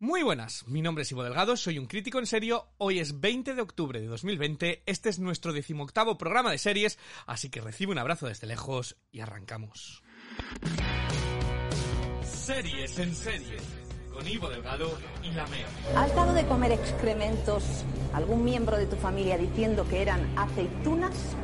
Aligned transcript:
Muy 0.00 0.22
buenas, 0.22 0.64
mi 0.68 0.80
nombre 0.80 1.02
es 1.02 1.10
Ivo 1.10 1.24
Delgado, 1.24 1.56
soy 1.56 1.76
un 1.76 1.86
crítico 1.86 2.20
en 2.20 2.26
serio, 2.26 2.68
hoy 2.78 3.00
es 3.00 3.18
20 3.18 3.56
de 3.56 3.60
octubre 3.60 4.00
de 4.00 4.06
2020, 4.06 4.84
este 4.86 5.08
es 5.08 5.18
nuestro 5.18 5.52
decimoctavo 5.52 6.16
programa 6.16 6.52
de 6.52 6.58
series, 6.58 7.00
así 7.26 7.50
que 7.50 7.60
recibe 7.60 7.90
un 7.90 7.98
abrazo 7.98 8.28
desde 8.28 8.46
lejos 8.46 8.96
y 9.10 9.18
arrancamos. 9.18 10.04
Series 12.22 12.96
en 13.00 13.12
series, 13.12 13.62
con 14.12 14.28
Ivo 14.28 14.48
Delgado 14.48 14.96
y 15.24 15.32
la 15.32 15.44
Mer. 15.48 15.66
¿Has 15.96 16.14
dado 16.14 16.32
de 16.32 16.46
comer 16.46 16.70
excrementos 16.70 17.64
a 18.12 18.18
algún 18.18 18.44
miembro 18.44 18.76
de 18.76 18.86
tu 18.86 18.94
familia 18.94 19.36
diciendo 19.36 19.84
que 19.88 20.00
eran 20.00 20.38
aceitunas? 20.38 21.34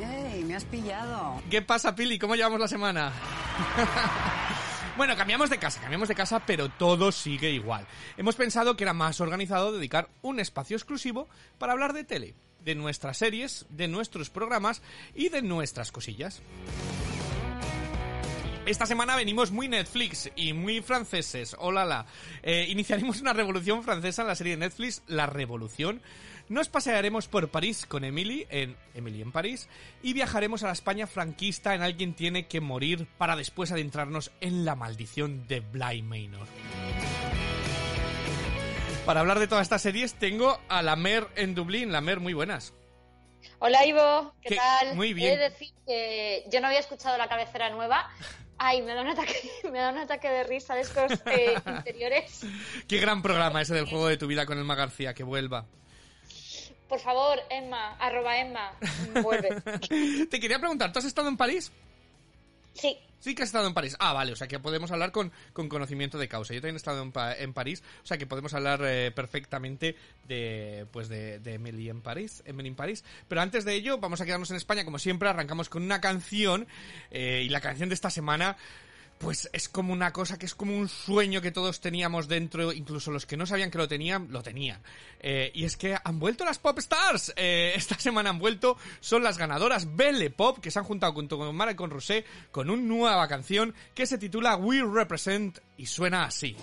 ¡Ey, 0.00 0.42
me 0.42 0.56
has 0.56 0.64
pillado! 0.64 1.40
¿Qué 1.48 1.62
pasa, 1.62 1.94
Pili? 1.94 2.18
¿Cómo 2.18 2.34
llevamos 2.34 2.58
la 2.58 2.66
semana? 2.66 3.12
Bueno, 4.94 5.16
cambiamos 5.16 5.48
de 5.48 5.58
casa, 5.58 5.80
cambiamos 5.80 6.08
de 6.08 6.14
casa, 6.14 6.44
pero 6.44 6.68
todo 6.68 7.12
sigue 7.12 7.50
igual. 7.50 7.86
Hemos 8.18 8.36
pensado 8.36 8.76
que 8.76 8.84
era 8.84 8.92
más 8.92 9.22
organizado 9.22 9.72
dedicar 9.72 10.10
un 10.20 10.38
espacio 10.38 10.76
exclusivo 10.76 11.28
para 11.58 11.72
hablar 11.72 11.94
de 11.94 12.04
tele, 12.04 12.34
de 12.60 12.74
nuestras 12.74 13.16
series, 13.16 13.64
de 13.70 13.88
nuestros 13.88 14.28
programas 14.28 14.82
y 15.14 15.30
de 15.30 15.40
nuestras 15.40 15.92
cosillas. 15.92 16.42
Esta 18.66 18.84
semana 18.84 19.16
venimos 19.16 19.50
muy 19.50 19.66
Netflix 19.66 20.30
y 20.36 20.52
muy 20.52 20.82
franceses. 20.82 21.56
Hola, 21.58 21.86
la. 21.86 22.06
Eh, 22.42 22.66
iniciaremos 22.68 23.20
una 23.20 23.32
revolución 23.32 23.82
francesa 23.82 24.22
en 24.22 24.28
la 24.28 24.36
serie 24.36 24.52
de 24.52 24.60
Netflix, 24.66 25.02
La 25.06 25.26
Revolución. 25.26 26.02
Nos 26.52 26.68
pasearemos 26.68 27.28
por 27.28 27.48
París 27.48 27.86
con 27.86 28.04
Emily 28.04 28.46
en 28.50 28.76
Emily 28.92 29.22
en 29.22 29.32
París 29.32 29.70
y 30.02 30.12
viajaremos 30.12 30.62
a 30.62 30.66
la 30.66 30.74
España 30.74 31.06
franquista 31.06 31.74
en 31.74 31.80
Alguien 31.80 32.12
tiene 32.12 32.46
que 32.46 32.60
morir 32.60 33.08
para 33.16 33.36
después 33.36 33.72
adentrarnos 33.72 34.32
en 34.42 34.66
la 34.66 34.74
maldición 34.74 35.48
de 35.48 35.60
Bly 35.60 36.02
Manor. 36.02 36.46
Para 39.06 39.20
hablar 39.20 39.38
de 39.38 39.46
todas 39.46 39.62
estas 39.62 39.80
series 39.80 40.12
tengo 40.12 40.60
a 40.68 40.82
la 40.82 40.94
Mer 40.94 41.26
en 41.36 41.54
Dublín. 41.54 41.90
La 41.90 42.02
Mer, 42.02 42.20
muy 42.20 42.34
buenas. 42.34 42.74
Hola 43.58 43.86
Ivo, 43.86 44.34
¿qué, 44.42 44.50
¿Qué? 44.50 44.56
tal? 44.56 44.94
Muy 44.94 45.14
bien. 45.14 45.32
He 45.32 45.36
de 45.38 45.48
decir 45.48 45.72
que 45.86 46.44
yo 46.52 46.60
no 46.60 46.66
había 46.66 46.80
escuchado 46.80 47.16
la 47.16 47.30
cabecera 47.30 47.70
nueva. 47.70 48.10
Ay, 48.58 48.82
me 48.82 48.92
da 48.92 49.00
un 49.00 49.08
ataque, 49.08 49.36
me 49.72 49.78
da 49.78 49.88
un 49.90 49.96
ataque 49.96 50.28
de 50.28 50.44
risa 50.44 50.74
de 50.74 50.82
estos 50.82 51.12
eh, 51.24 51.54
interiores. 51.66 52.44
Qué 52.86 52.98
gran 52.98 53.22
programa 53.22 53.62
ese 53.62 53.72
del 53.72 53.86
juego 53.86 54.06
de 54.06 54.18
tu 54.18 54.26
vida 54.26 54.44
con 54.44 54.58
Elma 54.58 54.74
García, 54.74 55.14
que 55.14 55.24
vuelva. 55.24 55.66
Por 56.92 57.00
favor, 57.00 57.38
Emma, 57.48 57.96
arroba 57.98 58.36
Emma, 58.38 58.70
vuelve. 59.22 59.48
Te 60.30 60.38
quería 60.38 60.58
preguntar, 60.58 60.92
¿tú 60.92 60.98
has 60.98 61.06
estado 61.06 61.26
en 61.28 61.38
París? 61.38 61.72
Sí, 62.74 62.98
Sí 63.18 63.34
que 63.34 63.44
has 63.44 63.48
estado 63.48 63.66
en 63.66 63.72
París. 63.72 63.96
Ah, 63.98 64.12
vale, 64.12 64.32
o 64.32 64.36
sea 64.36 64.46
que 64.46 64.58
podemos 64.58 64.90
hablar 64.90 65.10
con, 65.10 65.32
con 65.54 65.70
conocimiento 65.70 66.18
de 66.18 66.28
causa. 66.28 66.52
Yo 66.52 66.60
también 66.60 66.74
he 66.74 66.76
estado 66.76 67.00
en, 67.02 67.10
Pa- 67.10 67.34
en 67.34 67.54
París, 67.54 67.82
o 68.02 68.06
sea 68.06 68.18
que 68.18 68.26
podemos 68.26 68.52
hablar 68.52 68.82
eh, 68.84 69.10
perfectamente 69.10 69.96
de 70.28 70.86
pues 70.92 71.08
de, 71.08 71.38
de 71.38 71.54
Emily 71.54 71.88
en 71.88 72.02
París, 72.02 72.42
Emily 72.44 72.68
en 72.68 72.74
París. 72.74 73.04
Pero 73.26 73.40
antes 73.40 73.64
de 73.64 73.72
ello, 73.72 73.96
vamos 73.96 74.20
a 74.20 74.26
quedarnos 74.26 74.50
en 74.50 74.58
España, 74.58 74.84
como 74.84 74.98
siempre, 74.98 75.30
arrancamos 75.30 75.70
con 75.70 75.82
una 75.84 75.98
canción, 76.02 76.66
eh, 77.10 77.40
y 77.42 77.48
la 77.48 77.62
canción 77.62 77.88
de 77.88 77.94
esta 77.94 78.10
semana 78.10 78.58
pues 79.22 79.48
es 79.52 79.68
como 79.68 79.92
una 79.92 80.12
cosa 80.12 80.36
que 80.36 80.46
es 80.46 80.54
como 80.54 80.76
un 80.76 80.88
sueño 80.88 81.40
que 81.40 81.52
todos 81.52 81.80
teníamos 81.80 82.26
dentro, 82.26 82.72
incluso 82.72 83.12
los 83.12 83.24
que 83.24 83.36
no 83.36 83.46
sabían 83.46 83.70
que 83.70 83.78
lo 83.78 83.86
tenían, 83.86 84.26
lo 84.30 84.42
tenían. 84.42 84.82
Eh, 85.20 85.52
y 85.54 85.64
es 85.64 85.76
que 85.76 85.96
han 86.02 86.18
vuelto 86.18 86.44
las 86.44 86.58
Pop 86.58 86.76
Stars. 86.80 87.32
Eh, 87.36 87.72
esta 87.76 87.96
semana 87.98 88.30
han 88.30 88.40
vuelto, 88.40 88.76
son 89.00 89.22
las 89.22 89.38
ganadoras 89.38 89.94
Belle 89.94 90.30
Pop, 90.30 90.58
que 90.58 90.72
se 90.72 90.80
han 90.80 90.84
juntado 90.84 91.12
junto 91.12 91.38
con 91.38 91.54
Mara 91.54 91.70
y 91.70 91.76
con 91.76 91.90
Rosé 91.90 92.24
con 92.50 92.68
una 92.68 92.82
nueva 92.82 93.28
canción 93.28 93.74
que 93.94 94.06
se 94.06 94.18
titula 94.18 94.56
We 94.56 94.82
Represent 94.82 95.60
y 95.76 95.86
suena 95.86 96.24
así. 96.24 96.56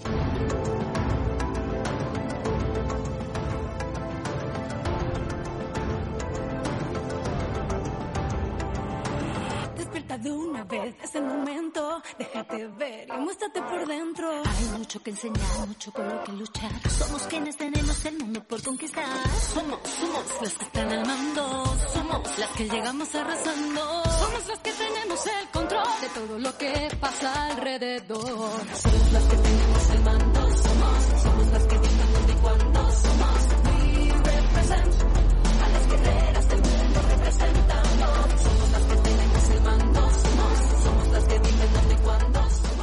Es 11.03 11.15
el 11.15 11.23
momento. 11.23 12.01
Déjate 12.17 12.67
ver 12.67 13.07
y 13.09 13.17
muéstrate 13.19 13.61
por 13.61 13.87
dentro. 13.87 14.29
Hay 14.31 14.77
mucho 14.77 15.01
que 15.01 15.11
enseñar, 15.11 15.67
mucho 15.67 15.91
por 15.91 16.05
lo 16.05 16.23
que 16.23 16.31
luchar. 16.33 16.71
Somos 16.89 17.23
quienes 17.23 17.57
tenemos 17.57 18.05
el 18.05 18.17
mundo 18.17 18.43
por 18.43 18.61
conquistar. 18.61 19.05
Somos, 19.53 19.79
somos 19.99 20.41
las 20.41 20.53
que 20.53 20.63
están 20.65 20.91
al 20.91 21.05
mando. 21.05 21.77
Somos 21.93 22.39
las 22.39 22.49
que 22.51 22.69
llegamos 22.69 23.15
arrasando. 23.15 24.03
Somos 24.19 24.47
las 24.47 24.59
que 24.59 24.71
tenemos 24.71 25.27
el 25.27 25.49
control 25.49 25.87
de 26.01 26.09
todo 26.09 26.39
lo 26.39 26.57
que 26.57 26.97
pasa 26.99 27.45
alrededor. 27.51 28.51
Somos 28.75 29.11
las 29.13 29.23
que 29.23 29.37
tenemos 29.37 29.89
el 29.91 30.03
mando. 30.03 30.68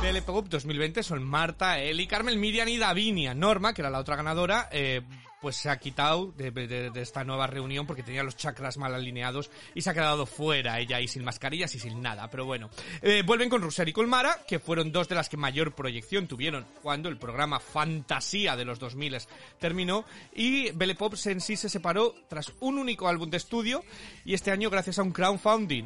Cuándo. 0.06 0.20
Belle 0.20 0.22
Pop 0.22 0.46
2020 0.48 1.02
son 1.02 1.24
Marta, 1.24 1.80
Eli, 1.80 2.06
Carmen, 2.06 2.38
Miriam 2.40 2.68
y 2.68 2.78
Davinia. 2.78 3.34
Norma, 3.34 3.74
que 3.74 3.82
era 3.82 3.90
la 3.90 3.98
otra 3.98 4.16
ganadora, 4.16 4.68
eh, 4.72 5.02
pues 5.40 5.56
se 5.56 5.68
ha 5.68 5.78
quitado 5.78 6.32
de, 6.32 6.50
de- 6.50 6.90
de 6.90 7.02
esta 7.02 7.22
nueva 7.22 7.46
reunión 7.46 7.86
porque 7.86 8.02
tenía 8.02 8.22
los 8.22 8.36
chakras 8.36 8.78
mal 8.78 8.94
alineados 8.94 9.50
y 9.74 9.82
se 9.82 9.90
ha 9.90 9.94
quedado 9.94 10.24
fuera 10.26 10.80
ella 10.80 11.00
y 11.00 11.08
sin 11.08 11.24
mascarillas 11.24 11.74
y 11.74 11.78
sin 11.78 12.00
nada. 12.00 12.28
Pero 12.30 12.44
bueno, 12.46 12.70
Eh, 13.02 13.22
vuelven 13.24 13.48
con 13.50 13.60
Russer 13.62 13.88
y 13.88 13.92
con 13.92 14.08
Mara, 14.08 14.38
que 14.48 14.58
fueron 14.58 14.92
dos 14.92 15.08
de 15.08 15.14
las 15.14 15.28
que 15.28 15.36
mayor 15.36 15.74
proyección 15.74 16.26
tuvieron 16.26 16.66
cuando 16.82 17.08
el 17.08 17.18
programa 17.18 17.60
Fantasía 17.60 18.56
de 18.56 18.64
los 18.64 18.78
2000 18.78 19.18
terminó 19.60 20.04
y 20.34 20.70
Belle 20.72 20.94
Pop 20.94 21.14
en 21.26 21.40
sí 21.40 21.56
se 21.56 21.68
separó 21.68 22.14
tras 22.28 22.52
un 22.60 22.78
único 22.78 23.06
álbum 23.08 23.28
de 23.30 23.36
estudio 23.36 23.84
y 24.24 24.34
este 24.34 24.50
año 24.50 24.70
gracias 24.70 24.98
a 24.98 25.02
un 25.02 25.12
crowdfunding 25.12 25.84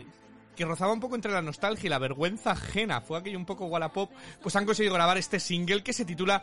que 0.61 0.67
rozaba 0.67 0.93
un 0.93 1.01
poco 1.01 1.15
entre 1.15 1.33
la 1.33 1.41
nostalgia 1.41 1.87
y 1.87 1.89
la 1.89 1.99
vergüenza 1.99 2.51
ajena, 2.51 3.01
fue 3.01 3.17
aquello 3.17 3.39
un 3.39 3.47
poco 3.47 3.65
Wallapop, 3.65 4.11
pues 4.43 4.55
han 4.57 4.67
conseguido 4.67 4.93
grabar 4.93 5.17
este 5.17 5.41
single 5.41 5.83
que 5.83 5.95
se 5.95 6.05
titula 6.05 6.43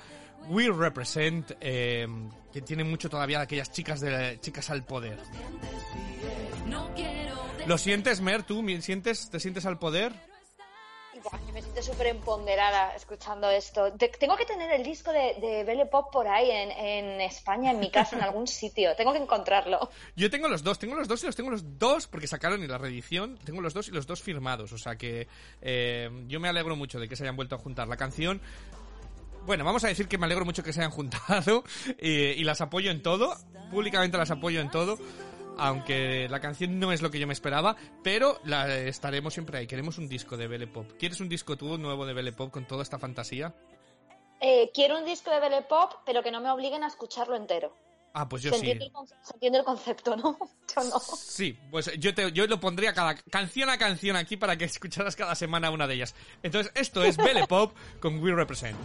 We 0.49 0.71
Represent, 0.71 1.51
eh, 1.61 2.07
que 2.51 2.61
tiene 2.63 2.83
mucho 2.83 3.11
todavía 3.11 3.37
de 3.37 3.43
aquellas 3.43 3.71
chicas 3.71 3.99
de 3.99 4.39
chicas 4.41 4.71
al 4.71 4.83
poder. 4.85 5.19
¿Lo 7.67 7.77
sientes, 7.77 8.19
Mer? 8.19 8.41
¿Tú 8.41 8.63
¿Me 8.63 8.81
sientes, 8.81 9.29
te 9.29 9.39
sientes 9.39 9.67
al 9.67 9.77
poder? 9.77 10.13
Y, 11.47 11.51
me 11.51 11.61
siento 11.61 11.81
súper 11.81 12.07
empoderada 12.07 12.95
escuchando 12.95 13.49
esto. 13.49 13.91
Te- 13.93 14.09
tengo 14.09 14.35
que 14.35 14.45
tener 14.45 14.71
el 14.71 14.83
disco 14.83 15.11
de, 15.11 15.35
de 15.39 15.63
Belle 15.63 15.85
Pop 15.85 16.11
por 16.11 16.27
ahí 16.27 16.51
en, 16.51 16.71
en 16.71 17.21
España, 17.21 17.71
en 17.71 17.79
mi 17.79 17.89
casa, 17.89 18.15
en 18.15 18.23
algún 18.23 18.47
sitio. 18.47 18.95
Tengo 18.95 19.13
que 19.13 19.19
encontrarlo. 19.19 19.89
Yo 20.15 20.29
tengo 20.29 20.47
los 20.47 20.63
dos, 20.63 20.79
tengo 20.79 20.95
los 20.95 21.07
dos 21.07 21.23
y 21.23 21.25
los 21.25 21.35
tengo 21.35 21.49
los 21.49 21.79
dos 21.79 22.07
porque 22.07 22.27
sacaron 22.27 22.61
en 22.61 22.69
la 22.69 22.77
reedición, 22.77 23.37
tengo 23.43 23.61
los 23.61 23.73
dos 23.73 23.87
y 23.87 23.91
los 23.91 24.07
dos 24.07 24.21
firmados, 24.21 24.71
o 24.71 24.77
sea 24.77 24.95
que 24.95 25.27
eh, 25.61 26.09
yo 26.27 26.39
me 26.39 26.49
alegro 26.49 26.75
mucho 26.75 26.99
de 26.99 27.07
que 27.07 27.15
se 27.15 27.23
hayan 27.23 27.35
vuelto 27.35 27.55
a 27.55 27.59
juntar 27.59 27.87
la 27.87 27.97
canción. 27.97 28.41
Bueno, 29.45 29.63
vamos 29.63 29.83
a 29.83 29.87
decir 29.87 30.07
que 30.07 30.17
me 30.17 30.25
alegro 30.25 30.45
mucho 30.45 30.63
que 30.63 30.73
se 30.73 30.81
hayan 30.81 30.91
juntado 30.91 31.63
eh, 31.97 32.35
y 32.37 32.43
las 32.43 32.61
apoyo 32.61 32.91
en 32.91 33.01
todo, 33.01 33.35
públicamente 33.71 34.17
las 34.17 34.31
apoyo 34.31 34.59
en 34.59 34.69
todo, 34.69 34.97
aunque 35.57 36.27
la 36.29 36.39
canción 36.39 36.79
no 36.79 36.91
es 36.91 37.01
lo 37.01 37.11
que 37.11 37.19
yo 37.19 37.27
me 37.27 37.33
esperaba, 37.33 37.75
pero 38.03 38.39
la 38.43 38.77
estaremos 38.77 39.33
siempre 39.33 39.59
ahí. 39.59 39.67
Queremos 39.67 39.97
un 39.97 40.07
disco 40.07 40.37
de 40.37 40.47
Belle 40.47 40.67
Pop. 40.67 40.91
¿Quieres 40.97 41.19
un 41.19 41.29
disco 41.29 41.57
tú 41.57 41.77
nuevo 41.77 42.05
de 42.05 42.13
Belle 42.13 42.33
Pop 42.33 42.51
con 42.51 42.65
toda 42.65 42.83
esta 42.83 42.99
fantasía? 42.99 43.53
Eh, 44.39 44.69
quiero 44.73 44.97
un 44.97 45.05
disco 45.05 45.31
de 45.31 45.39
Belle 45.39 45.63
Pop, 45.63 45.93
pero 46.05 46.21
que 46.21 46.31
no 46.31 46.41
me 46.41 46.49
obliguen 46.51 46.83
a 46.83 46.87
escucharlo 46.87 47.35
entero. 47.35 47.73
Ah, 48.13 48.27
pues 48.27 48.41
yo 48.41 48.51
se, 48.51 48.59
sí. 48.59 48.71
entiende 48.71 48.85
el, 48.85 49.07
se 49.21 49.33
entiende 49.33 49.59
el 49.59 49.65
concepto, 49.65 50.15
¿no? 50.15 50.37
Yo 50.75 50.83
no. 50.83 50.99
Sí, 50.99 51.57
pues 51.69 51.91
yo, 51.99 52.15
te, 52.15 52.31
yo 52.31 52.47
lo 52.47 52.59
pondría 52.59 52.93
cada 52.93 53.15
canción 53.15 53.69
a 53.69 53.77
canción 53.77 54.15
aquí 54.15 54.37
para 54.37 54.57
que 54.57 54.65
escucharas 54.65 55.15
cada 55.15 55.35
semana 55.35 55.69
una 55.69 55.85
de 55.85 55.93
ellas. 55.93 56.15
Entonces, 56.41 56.71
esto 56.75 57.03
es 57.03 57.15
Belle 57.15 57.45
Pop 57.47 57.75
con 57.99 58.21
We 58.21 58.33
Represent. 58.33 58.77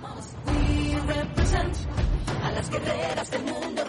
We 0.46 1.00
represent 1.06 1.74
a 2.42 2.52
las 2.52 2.70
guerreras 2.70 3.30
del 3.30 3.42
mundo 3.44 3.84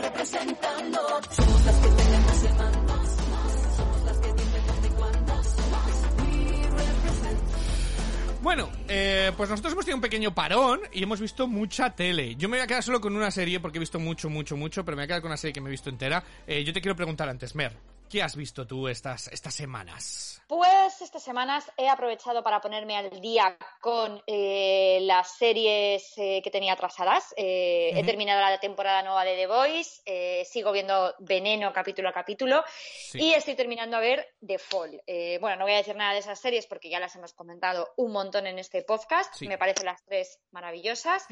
eh, 8.95 9.31
pues 9.35 9.49
nosotros 9.49 9.73
hemos 9.73 9.85
tenido 9.85 9.97
un 9.97 10.01
pequeño 10.01 10.35
parón 10.35 10.81
y 10.91 11.01
hemos 11.01 11.19
visto 11.19 11.47
mucha 11.47 11.95
tele. 11.95 12.35
Yo 12.35 12.47
me 12.47 12.57
voy 12.57 12.63
a 12.63 12.67
quedar 12.67 12.83
solo 12.83 13.01
con 13.01 13.15
una 13.15 13.31
serie 13.31 13.59
porque 13.59 13.79
he 13.79 13.79
visto 13.79 13.99
mucho, 13.99 14.29
mucho, 14.29 14.55
mucho, 14.55 14.85
pero 14.85 14.95
me 14.95 15.01
voy 15.01 15.05
a 15.05 15.07
quedar 15.07 15.21
con 15.21 15.29
una 15.29 15.37
serie 15.37 15.51
que 15.51 15.61
me 15.61 15.69
he 15.69 15.71
visto 15.71 15.89
entera. 15.89 16.23
Eh, 16.45 16.63
yo 16.63 16.71
te 16.73 16.79
quiero 16.79 16.95
preguntar 16.95 17.27
antes, 17.27 17.55
Mer, 17.55 17.75
¿qué 18.09 18.21
has 18.21 18.35
visto 18.35 18.65
tú 18.67 18.87
estas, 18.87 19.27
estas 19.29 19.55
semanas? 19.55 20.41
Pues 20.47 21.01
estas 21.01 21.23
semanas 21.23 21.71
he 21.77 21.89
aprovechado 21.89 22.43
para 22.43 22.61
ponerme 22.61 22.95
al 22.95 23.09
día 23.21 23.57
con 23.81 24.21
eh, 24.27 24.99
las 25.01 25.35
series 25.37 26.13
eh, 26.17 26.41
que 26.43 26.51
tenía 26.51 26.73
atrasadas. 26.73 27.33
Eh, 27.37 27.91
He 27.95 28.03
terminado 28.03 28.39
la 28.41 28.59
temporada 28.59 29.01
nueva 29.01 29.25
de 29.25 29.35
The 29.35 29.47
Voice, 29.47 30.45
sigo 30.45 30.71
viendo 30.71 31.15
Veneno 31.19 31.73
capítulo 31.73 32.09
a 32.09 32.13
capítulo 32.13 32.63
Sí. 33.09 33.19
y 33.19 33.33
estoy 33.33 33.55
terminando 33.55 33.97
a 33.97 34.01
ver 34.01 34.27
The 34.45 34.59
Fall. 34.59 35.01
Bueno, 35.39 35.55
no 35.57 35.63
voy 35.65 35.73
a 35.73 35.77
decir 35.77 35.95
nada 35.95 36.13
de 36.13 36.19
esas 36.19 36.39
series 36.39 36.67
porque 36.67 36.89
ya 36.89 36.99
las 36.99 37.15
hemos 37.15 37.33
comentado 37.33 37.93
un 37.97 38.11
montón 38.11 38.45
en 38.45 38.59
este 38.59 38.83
podcast. 38.83 39.33
Sí. 39.35 39.47
Me 39.47 39.57
parecen 39.57 39.85
las 39.85 40.03
tres 40.03 40.39
maravillosas. 40.51 41.25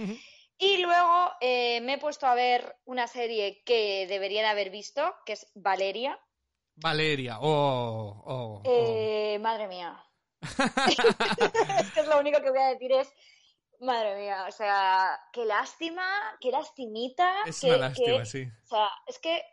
Y 0.57 0.77
luego 0.77 1.31
me 1.41 1.93
he 1.93 1.97
puesto 1.99 2.25
a 2.27 2.35
ver 2.35 2.75
una 2.85 3.07
serie 3.07 3.61
que 3.65 4.07
debería 4.07 4.41
de 4.41 4.47
haber 4.47 4.69
visto, 4.71 5.13
que 5.25 5.33
es 5.33 5.47
Valeria. 5.53 6.19
Valeria, 6.81 7.37
oh, 7.39 7.45
oh, 7.47 8.23
oh. 8.25 8.61
Eh, 8.65 9.37
madre 9.39 9.67
mía. 9.67 10.03
es 10.41 10.55
que 11.93 11.99
es 11.99 12.07
lo 12.07 12.19
único 12.19 12.41
que 12.41 12.49
voy 12.49 12.59
a 12.59 12.67
decir 12.69 12.91
es, 12.91 13.13
madre 13.79 14.15
mía, 14.19 14.45
o 14.47 14.51
sea, 14.51 15.19
qué 15.31 15.45
lástima, 15.45 16.03
qué 16.39 16.51
lastimita. 16.51 17.43
Es 17.45 17.59
que- 17.59 17.67
una 17.67 17.77
lástima, 17.77 18.17
que- 18.19 18.25
sí. 18.25 18.47
O 18.63 18.67
sea, 18.67 18.87
es 19.07 19.19
que, 19.19 19.43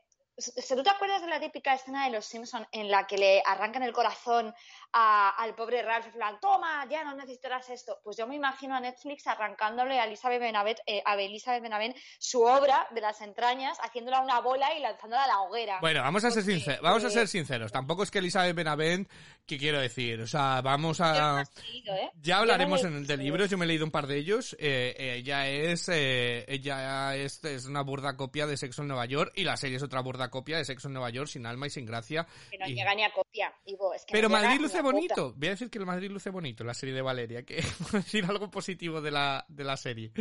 ¿tú 0.68 0.82
te 0.82 0.90
acuerdas 0.90 1.20
de 1.22 1.28
la 1.28 1.40
típica 1.40 1.74
escena 1.74 2.04
de 2.04 2.10
Los 2.12 2.26
Simpson 2.26 2.66
en 2.72 2.90
la 2.90 3.06
que 3.06 3.18
le 3.18 3.42
arrancan 3.44 3.82
el 3.82 3.92
corazón 3.92 4.54
a- 4.92 5.30
al 5.30 5.54
pobre 5.54 5.82
Ralph, 5.82 6.06
en 6.06 6.12
plan, 6.12 6.38
toma, 6.40 6.86
ya 6.88 7.04
no 7.04 7.14
necesitarás 7.14 7.68
esto? 7.70 7.98
Pues 8.04 8.16
yo 8.16 8.26
me 8.26 8.36
imagino 8.36 8.74
a 8.76 8.80
Netflix 8.80 9.26
arrancándole 9.26 9.98
a 9.98 10.04
Elizabeth 10.04 10.40
Benavent, 10.40 10.78
eh, 10.86 11.02
a 11.04 11.14
Elizabeth 11.16 11.62
Benavent 11.62 11.96
su 12.18 12.42
obra 12.42 12.86
de 12.92 13.00
las 13.00 13.20
entrañas, 13.20 13.76
haciéndola 13.82 14.20
una 14.20 14.40
bola 14.40 14.72
y 14.74 14.80
lanzándola 14.80 15.24
a 15.24 15.26
la 15.26 15.40
hoguera. 15.40 15.78
Bueno, 15.80 16.02
vamos 16.02 16.24
a 16.24 16.30
ser 16.30 16.42
sinceros, 16.42 16.80
vamos 16.82 17.04
a 17.04 17.08
eh, 17.08 17.10
ser 17.10 17.28
sinceros. 17.28 17.72
Tampoco 17.72 18.02
es 18.02 18.10
que 18.10 18.18
Elizabeth 18.18 18.54
Benavent, 18.54 19.10
¿qué 19.46 19.58
quiero 19.58 19.80
decir? 19.80 20.20
O 20.20 20.26
sea, 20.26 20.60
vamos 20.62 21.00
a... 21.00 21.44
leído, 21.62 21.94
¿eh? 21.94 22.10
Ya 22.20 22.38
hablaremos 22.38 22.84
en 22.84 22.94
el 22.94 23.06
de 23.06 23.16
libros, 23.16 23.50
yo 23.50 23.58
me 23.58 23.64
he 23.64 23.68
leído 23.68 23.84
un 23.84 23.90
par 23.90 24.06
de 24.06 24.16
ellos. 24.18 24.54
eh, 24.58 24.94
eh, 24.98 25.14
ella 25.18 25.48
es 25.48 25.88
ella 25.88 27.16
es, 27.16 27.42
es 27.44 27.66
una 27.66 27.82
burda 27.82 28.16
copia 28.16 28.46
de 28.46 28.56
Sexo 28.56 28.82
en 28.82 28.88
Nueva 28.88 29.06
York 29.06 29.32
y 29.34 29.44
la 29.44 29.56
serie 29.56 29.76
es 29.76 29.82
otra 29.82 30.00
burda 30.00 30.27
copia 30.30 30.58
de 30.58 30.64
Sexo 30.64 30.88
en 30.88 30.94
Nueva 30.94 31.10
York 31.10 31.28
sin 31.28 31.46
alma 31.46 31.66
y 31.66 31.70
sin 31.70 31.86
gracia. 31.86 32.26
Que 32.50 32.58
no 32.58 32.66
y- 32.68 32.74
llega 32.74 32.94
ni 32.94 33.04
a 33.04 33.12
copia, 33.12 33.52
Ivo, 33.66 33.94
es 33.94 34.04
que 34.04 34.12
Pero 34.12 34.28
no 34.28 34.36
Madrid 34.36 34.60
luce 34.60 34.80
bonito. 34.80 35.34
Voy 35.36 35.48
a 35.48 35.50
decir 35.52 35.70
que 35.70 35.78
el 35.78 35.86
Madrid 35.86 36.10
luce 36.10 36.30
bonito, 36.30 36.64
la 36.64 36.74
serie 36.74 36.94
de 36.94 37.02
Valeria, 37.02 37.42
que 37.44 37.56
decir 37.92 38.24
algo 38.24 38.50
positivo 38.50 39.00
de 39.00 39.10
la, 39.10 39.44
de 39.48 39.64
la 39.64 39.76
serie. 39.76 40.12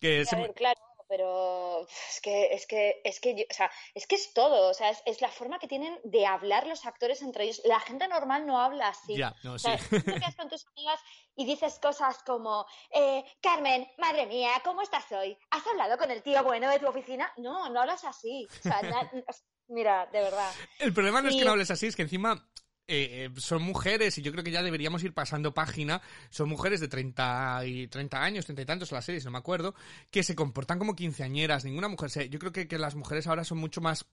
Que 0.00 0.24
ver, 0.32 0.54
claro, 0.54 0.80
pero 1.10 1.86
es 2.08 2.20
que, 2.22 2.54
es 2.54 2.66
que, 2.68 3.00
es 3.04 3.18
que, 3.20 3.34
yo- 3.34 3.44
o 3.50 3.52
sea, 3.52 3.68
es 3.94 4.06
que 4.06 4.14
es 4.14 4.32
todo, 4.32 4.70
o 4.70 4.74
sea, 4.74 4.90
es, 4.90 5.02
es 5.04 5.20
la 5.20 5.28
forma 5.28 5.58
que 5.58 5.66
tienen 5.66 5.98
de 6.04 6.24
hablar 6.24 6.68
los 6.68 6.86
actores 6.86 7.20
entre 7.20 7.44
ellos. 7.44 7.60
La 7.64 7.80
gente 7.80 8.06
normal 8.06 8.46
no 8.46 8.60
habla 8.60 8.88
así. 8.88 9.16
Ya, 9.18 9.34
no, 9.42 9.54
O 9.54 9.58
sí. 9.58 9.64
sea, 9.68 9.76
tú 9.76 10.00
te 10.04 10.14
quedas 10.14 10.36
con 10.36 10.48
tus 10.48 10.64
amigas 10.68 11.00
y 11.34 11.44
dices 11.44 11.80
cosas 11.82 12.22
como, 12.22 12.64
eh, 12.94 13.24
Carmen, 13.42 13.86
madre 13.98 14.26
mía, 14.26 14.52
¿cómo 14.64 14.82
estás 14.82 15.10
hoy? 15.10 15.36
¿Has 15.50 15.66
hablado 15.66 15.98
con 15.98 16.10
el 16.12 16.22
tío 16.22 16.42
bueno 16.44 16.70
de 16.70 16.78
tu 16.78 16.86
oficina? 16.86 17.30
No, 17.38 17.68
no 17.70 17.80
hablas 17.80 18.04
así. 18.04 18.46
O 18.48 18.62
sea, 18.62 18.80
na- 18.82 19.10
mira, 19.68 20.06
de 20.12 20.20
verdad. 20.22 20.52
El 20.78 20.94
problema 20.94 21.20
no 21.22 21.28
es 21.28 21.36
que 21.36 21.44
no 21.44 21.50
hables 21.50 21.70
así, 21.72 21.88
es 21.88 21.96
que 21.96 22.02
encima 22.02 22.48
eh, 22.90 23.26
eh, 23.26 23.30
son 23.36 23.62
mujeres 23.62 24.18
y 24.18 24.22
yo 24.22 24.32
creo 24.32 24.42
que 24.42 24.50
ya 24.50 24.64
deberíamos 24.64 25.04
ir 25.04 25.14
pasando 25.14 25.54
página. 25.54 26.02
Son 26.28 26.48
mujeres 26.48 26.80
de 26.80 26.88
30 26.88 27.64
y 27.64 27.86
30 27.86 28.20
años, 28.20 28.44
30 28.46 28.62
y 28.62 28.66
tantos 28.66 28.90
en 28.90 28.96
la 28.96 29.02
serie, 29.02 29.20
si 29.20 29.26
no 29.26 29.30
me 29.30 29.38
acuerdo, 29.38 29.76
que 30.10 30.24
se 30.24 30.34
comportan 30.34 30.80
como 30.80 30.96
quinceañeras. 30.96 31.64
Ninguna 31.64 31.86
mujer 31.86 32.10
se... 32.10 32.28
Yo 32.28 32.40
creo 32.40 32.50
que, 32.50 32.66
que 32.66 32.78
las 32.78 32.96
mujeres 32.96 33.28
ahora 33.28 33.44
son 33.44 33.58
mucho 33.58 33.80
más 33.80 34.06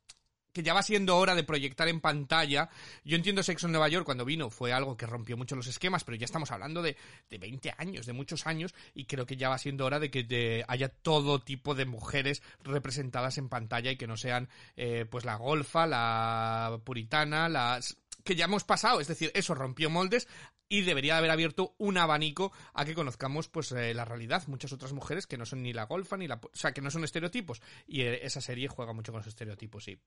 que 0.53 0.63
ya 0.63 0.73
va 0.73 0.81
siendo 0.83 1.17
hora 1.17 1.35
de 1.35 1.43
proyectar 1.43 1.87
en 1.87 2.01
pantalla. 2.01 2.69
Yo 3.03 3.15
entiendo 3.15 3.43
Sexo 3.43 3.67
en 3.67 3.73
Nueva 3.73 3.89
York 3.89 4.05
cuando 4.05 4.25
vino, 4.25 4.49
fue 4.49 4.73
algo 4.73 4.95
que 4.95 5.05
rompió 5.05 5.37
mucho 5.37 5.55
los 5.55 5.67
esquemas, 5.67 6.03
pero 6.03 6.17
ya 6.17 6.25
estamos 6.25 6.51
hablando 6.51 6.81
de, 6.81 6.97
de 7.29 7.37
20 7.37 7.73
años, 7.77 8.05
de 8.05 8.13
muchos 8.13 8.47
años, 8.47 8.73
y 8.93 9.05
creo 9.05 9.25
que 9.25 9.37
ya 9.37 9.49
va 9.49 9.57
siendo 9.57 9.85
hora 9.85 9.99
de 9.99 10.09
que 10.09 10.65
haya 10.67 10.89
todo 10.89 11.41
tipo 11.41 11.75
de 11.75 11.85
mujeres 11.85 12.41
representadas 12.63 13.37
en 13.37 13.49
pantalla 13.49 13.91
y 13.91 13.97
que 13.97 14.07
no 14.07 14.17
sean 14.17 14.49
eh, 14.75 15.05
pues 15.09 15.25
la 15.25 15.35
golfa, 15.35 15.85
la 15.85 16.79
puritana, 16.83 17.49
las 17.49 17.97
que 18.23 18.35
ya 18.35 18.45
hemos 18.45 18.63
pasado, 18.63 18.99
es 18.99 19.07
decir, 19.07 19.31
eso 19.33 19.55
rompió 19.55 19.89
moldes 19.89 20.27
y 20.69 20.81
debería 20.81 21.17
haber 21.17 21.31
abierto 21.31 21.75
un 21.77 21.97
abanico 21.97 22.51
a 22.73 22.85
que 22.85 22.93
conozcamos 22.93 23.47
pues 23.47 23.71
eh, 23.71 23.93
la 23.93 24.05
realidad, 24.05 24.43
muchas 24.47 24.73
otras 24.73 24.93
mujeres 24.93 25.27
que 25.27 25.37
no 25.37 25.45
son 25.45 25.63
ni 25.63 25.73
la 25.73 25.85
golfa 25.85 26.17
ni 26.17 26.27
la, 26.27 26.35
o 26.35 26.49
sea, 26.53 26.73
que 26.73 26.81
no 26.81 26.91
son 26.91 27.03
estereotipos 27.03 27.61
y 27.85 28.01
eh, 28.01 28.25
esa 28.25 28.41
serie 28.41 28.67
juega 28.67 28.93
mucho 28.93 29.11
con 29.11 29.19
los 29.19 29.27
estereotipos, 29.27 29.83
sí. 29.83 29.99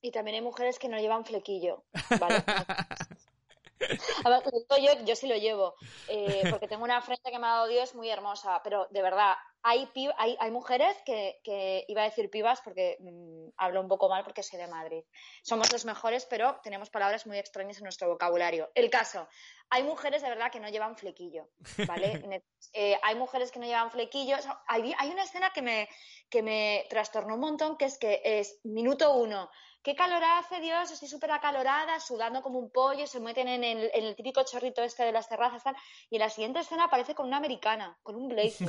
Y 0.00 0.10
también 0.12 0.36
hay 0.36 0.42
mujeres 0.42 0.78
que 0.78 0.88
no 0.88 0.98
llevan 0.98 1.24
flequillo, 1.24 1.84
¿vale? 2.20 2.44
A 4.26 4.30
ver, 4.30 4.42
lo 4.44 4.76
digo 4.78 4.94
yo, 4.94 5.04
yo 5.04 5.16
sí 5.16 5.26
lo 5.26 5.36
llevo, 5.36 5.74
eh, 6.08 6.44
porque 6.50 6.68
tengo 6.68 6.84
una 6.84 7.00
frente 7.00 7.30
que 7.30 7.38
me 7.38 7.46
ha 7.46 7.50
dado 7.50 7.68
Dios 7.68 7.94
muy 7.94 8.08
hermosa, 8.08 8.60
pero 8.62 8.86
de 8.90 9.02
verdad, 9.02 9.34
hay, 9.62 9.88
hay, 10.16 10.36
hay 10.38 10.50
mujeres 10.50 10.96
que, 11.04 11.40
que, 11.42 11.84
iba 11.88 12.02
a 12.02 12.04
decir 12.04 12.30
pibas 12.30 12.60
porque 12.60 12.96
mm, 13.00 13.50
hablo 13.56 13.80
un 13.80 13.88
poco 13.88 14.08
mal 14.08 14.24
porque 14.24 14.42
soy 14.42 14.58
de 14.58 14.66
Madrid. 14.66 15.02
Somos 15.42 15.72
los 15.72 15.84
mejores, 15.84 16.26
pero 16.26 16.60
tenemos 16.62 16.90
palabras 16.90 17.26
muy 17.26 17.38
extrañas 17.38 17.78
en 17.78 17.84
nuestro 17.84 18.08
vocabulario. 18.08 18.70
El 18.74 18.90
caso, 18.90 19.28
hay 19.70 19.82
mujeres 19.82 20.22
de 20.22 20.28
verdad 20.28 20.50
que 20.50 20.60
no 20.60 20.68
llevan 20.68 20.96
flequillo, 20.96 21.48
¿vale? 21.86 22.22
Eh, 22.74 22.98
hay 23.02 23.14
mujeres 23.14 23.50
que 23.50 23.58
no 23.58 23.66
llevan 23.66 23.90
flequillo. 23.90 24.36
O 24.36 24.42
sea, 24.42 24.60
hay, 24.66 24.94
hay 24.98 25.08
una 25.08 25.22
escena 25.22 25.52
que 25.54 25.62
me, 25.62 25.88
que 26.28 26.42
me 26.42 26.86
trastornó 26.90 27.34
un 27.34 27.40
montón, 27.40 27.78
que 27.78 27.86
es 27.86 27.98
que 27.98 28.20
es 28.22 28.60
minuto 28.62 29.14
uno. 29.14 29.50
¿Qué 29.82 29.94
calor 29.94 30.22
hace, 30.22 30.60
Dios? 30.60 30.90
Estoy 30.90 31.08
súper 31.08 31.30
acalorada, 31.30 31.98
sudando 32.00 32.42
como 32.42 32.58
un 32.58 32.70
pollo, 32.70 33.06
se 33.06 33.20
meten 33.20 33.48
en 33.48 33.64
el, 33.64 33.90
en 33.94 34.04
el 34.04 34.16
típico 34.16 34.42
chorrito 34.44 34.82
este 34.82 35.04
de 35.04 35.12
las 35.12 35.28
terrazas, 35.28 35.62
tal. 35.62 35.76
Y 36.10 36.16
en 36.16 36.20
la 36.20 36.30
siguiente 36.30 36.60
escena 36.60 36.84
aparece 36.84 37.14
con 37.14 37.26
una 37.26 37.36
americana, 37.38 37.96
con 38.02 38.16
un 38.16 38.28
blazer. 38.28 38.68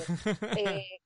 Eh, 0.55 1.01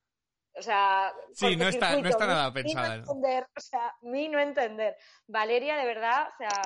o 0.56 0.62
sea, 0.62 1.12
Sí, 1.32 1.56
no 1.56 1.68
está- 1.68 1.96
no 1.96 2.08
está 2.08 2.26
nada 2.26 2.52
pensada, 2.52 2.88
no 2.88 2.94
entender, 2.94 3.46
o 3.56 3.60
sea, 3.60 3.92
mi 4.02 4.28
no 4.28 4.38
entender. 4.38 4.96
Valeria, 5.26 5.76
de 5.76 5.86
verdad, 5.86 6.28
o 6.28 6.36
sea, 6.38 6.60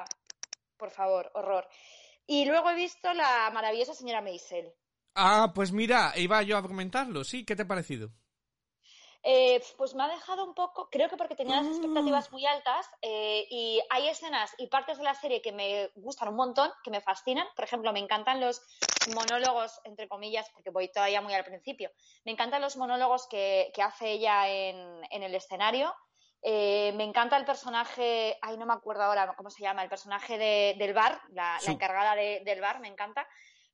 por 0.77 0.91
favor, 0.91 1.31
horror. 1.35 1.67
Y 2.27 2.45
luego 2.45 2.69
he 2.71 2.75
visto 2.75 3.13
la 3.15 3.51
maravillosa 3.55 3.95
señora 3.95 4.21
Maisel. 4.21 4.75
Ah, 5.15 5.53
pues 5.55 5.73
mira, 5.73 6.13
iba 6.17 6.43
yo 6.43 6.59
a 6.59 6.63
comentarlo, 6.63 7.25
sí, 7.25 7.45
¿qué 7.45 7.57
te 7.57 7.63
ha 7.63 7.67
parecido? 7.69 8.11
Eh, 9.23 9.61
pues 9.77 9.95
me 9.95 10.05
ha 10.05 10.09
dejado 10.09 10.45
un 10.45 10.55
poco, 10.55 10.89
creo 10.91 11.09
que 11.09 11.17
porque 11.17 11.35
tenía 11.35 11.57
las 11.57 11.69
expectativas 11.69 12.31
muy 12.33 12.47
altas 12.47 12.89
eh, 13.03 13.47
y 13.51 13.83
hay 13.91 14.09
escenas 14.09 14.55
y 14.59 14.69
partes 14.69 14.99
de 14.99 15.05
la 15.05 15.15
serie 15.15 15.43
que 15.43 15.53
me 15.53 15.91
gustan 15.97 16.29
un 16.29 16.37
montón, 16.37 16.71
que 16.85 16.91
me 16.91 17.01
fascinan. 17.01 17.47
Por 17.57 17.65
ejemplo, 17.65 17.93
me 17.93 17.99
encantan 17.99 18.41
los 18.41 18.63
monólogos, 19.05 19.81
entre 19.85 20.09
comillas, 20.09 20.49
porque 20.55 20.71
voy 20.71 20.91
todavía 20.91 21.21
muy 21.21 21.35
al 21.35 21.45
principio. 21.45 21.91
Me 22.25 22.33
encantan 22.33 22.63
los 22.63 22.77
monólogos 22.77 23.27
que, 23.29 23.71
que 23.75 23.83
hace 23.83 24.13
ella 24.13 24.49
en, 24.49 25.03
en 25.11 25.23
el 25.23 25.35
escenario. 25.35 25.95
Eh, 26.43 26.93
me 26.95 27.05
encanta 27.05 27.37
el 27.37 27.45
personaje, 27.45 28.39
ay, 28.43 28.57
no 28.57 28.67
me 28.67 28.75
acuerdo 28.75 29.03
ahora 29.03 29.35
cómo 29.37 29.51
se 29.51 29.63
llama, 29.63 29.83
el 29.83 29.89
personaje 29.89 30.39
de- 30.39 30.77
del 30.79 30.95
bar, 30.95 31.21
la, 31.31 31.61
la 31.63 31.73
encargada 31.73 32.15
de- 32.15 32.43
del 32.45 32.61
bar, 32.61 32.79
me 32.81 32.89
encanta. 32.89 33.27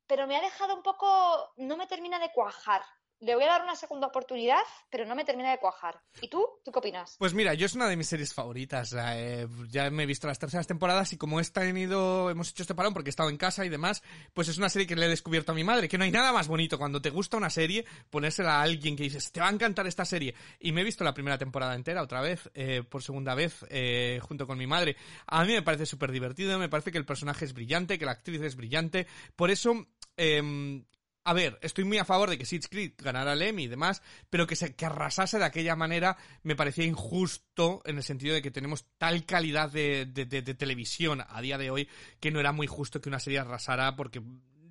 Pero 0.07 0.27
me 0.27 0.35
ha 0.37 0.41
dejado 0.41 0.75
un 0.75 0.83
poco, 0.83 1.51
no 1.57 1.77
me 1.77 1.87
termina 1.87 2.19
de 2.19 2.31
cuajar. 2.31 2.83
Le 3.21 3.33
voy 3.33 3.45
a 3.45 3.47
dar 3.47 3.63
una 3.63 3.75
segunda 3.75 4.07
oportunidad, 4.07 4.59
pero 4.89 5.05
no 5.05 5.15
me 5.15 5.23
termina 5.23 5.51
de 5.51 5.57
cuajar. 5.57 6.01
¿Y 6.21 6.27
tú? 6.27 6.45
¿Tú 6.63 6.71
qué 6.71 6.79
opinas? 6.79 7.15
Pues 7.17 7.33
mira, 7.33 7.53
yo 7.53 7.65
es 7.65 7.73
una 7.73 7.87
de 7.87 7.95
mis 7.95 8.07
series 8.07 8.33
favoritas. 8.33 8.93
eh, 8.97 9.47
ya 9.69 9.89
me 9.89 10.03
he 10.03 10.05
visto 10.05 10.27
las 10.27 10.37
terceras 10.37 10.67
temporadas 10.67 11.13
y 11.13 11.17
como 11.17 11.39
he 11.39 11.43
tenido, 11.45 12.29
hemos 12.29 12.49
hecho 12.49 12.63
este 12.63 12.75
parón 12.75 12.93
porque 12.93 13.09
he 13.09 13.11
estado 13.11 13.29
en 13.29 13.37
casa 13.37 13.65
y 13.65 13.69
demás, 13.69 14.03
pues 14.33 14.49
es 14.49 14.57
una 14.57 14.69
serie 14.69 14.87
que 14.87 14.95
le 14.95 15.05
he 15.05 15.09
descubierto 15.09 15.53
a 15.53 15.55
mi 15.55 15.63
madre, 15.63 15.87
que 15.87 15.97
no 15.97 16.03
hay 16.03 16.11
nada 16.11 16.33
más 16.33 16.47
bonito 16.47 16.77
cuando 16.77 17.01
te 17.01 17.09
gusta 17.09 17.37
una 17.37 17.49
serie, 17.49 17.85
ponérsela 18.09 18.59
a 18.59 18.61
alguien 18.63 18.95
que 18.95 19.03
dices, 19.03 19.31
te 19.31 19.39
va 19.39 19.47
a 19.47 19.51
encantar 19.51 19.87
esta 19.87 20.03
serie. 20.03 20.35
Y 20.59 20.73
me 20.73 20.81
he 20.81 20.83
visto 20.83 21.03
la 21.03 21.13
primera 21.13 21.37
temporada 21.37 21.73
entera 21.75 22.01
otra 22.01 22.21
vez, 22.21 22.49
eh, 22.53 22.83
por 22.83 23.01
segunda 23.01 23.33
vez, 23.33 23.65
eh, 23.69 24.19
junto 24.21 24.45
con 24.45 24.57
mi 24.57 24.67
madre. 24.67 24.97
A 25.27 25.45
mí 25.45 25.53
me 25.53 25.61
parece 25.61 25.85
súper 25.85 26.11
divertido, 26.11 26.59
me 26.59 26.69
parece 26.69 26.91
que 26.91 26.97
el 26.97 27.05
personaje 27.05 27.45
es 27.45 27.53
brillante, 27.53 27.97
que 27.97 28.05
la 28.05 28.11
actriz 28.11 28.41
es 28.41 28.55
brillante. 28.55 29.07
Por 29.35 29.51
eso, 29.51 29.87
em, 30.17 30.83
a 31.25 31.33
ver, 31.33 31.57
estoy 31.61 31.83
muy 31.83 31.97
a 31.97 32.05
favor 32.05 32.29
de 32.29 32.37
que 32.37 32.45
Sitch 32.45 32.69
Creek 32.69 33.01
ganara 33.01 33.33
el 33.33 33.41
Emmy 33.41 33.63
y 33.63 33.67
demás, 33.67 34.01
pero 34.29 34.45
que 34.47 34.55
se 34.55 34.75
que 34.75 34.85
arrasase 34.85 35.39
de 35.39 35.45
aquella 35.45 35.75
manera 35.75 36.17
me 36.43 36.55
parecía 36.55 36.85
injusto 36.85 37.81
en 37.85 37.97
el 37.97 38.03
sentido 38.03 38.35
de 38.35 38.41
que 38.43 38.51
tenemos 38.51 38.85
tal 38.99 39.25
calidad 39.25 39.71
de- 39.71 40.05
de 40.05 40.53
televisión 40.53 41.23
a 41.27 41.41
día 41.41 41.57
de 41.57 41.71
hoy 41.71 41.89
que 42.19 42.31
no 42.31 42.39
era 42.39 42.51
muy 42.51 42.67
justo 42.67 43.01
que 43.01 43.09
una 43.09 43.19
serie 43.19 43.39
arrasara 43.39 43.95
porque 43.95 44.21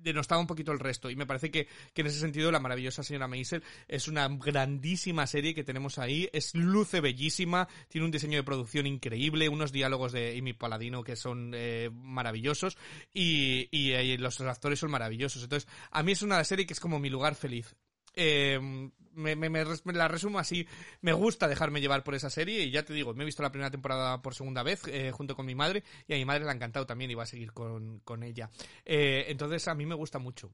denostaba 0.05 0.41
un 0.41 0.47
poquito 0.47 0.71
el 0.71 0.79
resto. 0.79 1.09
Y 1.09 1.15
me 1.15 1.25
parece 1.25 1.51
que, 1.51 1.67
que 1.93 2.01
en 2.01 2.07
ese 2.07 2.19
sentido 2.19 2.51
la 2.51 2.59
maravillosa 2.59 3.03
señora 3.03 3.27
Maisel 3.27 3.63
es 3.87 4.07
una 4.07 4.27
grandísima 4.27 5.27
serie 5.27 5.53
que 5.53 5.63
tenemos 5.63 5.97
ahí, 5.97 6.29
es 6.31 6.55
luce 6.55 7.01
bellísima, 7.01 7.67
tiene 7.89 8.05
un 8.05 8.11
diseño 8.11 8.37
de 8.37 8.43
producción 8.43 8.85
increíble, 8.85 9.49
unos 9.49 9.71
diálogos 9.71 10.11
de 10.11 10.37
Amy 10.37 10.53
Paladino 10.53 11.03
que 11.03 11.15
son 11.15 11.51
eh, 11.53 11.89
maravillosos 11.93 12.77
y, 13.13 13.67
y, 13.71 13.91
eh, 13.91 14.17
los 14.17 14.39
actores 14.41 14.79
son 14.79 14.91
maravillosos, 14.91 15.43
entonces 15.43 15.69
a 15.91 16.03
mí 16.03 16.11
es 16.11 16.21
una 16.21 16.43
serie 16.43 16.65
que 16.65 16.73
es 16.73 16.79
como 16.79 16.99
mi 16.99 17.09
lugar 17.09 17.35
feliz. 17.35 17.75
Eh, 18.15 18.89
me, 19.15 19.93
la 19.93 20.07
resumo 20.07 20.39
así. 20.39 20.67
Me 21.01 21.13
gusta 21.13 21.47
dejarme 21.47 21.81
llevar 21.81 22.03
por 22.03 22.15
esa 22.15 22.29
serie 22.29 22.63
y 22.63 22.71
ya 22.71 22.83
te 22.83 22.93
digo, 22.93 23.13
me 23.13 23.23
he 23.23 23.25
visto 23.25 23.43
la 23.43 23.51
primera 23.51 23.71
temporada 23.71 24.21
por 24.21 24.35
segunda 24.35 24.63
vez 24.63 24.81
eh, 24.87 25.11
junto 25.11 25.35
con 25.35 25.45
mi 25.45 25.55
madre 25.55 25.83
y 26.07 26.13
a 26.13 26.17
mi 26.17 26.25
madre 26.25 26.43
le 26.43 26.51
ha 26.51 26.53
encantado 26.53 26.85
también 26.85 27.11
y 27.11 27.15
va 27.15 27.23
a 27.23 27.27
seguir 27.27 27.51
con, 27.53 27.99
con 27.99 28.23
ella. 28.23 28.49
Eh, 28.83 29.25
entonces 29.29 29.67
a 29.67 29.75
mí 29.75 29.85
me 29.85 29.95
gusta 29.95 30.19
mucho. 30.19 30.51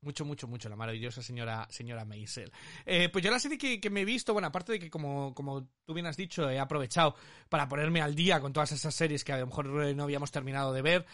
Mucho, 0.00 0.26
mucho, 0.26 0.46
mucho, 0.46 0.68
la 0.68 0.76
maravillosa 0.76 1.22
señora, 1.22 1.66
señora 1.70 2.04
Maisel. 2.04 2.52
Eh, 2.84 3.08
pues 3.08 3.24
yo 3.24 3.30
la 3.30 3.38
serie 3.38 3.56
que, 3.56 3.80
que 3.80 3.88
me 3.88 4.02
he 4.02 4.04
visto, 4.04 4.34
bueno, 4.34 4.48
aparte 4.48 4.72
de 4.72 4.78
que 4.78 4.90
como, 4.90 5.34
como 5.34 5.66
tú 5.86 5.94
bien 5.94 6.04
has 6.04 6.18
dicho, 6.18 6.50
he 6.50 6.58
aprovechado 6.58 7.14
para 7.48 7.66
ponerme 7.70 8.02
al 8.02 8.14
día 8.14 8.38
con 8.38 8.52
todas 8.52 8.70
esas 8.72 8.94
series 8.94 9.24
que 9.24 9.32
a 9.32 9.38
lo 9.38 9.46
mejor 9.46 9.66
no 9.66 10.02
habíamos 10.02 10.30
terminado 10.30 10.74
de 10.74 10.82
ver, 10.82 11.06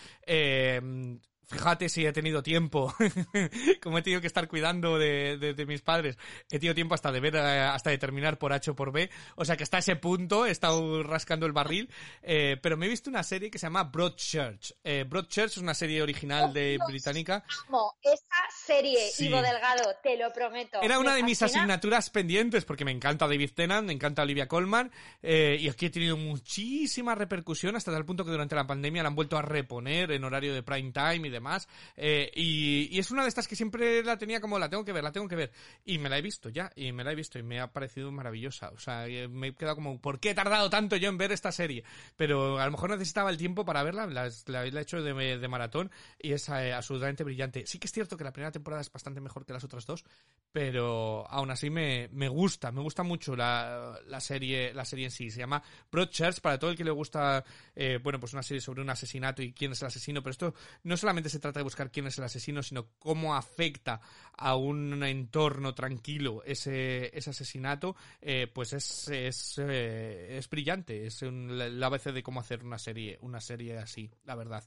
fíjate 1.50 1.88
si 1.88 2.06
he 2.06 2.12
tenido 2.12 2.42
tiempo, 2.42 2.94
como 3.82 3.98
he 3.98 4.02
tenido 4.02 4.20
que 4.20 4.26
estar 4.28 4.46
cuidando 4.48 4.98
de, 4.98 5.36
de, 5.36 5.54
de, 5.54 5.66
mis 5.66 5.82
padres, 5.82 6.16
he 6.50 6.58
tenido 6.58 6.74
tiempo 6.74 6.94
hasta 6.94 7.10
de 7.10 7.20
ver, 7.20 7.36
eh, 7.36 7.60
hasta 7.60 7.90
de 7.90 7.98
terminar 7.98 8.38
por 8.38 8.52
H 8.52 8.70
o 8.70 8.76
por 8.76 8.92
B, 8.92 9.10
o 9.34 9.44
sea 9.44 9.56
que 9.56 9.64
hasta 9.64 9.78
ese 9.78 9.96
punto 9.96 10.46
he 10.46 10.50
estado 10.50 11.02
rascando 11.02 11.46
el 11.46 11.52
barril, 11.52 11.90
eh, 12.22 12.56
pero 12.62 12.76
me 12.76 12.86
he 12.86 12.88
visto 12.88 13.10
una 13.10 13.22
serie 13.22 13.50
que 13.50 13.58
se 13.58 13.66
llama 13.66 13.84
Broadchurch. 13.84 14.74
Eh, 14.84 15.04
Broadchurch 15.08 15.52
es 15.52 15.56
una 15.58 15.74
serie 15.74 16.02
original 16.02 16.52
de 16.52 16.72
Dios, 16.72 16.86
británica. 16.86 17.44
Amo 17.66 17.94
esa 18.02 18.66
serie, 18.66 19.10
Sí. 19.10 19.26
Ivo 19.26 19.42
Delgado, 19.42 19.90
te 20.02 20.16
lo 20.16 20.32
prometo. 20.32 20.80
Era 20.82 20.98
una 20.98 21.14
de 21.14 21.22
mis 21.22 21.38
fascina. 21.38 21.62
asignaturas 21.62 22.10
pendientes 22.10 22.64
porque 22.64 22.84
me 22.84 22.92
encanta 22.92 23.26
David 23.26 23.50
Tennant, 23.54 23.86
me 23.86 23.92
encanta 23.92 24.22
Olivia 24.22 24.46
Colman 24.46 24.90
eh, 25.22 25.56
y 25.60 25.68
aquí 25.68 25.86
he 25.86 25.90
tenido 25.90 26.16
muchísima 26.16 27.14
repercusión 27.14 27.76
hasta 27.76 27.90
tal 27.92 28.04
punto 28.04 28.24
que 28.24 28.30
durante 28.30 28.54
la 28.54 28.66
pandemia 28.66 29.02
la 29.02 29.08
han 29.08 29.14
vuelto 29.14 29.36
a 29.36 29.42
reponer 29.42 30.12
en 30.12 30.24
horario 30.24 30.54
de 30.54 30.62
prime 30.62 30.92
time 30.92 31.28
y 31.28 31.30
demás 31.40 31.68
eh, 31.96 32.30
y, 32.34 32.98
es 32.98 33.10
una 33.10 33.22
de 33.22 33.28
estas 33.28 33.48
que 33.48 33.56
siempre 33.56 34.04
la 34.04 34.18
tenía 34.18 34.40
como 34.40 34.58
la 34.58 34.68
tengo 34.68 34.84
que 34.84 34.92
ver, 34.92 35.02
la 35.02 35.12
tengo 35.12 35.26
que 35.26 35.36
ver 35.36 35.52
y 35.84 35.98
me 35.98 36.08
la 36.08 36.18
he 36.18 36.22
visto 36.22 36.48
ya 36.48 36.70
y 36.76 36.92
me 36.92 37.02
la 37.02 37.12
he 37.12 37.14
visto 37.14 37.38
y 37.38 37.42
me 37.42 37.60
ha 37.60 37.72
parecido 37.72 38.12
maravillosa, 38.12 38.70
o 38.70 38.78
sea, 38.78 39.06
eh, 39.06 39.28
me 39.28 39.48
he 39.48 39.54
quedado 39.54 39.76
como 39.76 40.00
¿por 40.00 40.20
qué 40.20 40.30
he 40.30 40.34
tardado 40.34 40.68
tanto 40.70 40.96
yo 40.96 41.08
en 41.08 41.18
ver 41.18 41.32
esta 41.32 41.50
serie? 41.50 41.82
Pero 42.16 42.58
a 42.58 42.66
lo 42.66 42.72
mejor 42.72 42.90
necesitaba 42.90 43.30
el 43.30 43.38
tiempo 43.38 43.64
para 43.64 43.82
verla, 43.82 44.06
la, 44.06 44.30
la, 44.46 44.66
la 44.66 44.80
he 44.80 44.82
hecho 44.82 45.02
de, 45.02 45.38
de 45.38 45.48
maratón 45.48 45.90
y 46.18 46.32
es 46.32 46.48
eh, 46.48 46.72
absolutamente 46.72 47.24
brillante. 47.24 47.66
Sí 47.66 47.78
que 47.78 47.86
es 47.86 47.92
cierto 47.92 48.16
que 48.16 48.24
la 48.24 48.32
primera 48.32 48.52
temporada 48.52 48.82
es 48.82 48.92
bastante 48.92 49.20
mejor 49.20 49.46
que 49.46 49.52
las 49.52 49.64
otras 49.64 49.86
dos, 49.86 50.04
pero 50.52 51.26
aún 51.30 51.50
así 51.50 51.70
me, 51.70 52.08
me 52.12 52.28
gusta, 52.28 52.70
me 52.72 52.80
gusta 52.80 53.02
mucho 53.02 53.34
la, 53.34 53.98
la 54.06 54.20
serie 54.20 54.72
la 54.74 54.84
serie 54.84 55.06
en 55.06 55.10
sí. 55.10 55.30
Se 55.30 55.38
llama 55.38 55.62
Broadchurch, 55.90 56.40
para 56.40 56.58
todo 56.58 56.70
el 56.70 56.76
que 56.76 56.84
le 56.84 56.90
gusta, 56.90 57.44
eh, 57.74 57.98
bueno, 58.02 58.18
pues 58.20 58.32
una 58.32 58.42
serie 58.42 58.60
sobre 58.60 58.82
un 58.82 58.90
asesinato 58.90 59.42
y 59.42 59.52
quién 59.52 59.72
es 59.72 59.82
el 59.82 59.88
asesino, 59.88 60.22
pero 60.22 60.32
esto 60.32 60.54
no 60.84 60.96
solamente 60.96 61.19
se 61.28 61.38
trata 61.38 61.60
de 61.60 61.64
buscar 61.64 61.90
quién 61.90 62.06
es 62.06 62.18
el 62.18 62.24
asesino, 62.24 62.62
sino 62.62 62.88
cómo 62.98 63.34
afecta 63.34 64.00
a 64.36 64.56
un 64.56 65.02
entorno 65.02 65.74
tranquilo 65.74 66.42
ese, 66.44 67.16
ese 67.16 67.30
asesinato, 67.30 67.96
eh, 68.20 68.46
pues 68.52 68.72
es, 68.72 69.08
es, 69.08 69.58
eh, 69.58 70.38
es 70.38 70.48
brillante, 70.48 71.06
es 71.06 71.22
un, 71.22 71.60
el 71.60 71.82
ABC 71.82 72.12
de 72.12 72.22
cómo 72.22 72.40
hacer 72.40 72.64
una 72.64 72.78
serie, 72.78 73.18
una 73.20 73.40
serie 73.40 73.78
así, 73.78 74.10
la 74.24 74.34
verdad. 74.34 74.64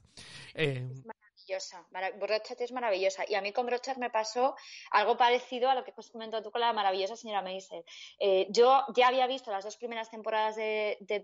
Eh, 0.54 0.88
maravillosa. 1.48 1.86
Mara- 1.90 2.10
Broadchurch 2.12 2.60
es 2.60 2.72
maravillosa. 2.72 3.24
Y 3.28 3.34
a 3.34 3.40
mí 3.40 3.52
con 3.52 3.66
Broadchurch 3.66 3.98
me 3.98 4.10
pasó 4.10 4.56
algo 4.90 5.16
parecido 5.16 5.68
a 5.70 5.74
lo 5.74 5.84
que 5.84 5.92
has 5.96 6.10
comentado 6.10 6.42
tú 6.42 6.50
con 6.50 6.60
la 6.60 6.72
maravillosa 6.72 7.16
señora 7.16 7.42
Maisel. 7.42 7.84
Eh, 8.18 8.46
yo 8.50 8.84
ya 8.94 9.08
había 9.08 9.26
visto 9.26 9.50
las 9.50 9.64
dos 9.64 9.76
primeras 9.76 10.10
temporadas 10.10 10.56
de, 10.56 10.96
de 11.00 11.22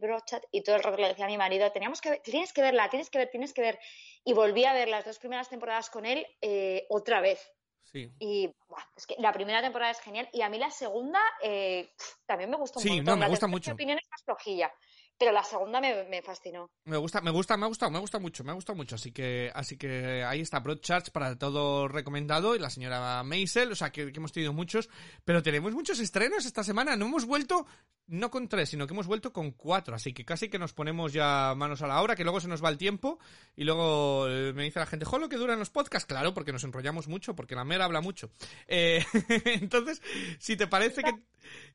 y 0.50 0.62
todo 0.62 0.76
el 0.76 0.82
rato 0.82 0.96
le 0.98 1.08
decía 1.08 1.24
a 1.26 1.28
mi 1.28 1.38
marido, 1.38 1.70
teníamos 1.72 2.00
que 2.00 2.10
ver- 2.10 2.22
tienes 2.22 2.52
que 2.52 2.62
verla, 2.62 2.88
tienes 2.90 3.10
que 3.10 3.18
ver, 3.18 3.30
tienes 3.30 3.52
que 3.52 3.62
ver. 3.62 3.78
Y 4.24 4.32
volví 4.32 4.64
a 4.64 4.72
ver 4.72 4.88
las 4.88 5.04
dos 5.04 5.18
primeras 5.18 5.48
temporadas 5.48 5.90
con 5.90 6.04
él 6.06 6.26
eh, 6.40 6.86
otra 6.90 7.20
vez. 7.20 7.40
sí. 7.84 8.10
Y 8.18 8.50
es 8.96 9.06
que 9.06 9.16
la 9.18 9.32
primera 9.32 9.60
temporada 9.62 9.90
es 9.90 10.00
genial. 10.00 10.28
Y 10.32 10.42
a 10.42 10.48
mí 10.48 10.58
la 10.58 10.70
segunda 10.70 11.20
eh, 11.42 11.92
también 12.26 12.50
me 12.50 12.56
gustó 12.56 12.78
un 12.78 12.82
Sí, 12.82 12.88
montón. 12.96 13.04
no, 13.06 13.16
me 13.16 13.20
La 13.22 13.28
gusta 13.28 13.46
en 13.46 13.50
mi 13.50 13.54
mucho. 13.56 13.72
opinión 13.72 13.98
es 13.98 14.08
más 14.10 14.22
flojilla. 14.22 14.72
Pero 15.20 15.32
la 15.32 15.44
segunda 15.44 15.82
me, 15.82 16.04
me 16.04 16.22
fascinó. 16.22 16.70
Me 16.86 16.96
gusta, 16.96 17.20
me 17.20 17.30
gusta, 17.30 17.54
me 17.58 17.66
ha 17.66 17.68
gustado, 17.68 17.90
me 17.90 17.98
gusta 17.98 18.18
mucho, 18.18 18.42
me 18.42 18.52
ha 18.52 18.54
gustado 18.54 18.74
mucho. 18.74 18.94
Así 18.94 19.12
que, 19.12 19.52
así 19.54 19.76
que 19.76 20.24
ahí 20.24 20.40
está 20.40 20.60
Broadchurch 20.60 21.10
para 21.10 21.36
todo 21.36 21.88
recomendado 21.88 22.56
y 22.56 22.58
la 22.58 22.70
señora 22.70 23.22
Maisel, 23.22 23.70
o 23.70 23.74
sea 23.74 23.92
que, 23.92 24.12
que 24.12 24.18
hemos 24.18 24.32
tenido 24.32 24.54
muchos, 24.54 24.88
pero 25.26 25.42
tenemos 25.42 25.74
muchos 25.74 26.00
estrenos 26.00 26.46
esta 26.46 26.64
semana. 26.64 26.96
No 26.96 27.04
hemos 27.04 27.26
vuelto, 27.26 27.66
no 28.10 28.30
con 28.30 28.48
tres, 28.48 28.68
sino 28.68 28.86
que 28.86 28.92
hemos 28.92 29.06
vuelto 29.06 29.32
con 29.32 29.52
cuatro. 29.52 29.94
Así 29.94 30.12
que 30.12 30.24
casi 30.24 30.48
que 30.48 30.58
nos 30.58 30.72
ponemos 30.72 31.12
ya 31.12 31.54
manos 31.56 31.80
a 31.82 31.86
la 31.86 32.02
obra, 32.02 32.16
que 32.16 32.24
luego 32.24 32.40
se 32.40 32.48
nos 32.48 32.62
va 32.62 32.68
el 32.68 32.76
tiempo 32.76 33.18
y 33.56 33.64
luego 33.64 34.26
eh, 34.28 34.52
me 34.52 34.64
dice 34.64 34.80
la 34.80 34.86
gente, 34.86 35.04
jo, 35.04 35.18
lo 35.18 35.28
que 35.28 35.36
duran 35.36 35.58
los 35.58 35.70
podcasts, 35.70 36.06
claro, 36.06 36.34
porque 36.34 36.52
nos 36.52 36.64
enrollamos 36.64 37.08
mucho, 37.08 37.34
porque 37.34 37.54
la 37.54 37.64
mera 37.64 37.84
habla 37.84 38.00
mucho. 38.00 38.30
Eh, 38.66 39.04
entonces, 39.44 40.02
si 40.38 40.56
te 40.56 40.66
parece 40.66 41.02
que, 41.02 41.14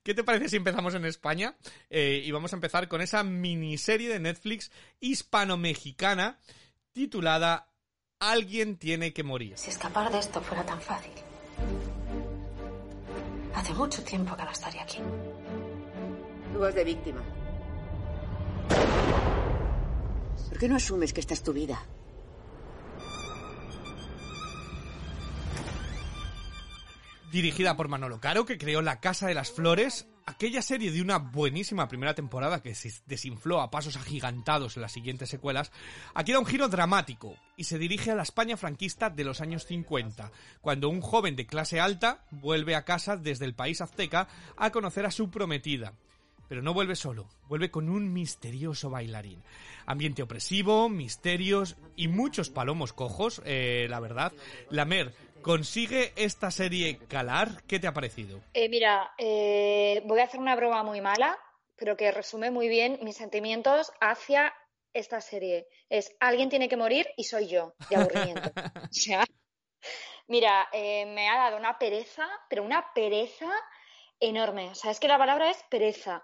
¿qué 0.03 0.13
te 0.13 0.23
parece 0.23 0.49
si 0.49 0.57
empezamos 0.57 0.93
en 0.93 1.05
España? 1.05 1.55
Eh, 1.89 2.21
y 2.23 2.31
vamos 2.31 2.53
a 2.53 2.57
empezar 2.57 2.87
con 2.87 3.01
esa 3.01 3.23
miniserie 3.23 4.09
de 4.09 4.19
Netflix 4.19 4.71
hispano-mexicana 4.99 6.39
titulada 6.93 7.69
Alguien 8.19 8.77
tiene 8.77 9.13
que 9.13 9.23
morir. 9.23 9.57
Si 9.57 9.69
escapar 9.69 10.11
de 10.11 10.19
esto 10.19 10.41
fuera 10.41 10.65
tan 10.65 10.81
fácil. 10.81 11.11
Hace 13.53 13.73
mucho 13.73 14.03
tiempo 14.03 14.35
que 14.35 14.43
no 14.43 14.51
estaría 14.51 14.83
aquí. 14.83 14.99
Voz 16.57 16.73
de 16.73 16.83
víctima. 16.85 17.21
¿Por 20.49 20.57
qué 20.57 20.69
no 20.69 20.77
asumes 20.77 21.11
que 21.11 21.19
esta 21.19 21.33
es 21.33 21.43
tu 21.43 21.51
vida? 21.51 21.85
Dirigida 27.29 27.75
por 27.75 27.89
Manolo 27.89 28.21
Caro, 28.21 28.45
que 28.45 28.57
creó 28.57 28.81
La 28.81 29.01
Casa 29.01 29.27
de 29.27 29.33
las 29.33 29.51
Flores, 29.51 30.07
aquella 30.25 30.61
serie 30.61 30.91
de 30.91 31.01
una 31.01 31.17
buenísima 31.17 31.89
primera 31.89 32.15
temporada 32.15 32.61
que 32.61 32.73
se 32.73 32.93
desinfló 33.05 33.59
a 33.59 33.69
pasos 33.69 33.97
agigantados 33.97 34.77
en 34.77 34.83
las 34.83 34.93
siguientes 34.93 35.27
secuelas, 35.27 35.73
aquí 36.13 36.31
da 36.31 36.39
un 36.39 36.45
giro 36.45 36.69
dramático 36.69 37.35
y 37.57 37.65
se 37.65 37.77
dirige 37.77 38.11
a 38.11 38.15
la 38.15 38.23
España 38.23 38.55
franquista 38.55 39.09
de 39.09 39.25
los 39.25 39.41
años 39.41 39.65
50, 39.65 40.31
cuando 40.61 40.87
un 40.87 41.01
joven 41.01 41.35
de 41.35 41.45
clase 41.45 41.81
alta 41.81 42.25
vuelve 42.31 42.75
a 42.75 42.85
casa 42.85 43.17
desde 43.17 43.43
el 43.43 43.55
país 43.55 43.81
azteca 43.81 44.29
a 44.55 44.71
conocer 44.71 45.05
a 45.05 45.11
su 45.11 45.29
prometida. 45.29 45.93
Pero 46.47 46.61
no 46.61 46.73
vuelve 46.73 46.95
solo, 46.95 47.27
vuelve 47.47 47.71
con 47.71 47.89
un 47.89 48.13
misterioso 48.13 48.89
bailarín. 48.89 49.43
Ambiente 49.85 50.23
opresivo, 50.23 50.89
misterios 50.89 51.77
y 51.95 52.07
muchos 52.07 52.49
palomos 52.49 52.93
cojos, 52.93 53.41
eh, 53.45 53.87
la 53.89 53.99
verdad. 53.99 54.33
Lamer, 54.69 55.13
¿consigue 55.41 56.13
esta 56.15 56.51
serie 56.51 56.99
calar? 57.07 57.63
¿Qué 57.67 57.79
te 57.79 57.87
ha 57.87 57.93
parecido? 57.93 58.41
Eh, 58.53 58.69
mira, 58.69 59.11
eh, 59.17 60.01
voy 60.05 60.19
a 60.19 60.25
hacer 60.25 60.39
una 60.39 60.55
broma 60.55 60.83
muy 60.83 61.01
mala, 61.01 61.37
pero 61.75 61.97
que 61.97 62.11
resume 62.11 62.51
muy 62.51 62.67
bien 62.67 62.99
mis 63.01 63.17
sentimientos 63.17 63.91
hacia 63.99 64.53
esta 64.95 65.21
serie. 65.21 65.67
Es 65.89 66.15
alguien 66.19 66.49
tiene 66.49 66.69
que 66.69 66.77
morir 66.77 67.07
y 67.17 67.25
soy 67.25 67.47
yo, 67.47 67.75
de 67.89 67.95
aburrimiento. 67.97 68.51
o 68.89 68.93
sea, 68.93 69.25
mira, 70.27 70.67
eh, 70.71 71.05
me 71.05 71.29
ha 71.29 71.37
dado 71.37 71.57
una 71.57 71.77
pereza, 71.77 72.27
pero 72.49 72.63
una 72.63 72.93
pereza 72.93 73.51
enorme. 74.19 74.69
O 74.69 74.75
sea, 74.75 74.91
es 74.91 74.99
que 74.99 75.07
la 75.07 75.17
palabra 75.17 75.51
es 75.51 75.61
pereza. 75.69 76.23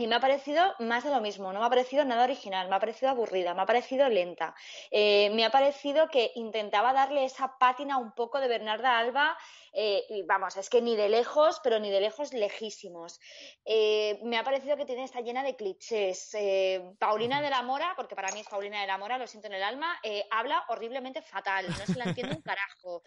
Y 0.00 0.06
me 0.06 0.14
ha 0.14 0.20
parecido 0.20 0.76
más 0.78 1.02
de 1.02 1.10
lo 1.10 1.20
mismo, 1.20 1.52
no 1.52 1.58
me 1.58 1.66
ha 1.66 1.68
parecido 1.68 2.04
nada 2.04 2.22
original, 2.22 2.68
me 2.68 2.76
ha 2.76 2.78
parecido 2.78 3.10
aburrida, 3.10 3.52
me 3.52 3.62
ha 3.62 3.66
parecido 3.66 4.08
lenta. 4.08 4.54
Eh, 4.92 5.28
me 5.30 5.44
ha 5.44 5.50
parecido 5.50 6.08
que 6.08 6.30
intentaba 6.36 6.92
darle 6.92 7.24
esa 7.24 7.58
pátina 7.58 7.98
un 7.98 8.12
poco 8.12 8.38
de 8.38 8.46
Bernarda 8.46 8.96
Alba, 8.96 9.36
eh, 9.72 10.04
y 10.08 10.22
vamos, 10.22 10.56
es 10.56 10.70
que 10.70 10.80
ni 10.80 10.96
de 10.96 11.08
lejos, 11.08 11.60
pero 11.62 11.78
ni 11.78 11.90
de 11.90 12.00
lejos 12.00 12.32
lejísimos. 12.32 13.20
Eh, 13.64 14.18
me 14.22 14.38
ha 14.38 14.44
parecido 14.44 14.76
que 14.76 14.84
tiene, 14.84 15.04
está 15.04 15.20
llena 15.20 15.42
de 15.42 15.56
clichés. 15.56 16.34
Eh, 16.34 16.82
Paulina 16.98 17.42
de 17.42 17.50
la 17.50 17.62
Mora, 17.62 17.94
porque 17.96 18.14
para 18.14 18.32
mí 18.32 18.40
es 18.40 18.48
Paulina 18.48 18.80
de 18.80 18.86
la 18.86 18.98
Mora, 18.98 19.18
lo 19.18 19.26
siento 19.26 19.48
en 19.48 19.54
el 19.54 19.62
alma, 19.62 20.00
habla 20.30 20.64
horriblemente 20.68 21.22
fatal, 21.22 21.66
no 21.68 21.86
se 21.86 21.98
la 21.98 22.04
entiende 22.04 22.34
un 22.34 22.42
carajo. 22.42 23.02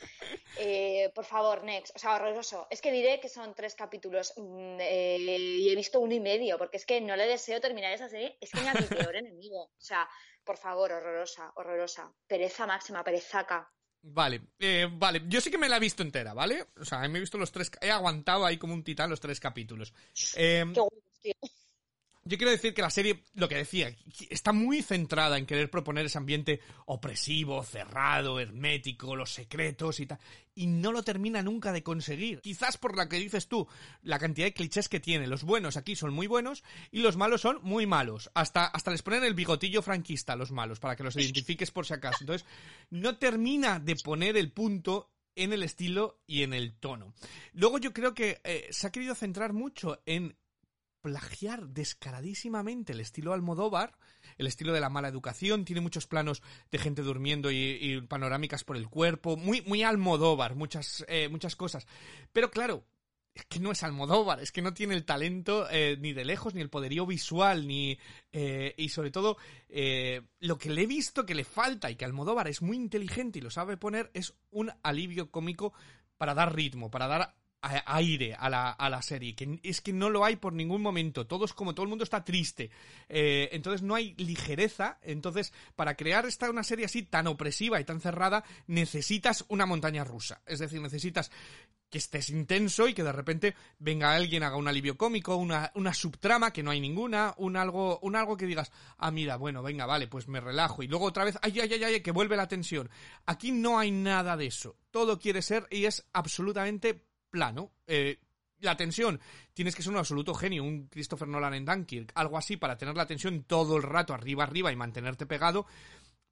Por 1.14 1.26
favor, 1.26 1.64
next, 1.64 1.96
o 1.96 2.00
sea, 2.00 2.16
horroroso. 2.16 2.68
Es 2.70 2.82
que 2.82 2.92
diré 2.92 3.20
que 3.20 3.30
son 3.30 3.54
tres 3.54 3.76
capítulos 3.76 4.34
mm, 4.38 4.80
y 4.80 5.70
he 5.70 5.76
visto 5.76 6.00
uno 6.00 6.14
y 6.14 6.20
medio, 6.20 6.58
porque 6.58 6.78
es 6.82 6.86
que 6.88 7.00
no 7.00 7.16
le 7.16 7.28
deseo 7.28 7.62
terminar 7.62 7.94
esa 7.94 8.10
serie, 8.10 8.38
es 8.42 8.50
que 8.50 8.62
me 8.62 8.74
mi 8.74 8.88
peor 8.88 9.16
enemigo. 9.16 9.66
O 9.66 9.82
sea, 9.82 10.10
por 10.44 10.58
favor, 10.58 10.92
horrorosa, 10.92 11.52
horrorosa. 11.56 12.12
Pereza 12.28 12.66
máxima, 12.66 13.04
perezaca. 13.04 13.72
Vale, 14.02 14.42
eh, 14.58 14.88
vale, 14.92 15.22
yo 15.28 15.40
sí 15.42 15.52
que 15.52 15.60
me 15.60 15.70
la 15.70 15.78
he 15.78 15.80
visto 15.80 16.02
entera, 16.02 16.34
¿vale? 16.34 16.66
O 16.80 16.84
sea, 16.84 17.08
me 17.08 17.20
he 17.20 17.22
visto 17.22 17.38
los 17.38 17.52
tres, 17.52 17.70
he 17.82 17.92
aguantado 17.92 18.46
ahí 18.46 18.58
como 18.58 18.74
un 18.74 18.84
titán 18.84 19.12
los 19.12 19.20
tres 19.20 19.40
capítulos. 19.40 19.94
Eh, 20.36 20.66
Qué 20.74 20.80
gusto, 20.80 21.12
tío. 21.22 21.34
Yo 22.24 22.38
quiero 22.38 22.52
decir 22.52 22.74
que 22.74 22.84
la 22.84 22.92
serie, 22.92 23.24
lo 23.34 23.50
que 23.50 23.56
decía, 23.56 23.96
está 24.30 24.54
muy 24.54 24.84
centrada 24.84 25.40
en 25.40 25.48
querer 25.48 25.72
proponer 25.72 26.06
ese 26.06 26.20
ambiente 26.20 26.60
opresivo, 26.86 27.64
cerrado, 27.64 28.40
hermético, 28.40 29.16
los 29.16 29.34
secretos 29.34 30.00
y 30.00 30.06
tal. 30.06 30.20
Y 30.54 30.68
no 30.68 30.92
lo 30.92 31.02
termina 31.02 31.42
nunca 31.42 31.72
de 31.72 31.82
conseguir. 31.82 32.42
Quizás 32.42 32.78
por 32.78 32.96
lo 32.96 33.10
que 33.10 33.18
dices 33.18 33.48
tú, 33.48 33.68
la 34.04 34.20
cantidad 34.20 34.46
de 34.46 34.54
clichés 34.54 34.88
que 34.88 35.00
tiene. 35.00 35.26
Los 35.26 35.44
buenos 35.44 35.78
aquí 35.78 35.96
son 35.96 36.14
muy 36.14 36.28
buenos 36.28 36.64
y 36.92 37.00
los 37.00 37.18
malos 37.18 37.42
son 37.42 37.60
muy 37.64 37.88
malos. 37.88 38.30
Hasta, 38.36 38.66
hasta 38.66 38.92
les 38.92 39.02
ponen 39.02 39.24
el 39.24 39.34
bigotillo 39.34 39.82
franquista 39.82 40.34
a 40.34 40.36
los 40.36 40.52
malos, 40.52 40.80
para 40.80 40.96
que 40.96 41.04
los 41.04 41.16
identifiques 41.16 41.72
por 41.72 41.88
si 41.88 41.94
acaso. 41.94 42.18
Entonces, 42.22 42.48
no 42.92 43.18
termina 43.18 43.80
de 43.80 43.96
poner 43.96 44.38
el 44.38 44.52
punto 44.52 45.10
en 45.36 45.54
el 45.54 45.64
estilo 45.64 46.20
y 46.28 46.44
en 46.44 46.54
el 46.54 46.74
tono. 46.74 47.14
Luego 47.54 47.78
yo 47.78 47.94
creo 47.94 48.14
que 48.14 48.42
eh, 48.44 48.68
se 48.70 48.88
ha 48.88 48.92
querido 48.92 49.16
centrar 49.16 49.54
mucho 49.54 50.02
en 50.06 50.36
plagiar 51.02 51.68
descaradísimamente 51.68 52.94
el 52.94 53.00
estilo 53.00 53.34
Almodóvar, 53.34 53.98
el 54.38 54.48
estilo 54.48 54.74
de 54.74 54.80
la 54.80 54.90
mala 54.90 55.08
educación, 55.08 55.66
tiene 55.66 55.82
muchos 55.82 56.08
planos 56.08 56.42
de 56.72 56.78
gente 56.78 57.02
durmiendo 57.02 57.52
y, 57.52 58.02
panorámicas 58.08 58.64
por 58.64 58.78
el 58.78 58.88
cuerpo, 58.88 59.38
muy, 59.38 59.62
muy 59.62 59.84
Almodóvar, 59.84 60.56
muchas, 60.56 61.04
eh, 61.08 61.28
muchas 61.30 61.56
cosas. 61.56 61.86
Pero 62.32 62.52
claro, 62.52 62.86
es 63.34 63.46
que 63.46 63.60
no 63.60 63.72
es 63.72 63.84
Almodóvar, 63.84 64.42
es 64.42 64.52
que 64.52 64.62
no 64.62 64.74
tiene 64.74 64.94
el 64.94 65.06
talento 65.06 65.68
eh, 65.70 65.98
ni 66.00 66.14
de 66.14 66.26
lejos, 66.26 66.54
ni 66.54 66.62
el 66.62 66.70
poderío 66.70 67.06
visual, 67.06 67.68
ni... 67.68 67.98
Eh, 68.32 68.74
y 68.78 68.90
sobre 68.90 69.12
todo, 69.12 69.38
lo 70.40 70.58
que 70.58 70.70
le 70.70 70.84
he 70.84 70.88
visto 70.88 71.26
que 71.26 71.36
le 71.36 71.44
falta 71.44 71.90
y 71.90 71.96
que 71.96 72.06
Almodóvar 72.06 72.48
es 72.48 72.62
muy 72.62 72.78
inteligente 72.78 73.40
y 73.40 73.42
lo 73.42 73.50
sabe 73.50 73.78
poner 73.78 74.12
es 74.14 74.34
un 74.52 74.72
alivio 74.84 75.32
cómico 75.32 75.74
para 76.18 76.34
dar 76.36 76.54
ritmo, 76.56 76.92
para 76.92 77.08
dar 77.08 77.41
aire 77.62 78.36
a 78.36 78.50
la, 78.50 78.72
a 78.72 78.90
la 78.90 79.02
serie, 79.02 79.36
que 79.36 79.60
es 79.64 79.82
que 79.82 79.94
no 79.94 80.10
lo 80.10 80.26
hay 80.26 80.36
por 80.36 80.54
ningún 80.54 80.82
momento, 80.82 81.28
todo 81.28 81.46
es 81.46 81.54
como 81.54 81.74
todo 81.74 81.84
el 81.84 81.90
mundo 81.90 82.04
está 82.04 82.24
triste, 82.24 82.72
Eh, 83.08 83.50
entonces 83.52 83.82
no 83.82 83.96
hay 83.96 84.14
ligereza, 84.16 84.98
entonces 85.02 85.54
para 85.76 85.96
crear 85.96 86.26
esta 86.26 86.50
una 86.50 86.64
serie 86.64 86.86
así 86.86 87.04
tan 87.04 87.28
opresiva 87.28 87.80
y 87.80 87.84
tan 87.86 88.02
cerrada 88.02 88.44
necesitas 88.68 89.46
una 89.50 89.66
montaña 89.66 90.04
rusa, 90.04 90.42
es 90.46 90.60
decir, 90.60 90.82
necesitas 90.82 91.32
que 91.92 91.98
estés 91.98 92.30
intenso 92.30 92.88
y 92.88 92.94
que 92.94 93.04
de 93.04 93.12
repente 93.12 93.54
venga 93.78 94.16
alguien, 94.16 94.44
haga 94.44 94.56
un 94.56 94.68
alivio 94.68 94.98
cómico, 94.98 95.36
una, 95.36 95.72
una 95.76 95.94
subtrama 95.94 96.54
que 96.54 96.64
no 96.64 96.72
hay 96.72 96.80
ninguna, 96.80 97.36
un 97.38 97.58
algo, 97.58 98.00
un 98.02 98.16
algo 98.16 98.38
que 98.38 98.46
digas, 98.46 98.72
ah, 98.98 99.12
mira, 99.12 99.36
bueno, 99.36 99.62
venga, 99.62 99.86
vale, 99.86 100.08
pues 100.08 100.30
me 100.30 100.40
relajo. 100.40 100.82
Y 100.84 100.88
luego 100.88 101.06
otra 101.06 101.26
vez, 101.26 101.38
ay, 101.42 101.60
ay, 101.60 101.74
ay, 101.74 101.84
ay, 101.84 102.02
que 102.02 102.12
vuelve 102.12 102.38
la 102.38 102.48
tensión. 102.48 102.90
Aquí 103.26 103.52
no 103.52 103.78
hay 103.78 103.92
nada 103.92 104.38
de 104.38 104.46
eso. 104.46 104.78
Todo 104.90 105.20
quiere 105.20 105.42
ser 105.42 105.68
y 105.70 105.84
es 105.84 106.08
absolutamente 106.14 107.11
plano. 107.32 107.72
Eh, 107.88 108.20
la 108.60 108.78
tensión, 108.78 109.20
tienes 109.54 109.76
que 109.76 109.82
ser 109.82 109.92
un 109.92 109.98
absoluto 109.98 110.36
genio, 110.36 110.64
un 110.64 110.88
Christopher 110.88 111.28
Nolan 111.28 111.56
en 111.56 111.66
Dunkirk, 111.66 112.12
algo 112.14 112.38
así 112.38 112.58
para 112.58 112.78
tener 112.78 112.96
la 112.96 113.08
tensión 113.08 113.44
todo 113.46 113.78
el 113.78 113.82
rato 113.82 114.14
arriba, 114.14 114.44
arriba 114.44 114.72
y 114.72 114.76
mantenerte 114.76 115.26
pegado 115.26 115.66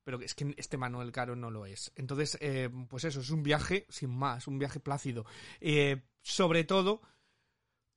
pero 0.03 0.21
es 0.21 0.33
que 0.33 0.55
este 0.57 0.77
Manuel 0.77 1.11
Caro 1.11 1.35
no 1.35 1.51
lo 1.51 1.67
es. 1.67 1.91
Entonces, 1.95 2.35
eh, 2.41 2.67
pues 2.87 3.03
eso, 3.03 3.19
es 3.19 3.29
un 3.29 3.43
viaje 3.43 3.85
sin 3.89 4.09
más, 4.09 4.47
un 4.47 4.57
viaje 4.57 4.79
plácido. 4.79 5.23
Eh, 5.61 6.01
sobre 6.23 6.63
todo 6.63 7.01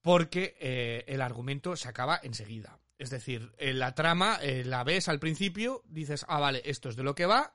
porque 0.02 1.04
el 1.06 1.22
argumento 1.22 1.74
se 1.74 1.88
acaba 1.88 2.20
enseguida. 2.22 2.80
Es 2.98 3.08
decir, 3.08 3.54
la 3.58 3.94
trama 3.94 4.40
la 4.42 4.84
ves 4.84 5.08
al 5.08 5.20
principio, 5.20 5.84
dices, 5.86 6.26
ah, 6.28 6.38
vale, 6.38 6.60
esto 6.66 6.90
es 6.90 6.96
de 6.96 7.02
lo 7.02 7.14
que 7.14 7.24
va, 7.24 7.54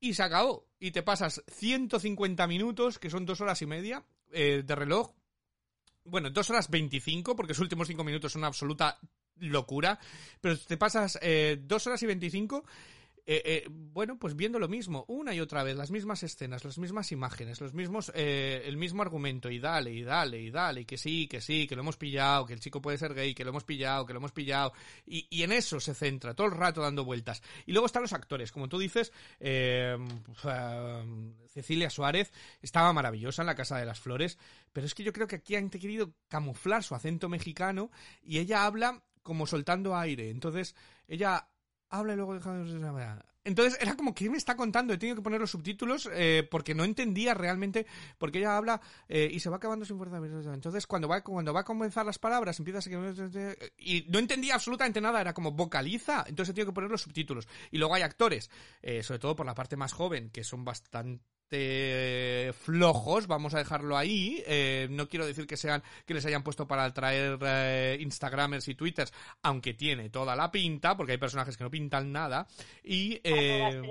y 0.00 0.14
se 0.14 0.22
acabó. 0.22 0.66
Y 0.78 0.92
te 0.92 1.02
pasas 1.02 1.42
150 1.48 2.46
minutos, 2.46 2.98
que 2.98 3.10
son 3.10 3.26
dos 3.26 3.42
horas 3.42 3.60
y 3.60 3.66
media 3.66 4.06
eh, 4.32 4.62
de 4.64 4.74
reloj. 4.74 5.12
Bueno, 6.04 6.30
dos 6.30 6.50
horas 6.50 6.70
25, 6.70 7.36
porque 7.36 7.52
los 7.52 7.58
últimos 7.58 7.88
cinco 7.88 8.04
minutos 8.04 8.32
son 8.32 8.40
una 8.40 8.48
absoluta 8.48 8.98
locura. 9.36 9.98
Pero 10.40 10.58
te 10.58 10.76
pasas 10.76 11.18
eh, 11.22 11.58
dos 11.60 11.86
horas 11.86 12.02
y 12.02 12.06
25 12.06 12.64
eh, 13.26 13.42
eh, 13.44 13.66
bueno, 13.68 14.18
pues 14.18 14.36
viendo 14.36 14.58
lo 14.58 14.68
mismo, 14.68 15.04
una 15.08 15.34
y 15.34 15.40
otra 15.40 15.62
vez, 15.62 15.76
las 15.76 15.90
mismas 15.90 16.22
escenas, 16.22 16.64
las 16.64 16.78
mismas 16.78 17.12
imágenes, 17.12 17.60
los 17.60 17.74
mismos, 17.74 18.10
eh, 18.14 18.62
el 18.64 18.76
mismo 18.76 19.02
argumento, 19.02 19.50
y 19.50 19.58
dale, 19.58 19.92
y 19.92 20.02
dale, 20.02 20.40
y 20.40 20.50
dale, 20.50 20.82
y 20.82 20.84
que 20.84 20.98
sí, 20.98 21.26
que 21.26 21.40
sí, 21.40 21.66
que 21.66 21.76
lo 21.76 21.82
hemos 21.82 21.96
pillado, 21.96 22.46
que 22.46 22.54
el 22.54 22.60
chico 22.60 22.80
puede 22.80 22.98
ser 22.98 23.14
gay, 23.14 23.34
que 23.34 23.44
lo 23.44 23.50
hemos 23.50 23.64
pillado, 23.64 24.06
que 24.06 24.12
lo 24.12 24.18
hemos 24.18 24.32
pillado, 24.32 24.72
y, 25.06 25.26
y 25.30 25.42
en 25.42 25.52
eso 25.52 25.80
se 25.80 25.94
centra, 25.94 26.34
todo 26.34 26.46
el 26.46 26.54
rato 26.54 26.80
dando 26.80 27.04
vueltas. 27.04 27.42
Y 27.66 27.72
luego 27.72 27.86
están 27.86 28.02
los 28.02 28.12
actores, 28.12 28.52
como 28.52 28.68
tú 28.68 28.78
dices, 28.78 29.12
eh, 29.38 29.96
Cecilia 31.48 31.90
Suárez 31.90 32.32
estaba 32.62 32.92
maravillosa 32.92 33.42
en 33.42 33.46
la 33.46 33.54
Casa 33.54 33.78
de 33.78 33.86
las 33.86 34.00
Flores, 34.00 34.38
pero 34.72 34.86
es 34.86 34.94
que 34.94 35.04
yo 35.04 35.12
creo 35.12 35.26
que 35.26 35.36
aquí 35.36 35.56
han 35.56 35.70
querido 35.70 36.12
camuflar 36.28 36.82
su 36.82 36.94
acento 36.94 37.28
mexicano, 37.28 37.90
y 38.22 38.38
ella 38.38 38.64
habla 38.64 39.02
como 39.22 39.46
soltando 39.46 39.96
aire, 39.96 40.30
entonces 40.30 40.74
ella 41.06 41.46
habla 41.90 42.14
y 42.14 42.16
luego 42.16 42.34
deja 42.34 42.52
de... 42.52 43.30
Entonces 43.42 43.78
era 43.80 43.96
como, 43.96 44.14
¿qué 44.14 44.28
me 44.28 44.36
está 44.36 44.54
contando? 44.54 44.92
He 44.92 44.98
tenido 44.98 45.16
que 45.16 45.22
poner 45.22 45.40
los 45.40 45.50
subtítulos 45.50 46.08
eh, 46.12 46.46
porque 46.50 46.74
no 46.74 46.84
entendía 46.84 47.32
realmente, 47.32 47.86
porque 48.18 48.38
ella 48.38 48.56
habla 48.56 48.80
eh, 49.08 49.28
y 49.32 49.40
se 49.40 49.48
va 49.48 49.56
acabando 49.56 49.84
sin 49.86 49.96
fuerza. 49.96 50.18
Entonces 50.52 50.86
cuando 50.86 51.08
va, 51.08 51.22
cuando 51.22 51.52
va 51.52 51.60
a 51.60 51.64
comenzar 51.64 52.04
las 52.04 52.18
palabras 52.18 52.58
empieza 52.58 52.78
a... 52.78 53.54
Y 53.78 54.06
no 54.08 54.18
entendía 54.18 54.54
absolutamente 54.54 55.00
nada, 55.00 55.20
era 55.20 55.32
como 55.32 55.52
vocaliza, 55.52 56.24
entonces 56.28 56.50
he 56.50 56.54
tenido 56.54 56.70
que 56.70 56.74
poner 56.74 56.90
los 56.90 57.02
subtítulos. 57.02 57.48
Y 57.70 57.78
luego 57.78 57.94
hay 57.94 58.02
actores, 58.02 58.50
eh, 58.82 59.02
sobre 59.02 59.20
todo 59.20 59.36
por 59.36 59.46
la 59.46 59.54
parte 59.54 59.76
más 59.76 59.92
joven, 59.92 60.30
que 60.30 60.44
son 60.44 60.64
bastante 60.64 61.24
flojos, 61.50 63.26
vamos 63.26 63.54
a 63.54 63.58
dejarlo 63.58 63.96
ahí. 63.96 64.42
Eh, 64.46 64.88
no 64.90 65.08
quiero 65.08 65.26
decir 65.26 65.46
que 65.46 65.56
sean 65.56 65.82
que 66.06 66.14
les 66.14 66.24
hayan 66.26 66.42
puesto 66.42 66.66
para 66.66 66.84
atraer 66.84 67.38
eh, 67.42 67.98
Instagramers 68.00 68.68
y 68.68 68.74
Twitters, 68.74 69.12
aunque 69.42 69.74
tiene 69.74 70.10
toda 70.10 70.36
la 70.36 70.50
pinta, 70.50 70.96
porque 70.96 71.12
hay 71.12 71.18
personajes 71.18 71.56
que 71.56 71.64
no 71.64 71.70
pintan 71.70 72.12
nada. 72.12 72.46
Y 72.84 73.20
eh, 73.24 73.82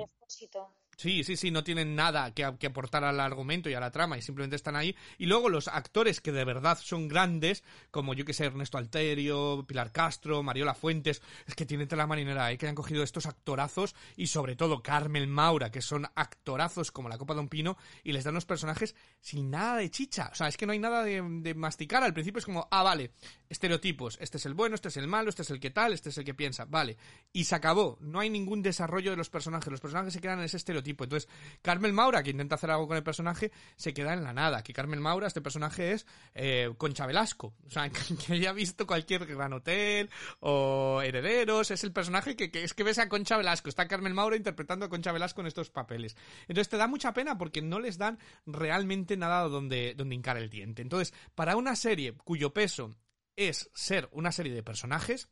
Sí, 0.99 1.23
sí, 1.23 1.37
sí, 1.37 1.49
no 1.49 1.63
tienen 1.63 1.95
nada 1.95 2.33
que, 2.33 2.43
aportar 2.43 3.05
al 3.05 3.21
argumento 3.21 3.69
y 3.69 3.73
a 3.73 3.79
la 3.79 3.89
trama 3.89 4.17
y 4.17 4.21
simplemente 4.21 4.57
están 4.57 4.75
ahí. 4.75 4.97
Y 5.17 5.27
luego 5.27 5.47
los 5.47 5.69
actores 5.69 6.19
que 6.19 6.33
de 6.33 6.43
verdad 6.43 6.77
son 6.77 7.07
grandes, 7.07 7.63
como 7.89 8.13
yo 8.13 8.25
que 8.25 8.33
sé, 8.33 8.43
Ernesto 8.43 8.77
Alterio, 8.77 9.63
Pilar 9.65 9.93
Castro, 9.93 10.43
Mariola 10.43 10.73
Fuentes, 10.73 11.21
es 11.47 11.55
que 11.55 11.65
tienen 11.65 11.87
la 11.89 12.05
marinera, 12.05 12.51
¿eh? 12.51 12.57
que 12.57 12.67
han 12.67 12.75
cogido 12.75 13.01
estos 13.01 13.27
actorazos 13.27 13.95
y 14.17 14.27
sobre 14.27 14.57
todo 14.57 14.83
Carmen 14.83 15.29
Maura, 15.29 15.71
que 15.71 15.81
son 15.81 16.05
actorazos 16.15 16.91
como 16.91 17.07
la 17.07 17.17
Copa 17.17 17.33
de 17.33 17.39
un 17.39 17.47
Pino 17.47 17.77
y 18.03 18.11
les 18.11 18.25
dan 18.25 18.33
los 18.33 18.45
personajes 18.45 18.93
sin 19.21 19.49
nada 19.49 19.77
de 19.77 19.89
chicha. 19.89 20.27
O 20.33 20.35
sea, 20.35 20.49
es 20.49 20.57
que 20.57 20.65
no 20.65 20.73
hay 20.73 20.79
nada 20.79 21.01
de, 21.05 21.23
de 21.23 21.53
masticar. 21.53 22.03
Al 22.03 22.13
principio 22.13 22.39
es 22.39 22.45
como, 22.45 22.67
ah, 22.71 22.83
vale, 22.83 23.13
estereotipos, 23.47 24.17
este 24.19 24.35
es 24.35 24.45
el 24.45 24.53
bueno, 24.53 24.75
este 24.75 24.89
es 24.89 24.97
el 24.97 25.07
malo, 25.07 25.29
este 25.29 25.43
es 25.43 25.49
el 25.49 25.61
que 25.61 25.69
tal, 25.69 25.93
este 25.93 26.09
es 26.09 26.17
el 26.17 26.25
que 26.25 26.33
piensa, 26.33 26.65
vale. 26.65 26.97
Y 27.31 27.45
se 27.45 27.55
acabó, 27.55 27.97
no 28.01 28.19
hay 28.19 28.29
ningún 28.29 28.61
desarrollo 28.61 29.11
de 29.11 29.17
los 29.17 29.29
personajes, 29.29 29.71
los 29.71 29.79
personajes 29.79 30.11
se 30.11 30.19
quedan 30.19 30.39
en 30.39 30.45
ese 30.45 30.57
estereotipo. 30.57 30.88
Entonces, 30.89 31.29
Carmen 31.61 31.93
Maura, 31.93 32.23
que 32.23 32.31
intenta 32.31 32.55
hacer 32.55 32.71
algo 32.71 32.87
con 32.87 32.97
el 32.97 33.03
personaje, 33.03 33.51
se 33.75 33.93
queda 33.93 34.13
en 34.13 34.23
la 34.23 34.33
nada. 34.33 34.63
Que 34.63 34.73
Carmen 34.73 35.01
Maura, 35.01 35.27
este 35.27 35.41
personaje 35.41 35.93
es 35.93 36.05
eh, 36.33 36.71
Concha 36.77 37.05
Velasco. 37.05 37.53
O 37.65 37.69
sea, 37.69 37.89
que 38.27 38.33
haya 38.33 38.53
visto 38.53 38.87
cualquier 38.87 39.25
Gran 39.25 39.53
Hotel 39.53 40.09
o 40.39 41.01
Herederos, 41.03 41.71
es 41.71 41.83
el 41.83 41.91
personaje 41.91 42.35
que, 42.35 42.51
es 42.53 42.73
que 42.73 42.83
ves 42.83 42.99
a 42.99 43.09
Concha 43.09 43.37
Velasco. 43.37 43.69
Está 43.69 43.87
Carmen 43.87 44.13
Maura 44.13 44.35
interpretando 44.35 44.85
a 44.85 44.89
Concha 44.89 45.11
Velasco 45.11 45.41
en 45.41 45.47
estos 45.47 45.69
papeles. 45.69 46.15
Entonces 46.47 46.69
te 46.69 46.77
da 46.77 46.87
mucha 46.87 47.13
pena 47.13 47.37
porque 47.37 47.61
no 47.61 47.79
les 47.79 47.97
dan 47.97 48.19
realmente 48.45 49.17
nada 49.17 49.47
donde, 49.47 49.93
donde 49.95 50.15
hincar 50.15 50.37
el 50.37 50.49
diente. 50.49 50.81
Entonces, 50.81 51.13
para 51.35 51.55
una 51.55 51.75
serie 51.75 52.13
cuyo 52.23 52.53
peso 52.53 52.95
es 53.35 53.69
ser 53.73 54.09
una 54.11 54.31
serie 54.31 54.53
de 54.53 54.63
personajes, 54.63 55.29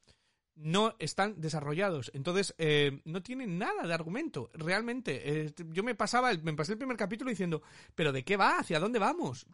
no 0.57 0.95
están 0.99 1.39
desarrollados. 1.39 2.11
Entonces, 2.13 2.55
eh, 2.57 3.01
no 3.05 3.21
tienen 3.23 3.57
nada 3.57 3.87
de 3.87 3.93
argumento. 3.93 4.49
Realmente, 4.53 5.45
eh, 5.45 5.53
yo 5.69 5.83
me 5.83 5.95
pasaba, 5.95 6.31
el, 6.31 6.41
me 6.43 6.53
pasé 6.53 6.73
el 6.73 6.77
primer 6.77 6.97
capítulo 6.97 7.29
diciendo, 7.29 7.61
¿pero 7.95 8.11
de 8.11 8.23
qué 8.23 8.37
va? 8.37 8.59
¿Hacia 8.59 8.79
dónde 8.79 8.99
vamos? 8.99 9.45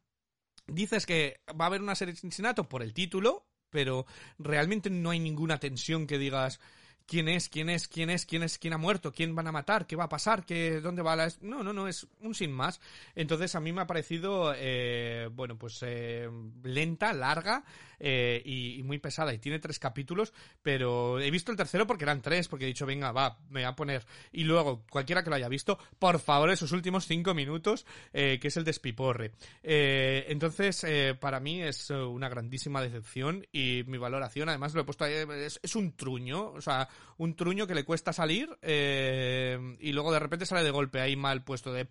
Dices 0.68 1.06
que 1.06 1.42
va 1.60 1.66
a 1.66 1.68
haber 1.68 1.82
una 1.82 1.96
serie 1.96 2.14
de 2.14 2.20
asesinato 2.20 2.70
por 2.70 2.84
el 2.84 2.94
título, 2.94 3.46
pero 3.70 4.06
realmente 4.38 4.90
no 4.90 5.10
hay 5.10 5.20
ninguna 5.20 5.60
tensión 5.60 6.08
que 6.08 6.18
digas 6.18 6.60
quién 7.06 7.28
es, 7.28 7.50
quién 7.50 7.70
es, 7.70 7.88
quién 7.88 8.10
es, 8.10 8.26
quién 8.26 8.44
es, 8.44 8.58
quién 8.58 8.74
ha 8.74 8.78
muerto, 8.78 9.12
quién 9.12 9.36
van 9.36 9.48
a 9.48 9.52
matar, 9.52 9.86
qué 9.86 9.96
va 9.96 10.06
a 10.06 10.10
pasar, 10.10 10.46
qué, 10.46 10.82
dónde 10.82 11.02
va 11.02 11.16
la... 11.16 11.32
No, 11.42 11.64
no, 11.64 11.74
no, 11.74 11.88
es 11.88 12.08
un 12.22 12.34
sin 12.34 12.52
más. 12.52 12.80
Entonces 13.16 13.56
a 13.56 13.60
mí 13.60 13.72
me 13.74 13.82
ha 13.82 13.88
parecido, 13.88 14.54
eh, 14.56 15.30
bueno, 15.32 15.58
pues 15.58 15.80
eh, 15.82 16.30
lenta, 16.64 17.14
larga 17.14 17.64
eh, 18.00 18.42
y, 18.46 18.82
muy 18.84 19.00
pesada. 19.00 19.34
Y 19.34 19.40
tiene 19.40 19.60
tres 19.60 19.80
capítulos, 19.80 20.34
pero 20.62 21.20
he 21.20 21.32
visto 21.32 21.52
el 21.52 21.58
tercero 21.58 21.86
porque 21.86 22.06
eran 22.06 22.22
tres, 22.22 22.48
porque 22.48 22.66
he 22.66 22.68
dicho, 22.68 22.86
venga, 22.86 23.12
va, 23.12 23.38
me 23.50 23.62
voy 23.62 23.70
a 23.70 23.76
poner. 23.76 24.06
Y 24.32 24.44
luego, 24.44 24.84
cualquiera 24.90 25.24
que 25.24 25.30
lo 25.30 25.36
haya 25.36 25.50
visto, 25.50 25.78
por 26.00 26.20
favor, 26.20 26.50
esos 26.50 26.72
últimos 26.72 27.06
cinco 27.06 27.34
minutos, 27.34 27.86
que 28.12 28.40
es 28.42 28.58
el 28.58 28.64
despiporre. 28.64 29.32
entonces, 29.62 30.86
para 31.20 31.40
mí 31.40 31.62
es 31.62 31.90
una 31.90 32.30
grandísima 32.30 32.82
decepción 32.82 33.46
y 33.52 33.84
mi 33.88 33.98
valoración, 33.98 34.50
además 34.50 34.74
lo 34.74 34.82
he 34.82 34.86
puesto 34.86 35.06
ahí, 35.06 35.14
es 35.62 35.76
un 35.76 35.94
truño, 35.96 36.52
o 36.52 36.62
sea, 36.62 36.88
un 37.18 37.36
truño 37.36 37.68
que 37.68 37.76
le 37.76 37.86
cuesta 37.86 38.14
salir 38.14 38.58
eh, 38.62 39.78
y 39.80 39.92
luego 39.92 40.12
de 40.12 40.20
repente 40.20 40.46
sale 40.46 40.64
de 40.64 40.72
golpe 40.72 41.02
ahí 41.02 41.16
mal 41.16 41.44
puesto 41.44 41.72
de 41.72 41.86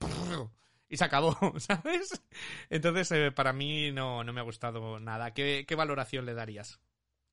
y 0.92 0.98
se 0.98 1.04
acabó, 1.04 1.34
¿sabes? 1.58 2.22
Entonces 2.68 3.10
eh, 3.12 3.32
para 3.32 3.54
mí 3.54 3.90
no, 3.92 4.22
no 4.22 4.32
me 4.34 4.40
ha 4.40 4.44
gustado 4.44 5.00
nada. 5.00 5.32
¿Qué, 5.32 5.64
¿Qué, 5.66 5.74
valoración 5.74 6.26
le 6.26 6.34
darías? 6.34 6.80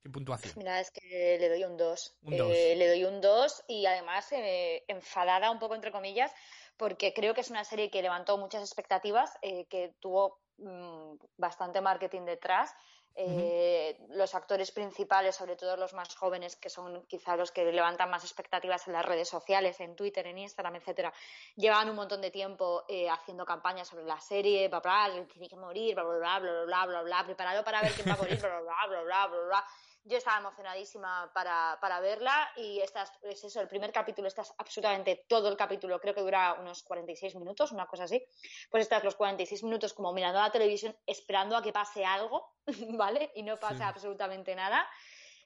¿Qué 0.02 0.10
puntuación? 0.10 0.54
Mira, 0.56 0.80
es 0.80 0.90
que 0.92 1.38
le 1.38 1.50
doy 1.50 1.66
un 1.66 1.76
2. 1.76 2.18
Un 2.24 2.38
dos. 2.38 2.52
Eh, 2.56 2.76
le 2.78 2.88
doy 2.88 3.04
un 3.04 3.20
2 3.20 3.66
y 3.68 3.86
además 3.86 4.32
eh, 4.32 4.86
enfadada 4.88 5.52
un 5.52 5.60
poco 5.60 5.76
entre 5.76 5.92
comillas 5.92 6.32
porque 6.78 7.14
creo 7.14 7.34
que 7.34 7.42
es 7.42 7.50
una 7.50 7.66
serie 7.66 7.92
que 7.92 8.02
levantó 8.02 8.38
muchas 8.38 8.62
expectativas, 8.62 9.38
que 9.42 9.94
tuvo 10.00 10.40
mmm, 10.60 11.16
bastante 11.36 11.82
marketing 11.82 12.22
detrás. 12.22 12.74
Eh, 13.16 13.98
uh. 14.00 14.14
Los 14.16 14.34
actores 14.36 14.72
principales, 14.72 15.36
sobre 15.36 15.56
todo 15.56 15.76
los 15.78 15.94
más 15.94 16.16
jóvenes, 16.16 16.56
que 16.56 16.70
son 16.70 17.06
quizá 17.06 17.36
los 17.36 17.52
que 17.52 17.66
levantan 17.72 18.10
más 18.10 18.24
expectativas 18.24 18.88
en 18.88 18.94
las 18.94 19.06
redes 19.06 19.28
sociales, 19.30 19.80
en 19.80 19.96
Twitter, 19.96 20.26
en 20.28 20.38
Instagram, 20.38 20.76
etcétera, 20.76 21.14
llevan 21.56 21.90
un 21.90 21.96
montón 21.96 22.22
de 22.22 22.32
tiempo 22.32 22.86
eh, 22.88 23.10
haciendo 23.10 23.46
campañas 23.46 23.88
sobre 23.88 24.06
la 24.06 24.20
serie, 24.20 24.68
bla, 24.68 25.10
tiene 25.32 25.48
que 25.48 25.56
morir, 25.56 25.96
bla, 25.96 26.04
bla, 26.04 26.18
bla, 26.18 26.36
bla, 26.40 26.66
bla, 26.66 26.86
bla, 26.86 27.02
bla, 27.04 27.24
preparado 27.26 27.64
para 27.64 27.82
ver 27.82 27.92
quién 27.94 28.10
va 28.10 28.14
a 28.14 28.18
morir, 28.18 28.40
bla, 28.40 28.60
bla, 28.62 28.76
bla, 28.88 29.04
bla, 29.04 29.28
bla, 29.28 29.40
bla. 29.46 29.66
Yo 30.04 30.18
estaba 30.18 30.40
emocionadísima 30.40 31.32
para, 31.34 31.78
para 31.82 32.00
verla 32.00 32.52
y 32.56 32.80
esta 32.80 33.04
es, 33.04 33.12
es 33.24 33.44
eso, 33.44 33.62
el 33.62 33.68
primer 33.68 33.92
capítulo, 33.92 34.28
está 34.28 34.44
absolutamente 34.58 35.26
todo 35.28 35.50
el 35.50 35.58
capítulo, 35.58 36.00
creo 36.00 36.16
que 36.16 36.22
dura 36.22 36.54
unos 36.60 36.84
46 36.84 37.36
minutos, 37.36 37.72
una 37.72 37.86
cosa 37.86 38.06
así. 38.06 38.26
Pues 38.72 38.84
estás 38.84 39.04
los 39.04 39.16
46 39.16 39.64
minutos 39.64 39.94
como 39.94 40.14
mirando 40.14 40.40
la 40.40 40.52
televisión, 40.52 40.98
esperando 41.06 41.56
a 41.58 41.62
que 41.62 41.74
pase 41.74 42.06
algo, 42.06 42.56
¿vale? 42.98 43.32
Y 43.36 43.44
no 43.44 43.60
pasa 43.60 43.76
Sí. 43.78 43.84
absolutamente 43.84 44.56
nada. 44.56 44.90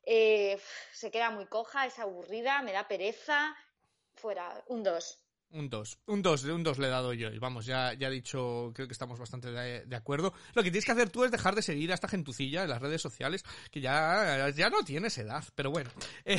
Eh, 0.06 0.62
se 0.92 1.10
queda 1.12 1.30
muy 1.32 1.48
coja, 1.48 1.86
es 1.86 1.98
aburrida, 2.00 2.62
me 2.62 2.74
da 2.74 2.88
pereza. 2.88 3.56
Fuera, 4.16 4.64
un 4.68 4.84
2. 4.84 5.23
Un 5.54 5.70
2. 5.70 6.00
Un 6.08 6.22
2, 6.24 6.44
un 6.46 6.64
2 6.64 6.80
le 6.80 6.88
he 6.88 6.90
dado 6.90 7.14
yo. 7.14 7.30
Y 7.30 7.38
vamos, 7.38 7.68
ya, 7.68 7.94
ya 7.94 8.08
he 8.08 8.12
dicho, 8.12 8.72
creo 8.74 8.88
que 8.88 8.92
estamos 8.94 9.20
bastante 9.20 9.52
de, 9.52 9.86
de 9.86 9.96
acuerdo. 9.96 10.34
Lo 10.56 10.64
que 10.64 10.72
tienes 10.72 10.84
que 10.84 10.92
hacer 10.94 11.12
tú 11.12 11.24
es 11.24 11.32
dejar 11.32 11.54
de 11.54 11.62
seguir 11.62 11.92
a 11.92 11.94
esta 11.94 12.08
gentucilla 12.08 12.64
en 12.64 12.70
las 12.70 12.82
redes 12.82 13.02
sociales, 13.04 13.44
que 13.72 13.80
ya, 13.80 14.50
ya 14.50 14.70
no 14.72 14.84
tienes 14.84 15.16
edad, 15.20 15.44
pero 15.54 15.70
bueno. 15.70 15.92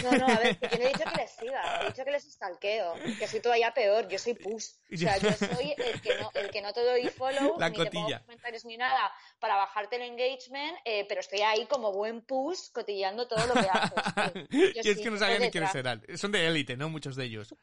No, 0.03 0.13
no, 0.19 0.27
a 0.27 0.39
ver, 0.41 0.59
que 0.59 0.69
yo 0.69 0.79
no 0.79 0.85
he 0.85 0.89
dicho 0.89 1.05
que 1.05 1.17
les 1.21 1.31
siga, 1.31 1.81
he 1.83 1.87
dicho 1.87 2.05
que 2.05 2.11
les 2.11 2.25
stalkeo, 2.25 2.95
que 3.19 3.29
soy 3.29 3.41
todavía 3.41 3.73
peor, 3.73 4.09
yo 4.09 4.19
soy 4.19 4.35
push. 4.35 4.67
O 4.93 4.97
sea, 4.97 5.17
yo 5.19 5.31
soy 5.33 5.75
el 5.77 6.01
que 6.01 6.19
no, 6.19 6.31
el 6.35 6.51
que 6.51 6.61
no 6.63 6.73
te 6.73 6.85
doy 6.85 7.09
follow, 7.09 7.57
La 7.59 7.69
ni 7.69 7.77
te 7.77 7.87
pongo 7.87 8.03
cotilla. 8.03 8.21
comentarios 8.23 8.65
ni 8.65 8.77
nada 8.77 9.13
para 9.39 9.55
bajarte 9.57 9.97
el 9.97 10.03
engagement, 10.03 10.77
eh, 10.85 11.07
pero 11.09 11.21
estoy 11.21 11.41
ahí 11.43 11.67
como 11.67 11.93
buen 11.93 12.23
push 12.23 12.71
cotilleando 12.73 13.29
todo 13.29 13.47
lo 13.47 13.55
que 13.55 13.69
haces. 13.71 14.49
Yo 14.51 14.83
y 14.83 14.89
es 14.89 14.97
sí, 14.97 15.03
que 15.05 15.11
no 15.11 15.19
sabía 15.19 15.39
ni 15.39 15.51
quiénes 15.51 15.75
eran. 15.75 16.03
Son 16.17 16.33
de 16.33 16.47
élite, 16.49 16.77
¿no? 16.77 16.89
Muchos 16.89 17.15
de 17.15 17.25
ellos. 17.27 17.55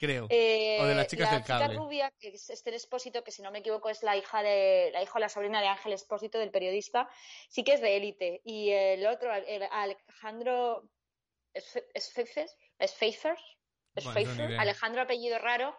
Creo. 0.00 0.26
Eh, 0.30 0.78
O 0.80 0.86
de 0.86 0.94
las 0.94 1.08
chicas 1.08 1.28
la 1.30 1.34
del 1.36 1.44
cable. 1.46 1.68
chica 1.68 1.78
rubia, 1.78 2.10
que 2.18 2.28
es 2.28 2.48
Esther 2.48 2.72
Espósito, 2.72 3.22
que 3.22 3.30
si 3.30 3.42
no 3.42 3.50
me 3.50 3.58
equivoco 3.58 3.90
es 3.90 4.02
la 4.02 4.16
hija 4.16 4.42
de 4.42 4.88
la 4.94 5.02
hija 5.02 5.12
o 5.14 5.18
la 5.18 5.28
sobrina 5.28 5.60
de 5.60 5.68
Ángel 5.68 5.92
Espósito, 5.92 6.38
del 6.38 6.50
periodista, 6.50 7.06
sí 7.50 7.62
que 7.64 7.74
es 7.74 7.82
de 7.82 7.96
élite. 7.98 8.40
Y 8.42 8.70
el 8.70 9.06
otro, 9.06 9.30
el 9.34 9.62
Alejandro 9.70 10.88
Sfeiffer, 11.98 13.36
Bueno. 14.04 14.60
Alejandro 14.60 15.02
apellido 15.02 15.38
raro, 15.38 15.76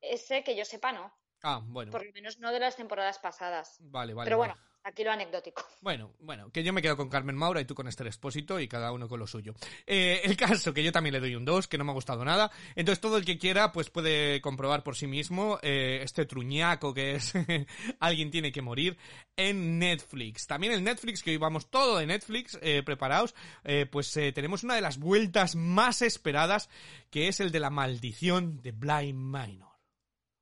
ese 0.00 0.44
que 0.44 0.54
yo 0.54 0.64
sepa 0.64 0.92
no, 0.92 1.12
Ah, 1.42 1.60
bueno. 1.64 1.90
por 1.90 2.04
lo 2.06 2.12
menos 2.12 2.38
no 2.38 2.52
de 2.52 2.60
las 2.60 2.76
temporadas 2.76 3.18
pasadas. 3.18 3.76
Vale, 3.80 4.14
vale. 4.14 4.26
Pero 4.26 4.38
vale. 4.38 4.54
Aquí 4.86 5.04
lo 5.04 5.12
anecdótico. 5.12 5.62
Bueno, 5.86 6.14
bueno, 6.18 6.50
que 6.50 6.64
yo 6.64 6.72
me 6.72 6.82
quedo 6.82 6.96
con 6.96 7.08
Carmen 7.08 7.36
Maura 7.36 7.60
y 7.60 7.64
tú 7.64 7.74
con 7.74 7.86
Esther 7.86 8.08
Expósito 8.08 8.58
y 8.58 8.66
cada 8.66 8.90
uno 8.90 9.08
con 9.08 9.20
lo 9.20 9.26
suyo. 9.28 9.54
Eh, 9.86 10.20
el 10.24 10.36
caso, 10.36 10.74
que 10.74 10.82
yo 10.82 10.90
también 10.90 11.12
le 11.12 11.20
doy 11.20 11.36
un 11.36 11.44
2, 11.44 11.68
que 11.68 11.78
no 11.78 11.84
me 11.84 11.92
ha 11.92 11.94
gustado 11.94 12.24
nada. 12.24 12.50
Entonces 12.74 13.00
todo 13.00 13.16
el 13.16 13.24
que 13.24 13.38
quiera, 13.38 13.70
pues 13.70 13.88
puede 13.88 14.40
comprobar 14.40 14.82
por 14.82 14.96
sí 14.96 15.06
mismo 15.06 15.60
eh, 15.62 16.00
este 16.02 16.26
truñaco 16.26 16.92
que 16.92 17.14
es 17.14 17.32
Alguien 18.00 18.32
tiene 18.32 18.50
que 18.50 18.62
morir 18.62 18.98
en 19.36 19.78
Netflix. 19.78 20.48
También 20.48 20.72
el 20.72 20.82
Netflix, 20.82 21.22
que 21.22 21.30
hoy 21.30 21.36
vamos 21.36 21.70
todo 21.70 21.98
de 21.98 22.06
Netflix, 22.06 22.58
eh, 22.60 22.82
preparaos, 22.82 23.34
eh, 23.62 23.86
pues 23.86 24.12
tenemos 24.12 24.64
una 24.64 24.74
de 24.74 24.80
las 24.80 24.98
vueltas 24.98 25.54
más 25.54 26.02
esperadas, 26.02 26.68
que 27.10 27.28
es 27.28 27.38
el 27.38 27.52
de 27.52 27.60
la 27.60 27.70
maldición 27.70 28.60
de 28.60 28.72
Blind 28.72 29.18
Manor. 29.18 29.76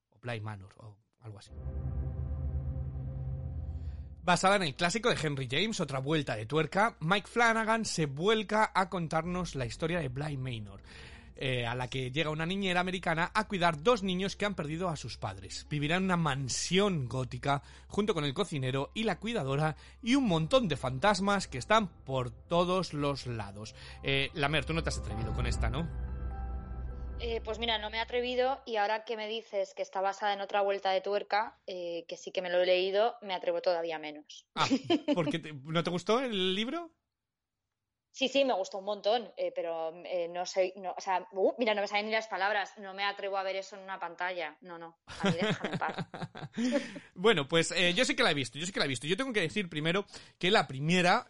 O 0.09 0.19
Blind 0.21 0.43
Manor, 0.43 0.73
o 0.79 0.97
algo 1.21 1.39
así. 1.39 1.51
Basada 4.25 4.57
en 4.57 4.63
el 4.63 4.75
clásico 4.75 5.11
de 5.11 5.19
Henry 5.23 5.47
James, 5.51 5.81
otra 5.81 5.99
vuelta 5.99 6.35
de 6.35 6.47
tuerca, 6.47 6.97
Mike 7.01 7.29
Flanagan 7.29 7.85
se 7.85 8.07
vuelca 8.07 8.73
a 8.75 8.89
contarnos 8.89 9.55
la 9.55 9.67
historia 9.67 10.01
de 10.01 10.09
Blind 10.09 10.39
Manor, 10.39 10.81
eh, 11.37 11.67
a 11.67 11.75
la 11.75 11.89
que 11.89 12.11
llega 12.11 12.31
una 12.31 12.47
niñera 12.47 12.81
americana 12.81 13.31
a 13.35 13.47
cuidar 13.47 13.83
dos 13.83 14.03
niños 14.03 14.35
que 14.35 14.47
han 14.47 14.55
perdido 14.55 14.89
a 14.89 14.97
sus 14.97 15.19
padres. 15.19 15.67
Vivirán 15.69 15.99
en 15.99 16.05
una 16.05 16.17
mansión 16.17 17.07
gótica 17.07 17.63
junto 17.87 18.15
con 18.15 18.25
el 18.25 18.33
cocinero 18.33 18.91
y 18.95 19.03
la 19.03 19.19
cuidadora 19.19 19.77
y 20.03 20.15
un 20.15 20.27
montón 20.27 20.69
de 20.69 20.79
fantasmas 20.79 21.47
que 21.47 21.59
están 21.59 21.89
por 21.89 22.31
todos 22.31 22.95
los 22.95 23.27
lados. 23.27 23.75
Eh, 24.03 24.31
Lamer, 24.33 24.65
tú 24.65 24.73
no 24.73 24.83
te 24.83 24.89
has 24.89 24.97
atrevido 24.97 25.35
con 25.35 25.47
esta, 25.47 25.69
¿no? 25.69 26.14
Eh, 27.21 27.41
pues 27.45 27.59
mira, 27.59 27.79
no 27.79 27.91
me 27.91 27.99
he 27.99 28.01
atrevido 28.01 28.61
y 28.67 28.77
ahora 28.77 29.05
que 29.05 29.17
me 29.17 29.29
dices 29.29 29.73
que 29.75 29.83
está 29.83 30.01
basada 30.01 30.33
en 30.35 30.41
otra 30.41 30.63
vuelta 30.63 30.91
de 30.91 31.01
tuerca, 31.01 31.57
eh, 31.67 32.05
que 32.09 32.17
sí 32.17 32.33
que 32.33 32.43
me 32.43 32.51
lo 32.51 32.61
he 32.61 32.67
leído, 32.67 33.17
me 33.23 33.35
atrevo 33.35 33.63
todavía 33.63 33.99
menos. 33.99 34.45
Ah, 34.55 34.67
¿porque 35.15 35.39
te- 35.39 35.53
no 35.53 35.83
te 35.83 35.91
gustó 35.91 36.21
el 36.21 36.55
libro? 36.55 36.91
Sí, 38.13 38.29
sí, 38.29 38.45
me 38.45 38.53
gustó 38.53 38.79
un 38.79 38.85
montón, 38.85 39.33
eh, 39.37 39.51
pero 39.53 39.93
no 40.31 40.47
sé, 40.47 40.73
no, 40.77 40.95
o 40.97 41.01
sea, 41.01 41.27
uh, 41.33 41.53
mira, 41.59 41.75
no 41.75 41.81
me 41.81 41.89
salen 41.89 42.07
ni 42.07 42.13
las 42.13 42.29
palabras, 42.29 42.79
no 42.79 42.95
me 42.95 43.03
atrevo 43.03 43.37
a 43.37 43.43
ver 43.43 43.57
eso 43.57 43.75
en 43.75 43.83
una 43.83 43.99
pantalla, 43.99 44.57
no, 44.61 44.79
no, 44.79 44.97
a 45.19 45.25
mí 45.25 45.37
déjame 45.37 45.71
en 45.71 45.79
paz. 45.79 45.97
bueno, 47.17 47.49
pues 47.49 47.75
yo 47.97 48.05
sí 48.05 48.15
que 48.15 48.23
la 48.23 48.31
he 48.31 48.35
visto, 48.35 48.57
yo 48.57 48.67
sí 48.67 48.73
que 48.73 48.79
la 48.79 48.85
he 48.85 48.89
visto. 48.89 49.09
Yo 49.09 49.17
tengo 49.17 49.33
que 49.33 49.41
decir 49.41 49.69
primero 49.69 50.05
que 50.39 50.51
la 50.53 50.67
primera... 50.69 51.27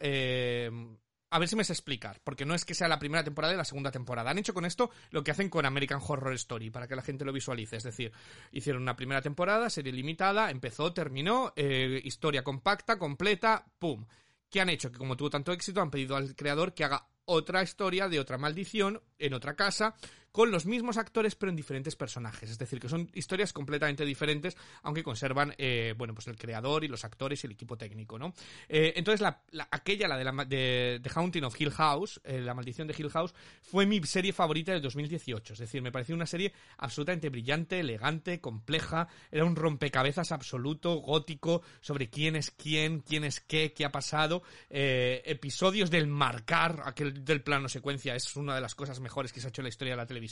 a 1.30 1.38
ver 1.38 1.48
si 1.48 1.56
me 1.56 1.64
sé 1.64 1.72
explicar, 1.72 2.20
porque 2.22 2.44
no 2.44 2.54
es 2.54 2.64
que 2.64 2.74
sea 2.74 2.86
la 2.86 2.98
primera 2.98 3.24
temporada 3.24 3.54
y 3.54 3.56
la 3.56 3.64
segunda 3.64 3.90
temporada. 3.90 4.30
Han 4.30 4.38
hecho 4.38 4.54
con 4.54 4.64
esto 4.64 4.90
lo 5.10 5.24
que 5.24 5.30
hacen 5.30 5.48
con 5.48 5.66
American 5.66 6.00
Horror 6.06 6.34
Story, 6.34 6.70
para 6.70 6.86
que 6.86 6.96
la 6.96 7.02
gente 7.02 7.24
lo 7.24 7.32
visualice. 7.32 7.76
Es 7.76 7.82
decir, 7.82 8.12
hicieron 8.52 8.82
una 8.82 8.96
primera 8.96 9.22
temporada, 9.22 9.68
serie 9.70 9.92
limitada, 9.92 10.50
empezó, 10.50 10.92
terminó, 10.92 11.52
eh, 11.56 12.00
historia 12.04 12.44
compacta, 12.44 12.98
completa, 12.98 13.66
¡pum! 13.78 14.06
¿Qué 14.48 14.60
han 14.60 14.68
hecho? 14.68 14.92
Que 14.92 14.98
como 14.98 15.16
tuvo 15.16 15.30
tanto 15.30 15.52
éxito, 15.52 15.80
han 15.80 15.90
pedido 15.90 16.14
al 16.14 16.36
creador 16.36 16.74
que 16.74 16.84
haga 16.84 17.08
otra 17.24 17.62
historia 17.62 18.08
de 18.08 18.20
otra 18.20 18.38
maldición 18.38 19.02
en 19.18 19.34
otra 19.34 19.56
casa 19.56 19.96
con 20.34 20.50
los 20.50 20.66
mismos 20.66 20.96
actores 20.96 21.36
pero 21.36 21.50
en 21.50 21.54
diferentes 21.54 21.94
personajes. 21.94 22.50
Es 22.50 22.58
decir, 22.58 22.80
que 22.80 22.88
son 22.88 23.08
historias 23.14 23.52
completamente 23.52 24.04
diferentes, 24.04 24.56
aunque 24.82 25.04
conservan, 25.04 25.54
eh, 25.58 25.94
bueno, 25.96 26.12
pues 26.12 26.26
el 26.26 26.36
creador 26.36 26.82
y 26.82 26.88
los 26.88 27.04
actores 27.04 27.44
y 27.44 27.46
el 27.46 27.52
equipo 27.52 27.78
técnico, 27.78 28.18
¿no? 28.18 28.34
Eh, 28.68 28.94
entonces, 28.96 29.20
la, 29.20 29.40
la- 29.52 29.68
aquella, 29.70 30.08
la 30.08 30.16
de, 30.16 30.24
la, 30.24 30.32
de, 30.44 30.98
The 31.00 31.10
Haunting 31.14 31.44
of 31.44 31.60
Hill 31.60 31.70
House, 31.70 32.20
eh, 32.24 32.40
La 32.40 32.52
Maldición 32.52 32.88
de 32.88 32.96
Hill 32.98 33.10
House, 33.10 33.32
fue 33.62 33.86
mi 33.86 34.02
serie 34.02 34.32
favorita 34.32 34.72
del 34.72 34.82
2018. 34.82 35.52
Es 35.52 35.58
decir, 35.60 35.80
me 35.82 35.92
pareció 35.92 36.16
una 36.16 36.26
serie 36.26 36.52
absolutamente 36.78 37.28
brillante, 37.28 37.78
elegante, 37.78 38.40
compleja, 38.40 39.06
era 39.30 39.44
un 39.44 39.54
rompecabezas 39.54 40.32
absoluto, 40.32 40.96
gótico, 40.96 41.62
sobre 41.80 42.10
quién 42.10 42.34
es 42.34 42.50
quién, 42.50 43.02
quién 43.02 43.22
es 43.22 43.38
qué, 43.38 43.72
qué 43.72 43.84
ha 43.84 43.92
pasado, 43.92 44.42
eh, 44.68 45.22
episodios 45.26 45.92
del 45.92 46.08
marcar, 46.08 46.82
aquel 46.86 47.24
del 47.24 47.40
plano 47.40 47.68
secuencia, 47.68 48.16
es 48.16 48.34
una 48.34 48.56
de 48.56 48.60
las 48.60 48.74
cosas 48.74 48.98
mejores 48.98 49.32
que 49.32 49.38
se 49.40 49.46
ha 49.46 49.50
hecho 49.50 49.60
en 49.62 49.66
la 49.66 49.68
historia 49.68 49.92
de 49.92 49.98
la 49.98 50.06
televisión. 50.06 50.23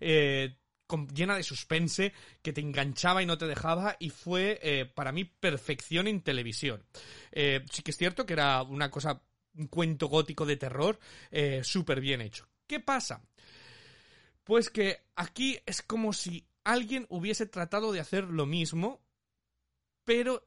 Eh, 0.00 0.56
con- 0.86 1.08
llena 1.08 1.36
de 1.36 1.42
suspense, 1.42 2.12
que 2.42 2.52
te 2.52 2.60
enganchaba 2.60 3.22
y 3.22 3.26
no 3.26 3.38
te 3.38 3.46
dejaba, 3.46 3.96
y 3.98 4.10
fue 4.10 4.58
eh, 4.62 4.84
para 4.84 5.12
mí 5.12 5.24
perfección 5.24 6.06
en 6.06 6.20
televisión. 6.20 6.84
Eh, 7.30 7.64
sí 7.70 7.82
que 7.82 7.92
es 7.92 7.96
cierto 7.96 8.26
que 8.26 8.34
era 8.34 8.62
una 8.62 8.90
cosa, 8.90 9.22
un 9.56 9.68
cuento 9.68 10.08
gótico 10.08 10.44
de 10.44 10.56
terror, 10.56 10.98
eh, 11.30 11.62
súper 11.64 12.00
bien 12.00 12.20
hecho. 12.20 12.46
¿Qué 12.66 12.80
pasa? 12.80 13.22
Pues 14.44 14.70
que 14.70 14.98
aquí 15.16 15.58
es 15.66 15.82
como 15.82 16.12
si 16.12 16.46
alguien 16.64 17.06
hubiese 17.08 17.46
tratado 17.46 17.92
de 17.92 18.00
hacer 18.00 18.24
lo 18.24 18.44
mismo, 18.44 19.00
pero 20.04 20.44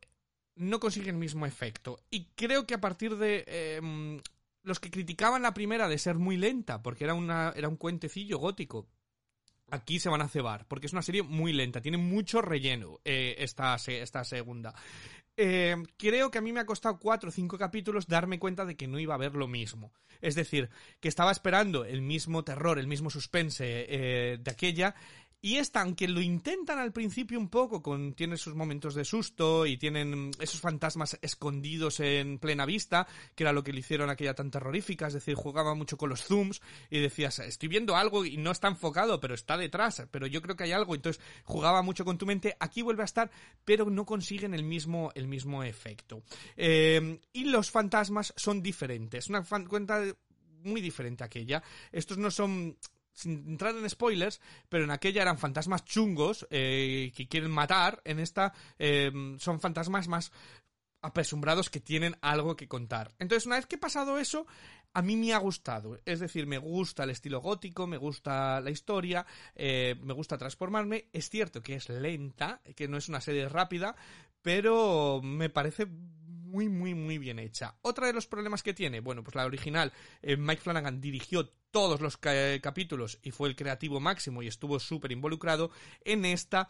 no 0.55 0.79
consigue 0.79 1.09
el 1.09 1.15
mismo 1.17 1.45
efecto. 1.45 1.99
Y 2.09 2.25
creo 2.35 2.65
que 2.65 2.73
a 2.73 2.81
partir 2.81 3.15
de 3.17 3.43
eh, 3.47 4.21
los 4.65 4.79
que 4.79 4.91
criticaban 4.91 5.43
la 5.43 5.53
primera 5.53 5.87
de 5.87 5.97
ser 5.97 6.15
muy 6.15 6.37
lenta, 6.37 6.81
porque 6.81 7.05
era, 7.05 7.13
una, 7.13 7.53
era 7.55 7.69
un 7.69 7.77
cuentecillo 7.77 8.39
gótico, 8.39 8.89
aquí 9.69 9.99
se 9.99 10.09
van 10.09 10.21
a 10.21 10.27
cebar, 10.27 10.67
porque 10.67 10.87
es 10.87 10.93
una 10.93 11.01
serie 11.01 11.21
muy 11.23 11.53
lenta, 11.53 11.81
tiene 11.81 11.97
mucho 11.97 12.41
relleno 12.41 12.99
eh, 13.05 13.35
esta, 13.39 13.75
esta 13.75 14.23
segunda. 14.23 14.73
Eh, 15.37 15.75
creo 15.97 16.31
que 16.31 16.37
a 16.37 16.41
mí 16.41 16.53
me 16.53 16.61
ha 16.61 16.65
costado 16.65 16.97
cuatro 16.97 17.29
o 17.29 17.31
cinco 17.31 17.57
capítulos 17.57 18.07
darme 18.07 18.39
cuenta 18.39 18.65
de 18.65 18.77
que 18.77 18.87
no 18.87 18.99
iba 18.99 19.13
a 19.13 19.17
haber 19.17 19.35
lo 19.35 19.47
mismo. 19.47 19.91
Es 20.21 20.35
decir, 20.35 20.69
que 20.99 21.09
estaba 21.09 21.31
esperando 21.31 21.83
el 21.83 22.01
mismo 22.01 22.43
terror, 22.43 22.79
el 22.79 22.87
mismo 22.87 23.09
suspense 23.09 23.85
eh, 23.89 24.37
de 24.39 24.51
aquella. 24.51 24.95
Y 25.45 25.57
esta, 25.57 25.81
aunque 25.81 26.07
lo 26.07 26.21
intentan 26.21 26.79
al 26.79 26.91
principio 26.91 27.37
un 27.37 27.49
poco, 27.49 27.83
con, 27.83 28.15
tiene 28.15 28.35
sus 28.35 28.55
momentos 28.55 28.95
de 28.95 29.05
susto 29.05 29.67
y 29.67 29.77
tienen 29.77 30.31
esos 30.39 30.59
fantasmas 30.59 31.19
escondidos 31.21 31.99
en 31.99 32.39
plena 32.39 32.65
vista, 32.65 33.05
que 33.35 33.43
era 33.43 33.53
lo 33.53 33.63
que 33.63 33.71
le 33.71 33.81
hicieron 33.81 34.09
aquella 34.09 34.33
tan 34.33 34.49
terrorífica, 34.49 35.05
es 35.05 35.13
decir, 35.13 35.35
jugaba 35.35 35.75
mucho 35.75 35.97
con 35.97 36.09
los 36.09 36.23
zooms 36.23 36.63
y 36.89 36.99
decías, 36.99 37.37
estoy 37.37 37.69
viendo 37.69 37.95
algo 37.95 38.25
y 38.25 38.37
no 38.37 38.49
está 38.49 38.69
enfocado, 38.69 39.19
pero 39.19 39.35
está 39.35 39.55
detrás, 39.55 40.07
pero 40.09 40.25
yo 40.25 40.41
creo 40.41 40.55
que 40.55 40.63
hay 40.63 40.71
algo, 40.71 40.95
entonces 40.95 41.21
jugaba 41.43 41.83
mucho 41.83 42.05
con 42.05 42.17
tu 42.17 42.25
mente, 42.25 42.57
aquí 42.59 42.81
vuelve 42.81 43.03
a 43.03 43.05
estar, 43.05 43.29
pero 43.63 43.87
no 43.91 44.03
consiguen 44.03 44.55
el 44.55 44.63
mismo, 44.63 45.11
el 45.13 45.27
mismo 45.27 45.63
efecto. 45.63 46.23
Eh, 46.57 47.19
y 47.33 47.43
los 47.43 47.69
fantasmas 47.69 48.33
son 48.35 48.63
diferentes, 48.63 49.29
una 49.29 49.43
cuenta 49.43 50.03
muy 50.65 50.81
diferente 50.81 51.23
a 51.23 51.27
aquella. 51.27 51.63
Estos 51.91 52.17
no 52.17 52.31
son 52.31 52.77
sin 53.15 53.49
entrar 53.49 53.75
en 53.75 53.89
spoilers, 53.89 54.41
pero 54.69 54.83
en 54.83 54.91
aquella 54.91 55.23
eran 55.23 55.39
fantasmas 55.39 55.83
chungos 55.85 56.45
eh, 56.51 57.11
que 57.15 57.27
quieren 57.27 57.49
matar. 57.49 58.01
En 58.05 58.19
esta 58.19 58.53
eh, 58.77 59.11
son 59.39 59.59
fantasmas 59.59 60.07
más 60.07 60.31
apesumbrados 61.01 61.69
que 61.69 61.79
tienen 61.79 62.17
algo 62.21 62.55
que 62.55 62.67
contar. 62.67 63.13
Entonces, 63.19 63.45
una 63.45 63.57
vez 63.57 63.67
que 63.67 63.75
he 63.75 63.79
pasado 63.79 64.17
eso, 64.17 64.45
a 64.93 65.01
mí 65.01 65.15
me 65.15 65.33
ha 65.33 65.37
gustado. 65.37 65.99
Es 66.05 66.19
decir, 66.19 66.47
me 66.47 66.57
gusta 66.57 67.03
el 67.03 67.11
estilo 67.11 67.41
gótico, 67.41 67.85
me 67.85 67.97
gusta 67.97 68.59
la 68.59 68.71
historia, 68.71 69.25
eh, 69.55 69.95
me 70.01 70.13
gusta 70.13 70.37
transformarme. 70.37 71.09
Es 71.13 71.29
cierto 71.29 71.61
que 71.61 71.75
es 71.75 71.89
lenta, 71.89 72.61
que 72.75 72.87
no 72.87 72.97
es 72.97 73.07
una 73.07 73.21
serie 73.21 73.47
rápida, 73.47 73.95
pero 74.41 75.21
me 75.23 75.49
parece 75.49 75.87
muy, 76.55 76.69
muy, 76.69 76.93
muy 76.93 77.17
bien 77.17 77.37
hecha. 77.39 77.75
Otra 77.81 78.07
de 78.07 78.13
los 78.13 78.27
problemas 78.27 78.63
que 78.63 78.73
tiene, 78.73 79.01
bueno, 79.01 79.23
pues 79.23 79.35
la 79.35 79.45
original, 79.45 79.91
eh, 80.21 80.37
Mike 80.37 80.61
Flanagan 80.61 81.01
dirigió 81.01 81.49
todos 81.71 81.99
los 81.99 82.15
ca- 82.15 82.59
capítulos 82.61 83.19
y 83.21 83.31
fue 83.31 83.49
el 83.49 83.55
creativo 83.57 83.99
máximo 83.99 84.41
y 84.41 84.47
estuvo 84.47 84.79
súper 84.79 85.11
involucrado. 85.11 85.69
En 86.05 86.23
esta 86.23 86.69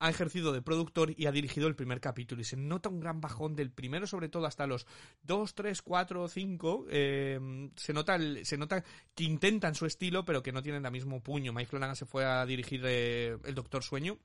ha 0.00 0.10
ejercido 0.10 0.52
de 0.52 0.62
productor 0.62 1.12
y 1.16 1.26
ha 1.26 1.32
dirigido 1.32 1.68
el 1.68 1.76
primer 1.76 2.00
capítulo 2.00 2.40
y 2.40 2.44
se 2.44 2.56
nota 2.56 2.88
un 2.88 2.98
gran 3.00 3.20
bajón 3.20 3.54
del 3.54 3.70
primero, 3.70 4.06
sobre 4.08 4.28
todo 4.30 4.46
hasta 4.46 4.66
los 4.66 4.86
2, 5.22 5.54
3, 5.54 5.82
4, 5.82 6.26
5. 6.26 6.86
eh, 6.90 7.70
se, 7.76 7.92
nota 7.92 8.18
se 8.42 8.56
nota 8.58 8.82
que 9.14 9.24
intentan 9.24 9.74
su 9.76 9.86
estilo, 9.86 10.24
pero 10.24 10.42
que 10.42 10.52
no 10.52 10.62
tienen 10.62 10.84
el 10.86 10.90
mismo 10.92 11.22
puño. 11.22 11.52
Mike 11.52 11.68
Flanagan 11.70 11.96
se 11.96 12.06
fue 12.06 12.24
a 12.24 12.44
dirigir 12.46 12.80
eh, 12.84 13.36
El 13.44 13.54
Doctor 13.54 13.84
Sueño, 13.84 14.18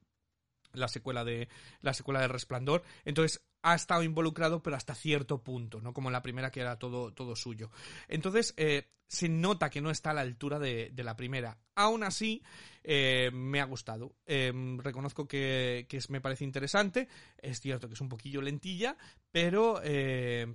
la 0.75 0.87
secuela 0.87 1.23
de 1.23 1.49
la 1.81 1.93
secuela 1.93 2.21
de 2.21 2.27
Resplandor. 2.27 2.83
Entonces 3.03 3.41
ha 3.61 3.75
estado 3.75 4.03
involucrado, 4.03 4.61
pero 4.61 4.75
hasta 4.75 4.93
cierto 4.93 5.41
punto, 5.43 5.81
no 5.81 5.93
como 5.93 6.11
la 6.11 6.21
primera 6.21 6.51
que 6.51 6.61
era 6.61 6.77
todo, 6.77 7.11
todo 7.13 7.35
suyo. 7.35 7.71
Entonces 8.07 8.53
eh, 8.57 8.89
se 9.07 9.27
nota 9.27 9.69
que 9.71 9.81
no 9.81 9.89
está 9.89 10.11
a 10.11 10.13
la 10.13 10.21
altura 10.21 10.59
de, 10.59 10.91
la 10.95 11.15
primera. 11.15 11.57
Aún 11.73 12.03
así, 12.03 12.43
eh, 12.83 13.31
me 13.33 13.59
ha 13.59 13.65
gustado. 13.65 14.15
Eh, 14.27 14.53
reconozco 14.77 15.27
que, 15.27 15.87
que 15.89 15.99
me 16.09 16.21
parece 16.21 16.43
interesante. 16.43 17.07
Es 17.37 17.59
cierto 17.59 17.87
que 17.87 17.95
es 17.95 18.01
un 18.01 18.09
poquillo 18.09 18.41
lentilla, 18.41 18.97
pero, 19.31 19.81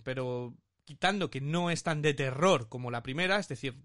pero 0.05 0.55
quitando 0.85 1.31
que 1.31 1.41
no 1.41 1.71
es 1.71 1.83
tan 1.83 2.03
de 2.03 2.15
terror 2.15 2.69
como 2.69 2.91
la 2.91 3.03
primera, 3.03 3.39
es 3.39 3.49
decir, 3.49 3.77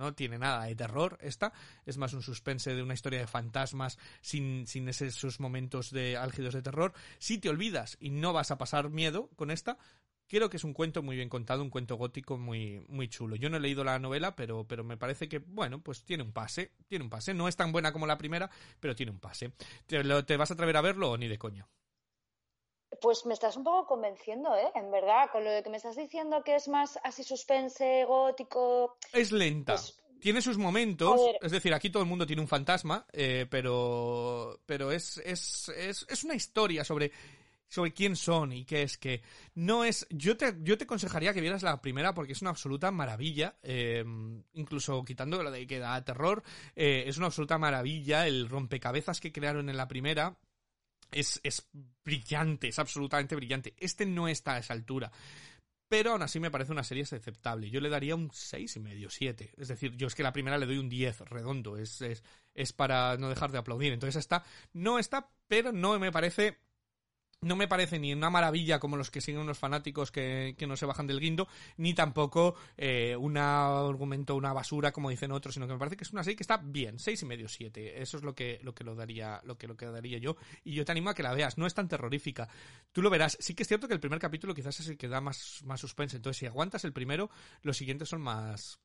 no 0.00 0.14
tiene 0.14 0.38
nada 0.38 0.64
de 0.64 0.74
terror 0.74 1.18
esta, 1.20 1.52
es 1.84 1.98
más 1.98 2.14
un 2.14 2.22
suspense 2.22 2.74
de 2.74 2.82
una 2.82 2.94
historia 2.94 3.20
de 3.20 3.26
fantasmas 3.26 3.98
sin, 4.20 4.66
sin 4.66 4.88
esos 4.88 5.40
momentos 5.40 5.90
de 5.90 6.16
álgidos 6.16 6.54
de 6.54 6.62
terror. 6.62 6.92
Si 7.18 7.38
te 7.38 7.50
olvidas 7.50 7.96
y 8.00 8.10
no 8.10 8.32
vas 8.32 8.50
a 8.50 8.58
pasar 8.58 8.90
miedo 8.90 9.28
con 9.36 9.50
esta, 9.50 9.78
creo 10.26 10.48
que 10.48 10.56
es 10.56 10.64
un 10.64 10.72
cuento 10.72 11.02
muy 11.02 11.16
bien 11.16 11.28
contado, 11.28 11.62
un 11.62 11.70
cuento 11.70 11.96
gótico 11.96 12.38
muy, 12.38 12.84
muy 12.88 13.08
chulo. 13.08 13.36
Yo 13.36 13.50
no 13.50 13.58
he 13.58 13.60
leído 13.60 13.84
la 13.84 13.98
novela, 13.98 14.36
pero, 14.36 14.64
pero 14.64 14.84
me 14.84 14.96
parece 14.96 15.28
que, 15.28 15.38
bueno, 15.38 15.82
pues 15.82 16.04
tiene 16.04 16.22
un 16.22 16.32
pase, 16.32 16.72
tiene 16.86 17.04
un 17.04 17.10
pase. 17.10 17.34
No 17.34 17.48
es 17.48 17.56
tan 17.56 17.72
buena 17.72 17.92
como 17.92 18.06
la 18.06 18.16
primera, 18.16 18.50
pero 18.78 18.94
tiene 18.94 19.12
un 19.12 19.18
pase. 19.18 19.52
¿Te, 19.86 20.02
vas 20.36 20.50
a 20.50 20.54
atrever 20.54 20.76
a 20.76 20.80
verlo 20.80 21.10
o 21.10 21.18
ni 21.18 21.28
de 21.28 21.36
coña? 21.38 21.68
Pues 23.00 23.24
me 23.24 23.34
estás 23.34 23.56
un 23.56 23.64
poco 23.64 23.86
convenciendo, 23.86 24.54
¿eh? 24.56 24.70
En 24.74 24.90
verdad, 24.90 25.30
con 25.30 25.44
lo 25.44 25.50
de 25.50 25.62
que 25.62 25.70
me 25.70 25.76
estás 25.76 25.96
diciendo 25.96 26.42
que 26.44 26.56
es 26.56 26.68
más 26.68 26.98
así 27.04 27.22
suspense, 27.22 28.04
gótico. 28.04 28.96
Es 29.12 29.32
lenta. 29.32 29.74
Pues- 29.74 29.96
tiene 30.20 30.42
sus 30.42 30.58
momentos, 30.58 31.18
es 31.40 31.50
decir, 31.50 31.72
aquí 31.74 31.90
todo 31.90 32.02
el 32.02 32.08
mundo 32.08 32.26
tiene 32.26 32.42
un 32.42 32.48
fantasma, 32.48 33.06
eh, 33.12 33.46
pero, 33.50 34.60
pero 34.66 34.92
es, 34.92 35.16
es, 35.24 35.70
es, 35.70 36.06
es 36.08 36.24
una 36.24 36.34
historia 36.34 36.84
sobre, 36.84 37.10
sobre 37.66 37.92
quién 37.92 38.16
son 38.16 38.52
y 38.52 38.64
qué 38.64 38.82
es 38.82 38.98
que. 38.98 39.22
No 39.54 39.84
es. 39.84 40.06
Yo 40.10 40.36
te, 40.36 40.56
yo 40.60 40.76
te 40.76 40.84
aconsejaría 40.84 41.32
que 41.32 41.40
vieras 41.40 41.62
la 41.62 41.80
primera 41.80 42.14
porque 42.14 42.32
es 42.32 42.42
una 42.42 42.50
absoluta 42.50 42.90
maravilla, 42.90 43.56
eh, 43.62 44.04
incluso 44.52 45.04
quitando 45.04 45.42
lo 45.42 45.50
de 45.50 45.66
que 45.66 45.78
da 45.78 46.04
terror, 46.04 46.42
eh, 46.76 47.04
es 47.06 47.16
una 47.16 47.26
absoluta 47.26 47.58
maravilla 47.58 48.26
el 48.26 48.48
rompecabezas 48.48 49.20
que 49.20 49.32
crearon 49.32 49.70
en 49.70 49.76
la 49.76 49.88
primera. 49.88 50.36
Es, 51.10 51.40
es 51.42 51.68
brillante, 52.04 52.68
es 52.68 52.78
absolutamente 52.78 53.36
brillante. 53.36 53.74
Este 53.78 54.06
no 54.06 54.28
está 54.28 54.54
a 54.54 54.58
esa 54.58 54.74
altura 54.74 55.10
pero 55.90 56.12
aún 56.12 56.22
así 56.22 56.38
me 56.38 56.52
parece 56.52 56.70
una 56.70 56.84
serie 56.84 57.02
aceptable. 57.02 57.68
Yo 57.68 57.80
le 57.80 57.88
daría 57.88 58.14
un 58.14 58.30
seis 58.32 58.76
y 58.76 58.80
medio, 58.80 59.10
7. 59.10 59.54
Es 59.56 59.66
decir, 59.66 59.96
yo 59.96 60.06
es 60.06 60.14
que 60.14 60.22
la 60.22 60.32
primera 60.32 60.56
le 60.56 60.66
doy 60.66 60.78
un 60.78 60.88
10 60.88 61.18
redondo, 61.22 61.76
es, 61.76 62.00
es, 62.00 62.22
es 62.54 62.72
para 62.72 63.16
no 63.16 63.28
dejar 63.28 63.50
de 63.50 63.58
aplaudir. 63.58 63.92
Entonces 63.92 64.14
esta 64.14 64.44
no 64.72 65.00
está, 65.00 65.28
pero 65.48 65.72
no 65.72 65.98
me 65.98 66.12
parece 66.12 66.58
no 67.42 67.56
me 67.56 67.68
parece 67.68 67.98
ni 67.98 68.12
una 68.12 68.28
maravilla 68.28 68.78
como 68.78 68.96
los 68.98 69.10
que 69.10 69.20
siguen 69.22 69.40
unos 69.40 69.58
fanáticos 69.58 70.10
que, 70.12 70.54
que 70.58 70.66
no 70.66 70.76
se 70.76 70.84
bajan 70.84 71.06
del 71.06 71.20
guindo, 71.20 71.48
ni 71.78 71.94
tampoco 71.94 72.54
eh, 72.76 73.16
un 73.16 73.38
argumento, 73.38 74.36
una 74.36 74.52
basura, 74.52 74.92
como 74.92 75.08
dicen 75.08 75.32
otros, 75.32 75.54
sino 75.54 75.66
que 75.66 75.72
me 75.72 75.78
parece 75.78 75.96
que 75.96 76.04
es 76.04 76.12
una 76.12 76.22
serie 76.22 76.36
que 76.36 76.42
está 76.42 76.58
bien, 76.58 76.98
seis 76.98 77.22
y 77.22 77.26
medio, 77.26 77.48
siete. 77.48 78.02
Eso 78.02 78.18
es 78.18 78.22
lo 78.24 78.34
que, 78.34 78.60
lo 78.62 78.74
que 78.74 78.84
lo 78.84 78.94
daría, 78.94 79.40
lo 79.44 79.56
que 79.56 79.66
lo 79.66 79.76
que 79.76 79.86
daría 79.86 80.18
yo. 80.18 80.36
Y 80.64 80.74
yo 80.74 80.84
te 80.84 80.92
animo 80.92 81.10
a 81.10 81.14
que 81.14 81.22
la 81.22 81.32
veas, 81.32 81.56
no 81.56 81.66
es 81.66 81.72
tan 81.72 81.88
terrorífica. 81.88 82.48
Tú 82.92 83.00
lo 83.00 83.08
verás. 83.08 83.38
Sí 83.40 83.54
que 83.54 83.62
es 83.62 83.68
cierto 83.68 83.88
que 83.88 83.94
el 83.94 84.00
primer 84.00 84.18
capítulo 84.18 84.54
quizás 84.54 84.78
es 84.80 84.88
el 84.88 84.98
que 84.98 85.08
da 85.08 85.22
más, 85.22 85.62
más 85.64 85.80
suspense. 85.80 86.16
Entonces, 86.16 86.38
si 86.38 86.46
aguantas 86.46 86.84
el 86.84 86.92
primero, 86.92 87.30
los 87.62 87.76
siguientes 87.76 88.08
son 88.10 88.20
más 88.20 88.80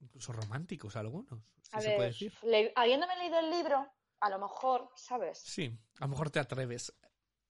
incluso 0.00 0.32
románticos 0.32 0.94
algunos. 0.96 1.40
Si 1.62 1.70
A 1.72 1.80
se 1.80 1.86
puede 1.86 1.98
ver, 2.00 2.08
decir. 2.12 2.32
le- 2.42 2.72
habiéndome 2.76 3.16
leído 3.16 3.38
el 3.40 3.50
libro, 3.50 3.90
a 4.20 4.28
lo 4.30 4.38
mejor, 4.38 4.90
¿sabes? 4.94 5.38
Sí, 5.38 5.74
a 5.98 6.04
lo 6.04 6.08
mejor 6.08 6.30
te 6.30 6.38
atreves. 6.38 6.92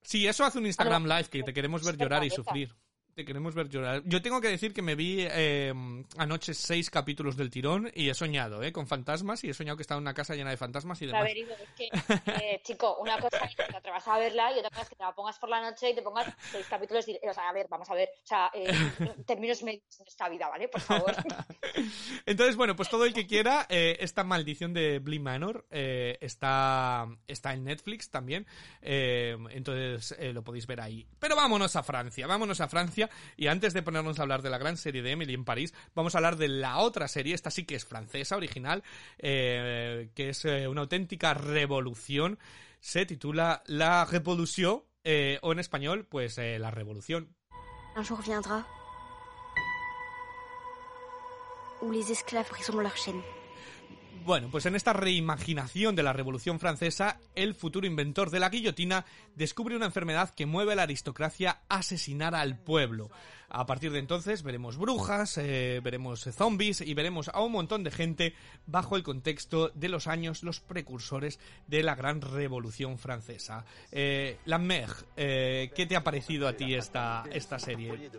Sí, 0.01 0.27
eso 0.27 0.43
hace 0.45 0.57
un 0.57 0.65
Instagram 0.65 1.05
Live, 1.05 1.25
que 1.25 1.43
te 1.43 1.53
queremos 1.53 1.83
ver 1.83 1.97
llorar 1.97 2.23
y 2.23 2.29
sufrir. 2.29 2.75
Te 3.19 3.25
queremos 3.25 3.53
ver 3.53 3.67
llorar. 3.67 4.01
Yo 4.05 4.21
tengo 4.21 4.39
que 4.39 4.47
decir 4.47 4.73
que 4.73 4.81
me 4.81 4.95
vi 4.95 5.27
eh, 5.29 5.73
anoche 6.15 6.53
seis 6.53 6.89
capítulos 6.89 7.35
del 7.35 7.49
tirón 7.49 7.91
y 7.93 8.07
he 8.07 8.13
soñado, 8.13 8.63
¿eh? 8.63 8.71
Con 8.71 8.87
fantasmas 8.87 9.43
y 9.43 9.49
he 9.49 9.53
soñado 9.53 9.75
que 9.75 9.81
estaba 9.81 9.97
en 9.97 10.03
una 10.03 10.13
casa 10.13 10.35
llena 10.35 10.51
de 10.51 10.55
fantasmas 10.55 11.01
y 11.01 11.03
A 11.03 11.07
demás. 11.07 11.23
ver, 11.25 11.37
Ivo, 11.37 11.51
es 11.61 11.69
que, 11.75 11.89
eh, 12.31 12.61
chico, 12.63 12.95
una 13.01 13.19
cosa 13.19 13.39
es 13.39 13.53
que 13.57 13.63
te 13.63 13.75
atrevas 13.75 14.07
a 14.07 14.17
verla 14.19 14.53
y 14.55 14.59
otra 14.59 14.69
cosa 14.69 14.83
es 14.83 14.89
que 14.91 14.95
te 14.95 15.03
la 15.03 15.11
pongas 15.11 15.37
por 15.37 15.49
la 15.49 15.59
noche 15.59 15.89
y 15.89 15.95
te 15.95 16.01
pongas 16.01 16.33
seis 16.49 16.65
capítulos. 16.69 17.05
y- 17.09 17.19
O 17.29 17.33
sea, 17.33 17.49
a 17.49 17.51
ver, 17.51 17.67
vamos 17.69 17.89
a 17.89 17.93
ver. 17.93 18.07
O 18.23 18.25
sea, 18.25 18.51
eh, 18.53 18.71
términos 19.25 19.63
medios 19.63 19.83
en 19.99 20.07
esta 20.07 20.29
vida, 20.29 20.47
¿vale? 20.47 20.69
Por 20.69 20.79
favor. 20.79 21.13
Entonces, 22.25 22.55
bueno, 22.55 22.77
pues 22.77 22.87
todo 22.89 23.03
el 23.03 23.13
que 23.13 23.27
quiera, 23.27 23.65
eh, 23.67 23.97
esta 23.99 24.23
maldición 24.23 24.73
de 24.73 24.99
Bly 24.99 25.19
Manor 25.19 25.65
eh, 25.71 26.17
está, 26.21 27.05
está 27.27 27.53
en 27.53 27.65
Netflix 27.65 28.09
también. 28.09 28.47
entonces 28.81 30.15
lo 30.33 30.41
podéis 30.41 30.65
ver 30.67 30.79
ahí. 30.79 31.05
Pero 31.19 31.35
vámonos 31.35 31.75
a 31.75 31.83
Francia, 31.83 32.25
vámonos 32.25 32.61
a 32.61 32.69
Francia. 32.69 33.08
Y 33.37 33.47
antes 33.47 33.73
de 33.73 33.81
ponernos 33.81 34.19
a 34.19 34.23
hablar 34.23 34.41
de 34.41 34.49
la 34.49 34.57
gran 34.57 34.77
serie 34.77 35.01
de 35.01 35.11
Emily 35.11 35.33
en 35.33 35.45
París, 35.45 35.73
vamos 35.95 36.15
a 36.15 36.19
hablar 36.19 36.37
de 36.37 36.47
la 36.47 36.77
otra 36.77 37.07
serie. 37.07 37.35
Esta 37.35 37.51
sí 37.51 37.65
que 37.65 37.75
es 37.75 37.85
francesa, 37.85 38.37
original, 38.37 38.83
eh, 39.17 40.09
que 40.15 40.29
es 40.29 40.45
eh, 40.45 40.67
una 40.67 40.81
auténtica 40.81 41.33
revolución. 41.33 42.39
Se 42.79 43.05
titula 43.05 43.63
La 43.65 44.05
Révolution, 44.05 44.83
eh, 45.03 45.39
o 45.41 45.51
en 45.51 45.59
español, 45.59 46.05
pues 46.09 46.37
La 46.37 46.71
Revolución. 46.71 47.35
Un 47.95 48.05
jour 48.05 48.23
viendra 48.23 48.65
où 51.81 51.91
les 51.91 52.09
esclaves 52.11 52.49
briseront 52.49 52.81
leurs 52.81 52.97
chaînes. 52.97 53.38
Bueno, 54.25 54.49
pues 54.51 54.65
en 54.65 54.75
esta 54.75 54.93
reimaginación 54.93 55.95
de 55.95 56.03
la 56.03 56.13
Revolución 56.13 56.59
Francesa, 56.59 57.19
el 57.35 57.55
futuro 57.55 57.87
inventor 57.87 58.29
de 58.29 58.39
la 58.39 58.49
guillotina 58.49 59.05
descubre 59.35 59.75
una 59.75 59.87
enfermedad 59.87 60.29
que 60.35 60.45
mueve 60.45 60.73
a 60.73 60.75
la 60.75 60.83
aristocracia 60.83 61.61
a 61.67 61.77
asesinar 61.77 62.35
al 62.35 62.57
pueblo. 62.57 63.09
A 63.49 63.65
partir 63.65 63.91
de 63.91 63.97
entonces 63.99 64.43
veremos 64.43 64.77
brujas, 64.77 65.37
eh, 65.39 65.81
veremos 65.83 66.21
zombies 66.21 66.81
y 66.81 66.93
veremos 66.93 67.29
a 67.29 67.41
un 67.41 67.51
montón 67.51 67.83
de 67.83 67.89
gente 67.89 68.35
bajo 68.67 68.95
el 68.95 69.03
contexto 69.03 69.69
de 69.69 69.89
los 69.89 70.05
años, 70.05 70.43
los 70.43 70.59
precursores 70.59 71.39
de 71.67 71.81
la 71.81 71.95
gran 71.95 72.21
Revolución 72.21 72.99
Francesa. 72.99 73.65
Eh, 73.91 74.37
la 74.45 74.59
Mer, 74.59 74.89
eh, 75.17 75.71
¿qué 75.75 75.87
te 75.87 75.95
ha 75.95 76.03
parecido 76.03 76.47
a 76.47 76.53
ti 76.53 76.75
esta, 76.75 77.23
esta 77.31 77.57
serie? 77.57 78.11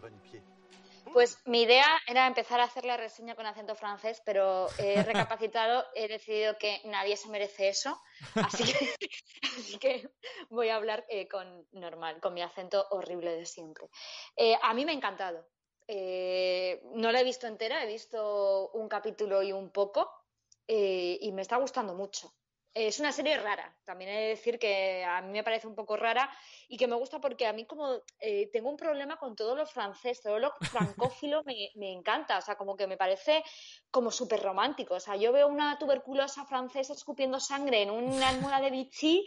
Pues 1.13 1.39
mi 1.47 1.63
idea 1.63 1.87
era 2.07 2.27
empezar 2.27 2.61
a 2.61 2.65
hacer 2.65 2.85
la 2.85 2.97
reseña 2.97 3.35
con 3.35 3.47
acento 3.47 3.75
francés, 3.75 4.23
pero 4.25 4.69
he 4.79 5.03
recapacitado, 5.39 5.85
he 5.95 6.09
decidido 6.09 6.57
que 6.59 6.81
nadie 6.85 7.17
se 7.17 7.29
merece 7.29 7.69
eso, 7.69 8.01
así 8.35 8.65
que, 8.65 8.95
así 9.59 9.79
que 9.79 10.11
voy 10.49 10.69
a 10.69 10.77
hablar 10.77 11.05
eh, 11.09 11.29
con 11.29 11.67
normal, 11.73 12.21
con 12.21 12.35
mi 12.35 12.43
acento 12.43 12.87
horrible 12.91 13.37
de 13.37 13.47
siempre. 13.47 13.89
Eh, 14.37 14.57
a 14.63 14.75
mí 14.75 14.85
me 14.85 14.93
ha 14.93 14.95
encantado. 14.95 15.47
Eh, 15.93 16.81
no 16.95 17.11
la 17.11 17.21
he 17.21 17.25
visto 17.25 17.49
entera, 17.49 17.83
he 17.83 17.87
visto 17.89 18.71
un 18.75 18.89
capítulo 18.89 19.43
y 19.43 19.53
un 19.53 19.71
poco 19.71 20.09
eh, 20.69 21.19
y 21.21 21.33
me 21.33 21.43
está 21.43 21.57
gustando 21.57 21.95
mucho. 21.95 22.33
Es 22.73 23.01
una 23.01 23.11
serie 23.11 23.37
rara, 23.37 23.77
también 23.85 24.11
he 24.13 24.21
de 24.21 24.29
decir 24.29 24.57
que 24.61 25.03
a 25.05 25.21
mí 25.23 25.33
me 25.33 25.43
parece 25.43 25.67
un 25.67 25.75
poco 25.75 25.97
rara 25.97 26.31
y 26.69 26.77
que 26.77 26.87
me 26.87 26.95
gusta 26.95 27.21
porque 27.21 27.47
a 27.49 27.53
mí 27.53 27.67
como 27.67 28.01
eh, 28.21 28.49
tengo 28.53 28.71
un 28.71 28.77
problema 28.77 29.17
con 29.19 29.35
todo 29.35 29.57
lo 29.57 29.67
francés, 29.67 30.23
todo 30.23 30.39
lo 30.39 30.53
francófilo 30.71 31.43
me, 31.45 31.71
me 31.75 31.91
encanta, 31.93 32.39
o 32.39 32.41
sea, 32.41 32.55
como 32.57 32.77
que 32.77 32.87
me 32.87 32.97
parece 32.97 33.43
como 33.91 34.13
súper 34.13 34.41
romántico, 34.41 34.95
o 34.95 35.01
sea, 35.01 35.17
yo 35.17 35.33
veo 35.33 35.49
una 35.49 35.79
tuberculosa 35.81 36.45
francesa 36.47 36.93
escupiendo 36.93 37.41
sangre 37.41 37.83
en 37.83 37.91
una 37.91 38.29
almohada 38.29 38.61
de 38.61 38.71
Vichy 38.71 39.25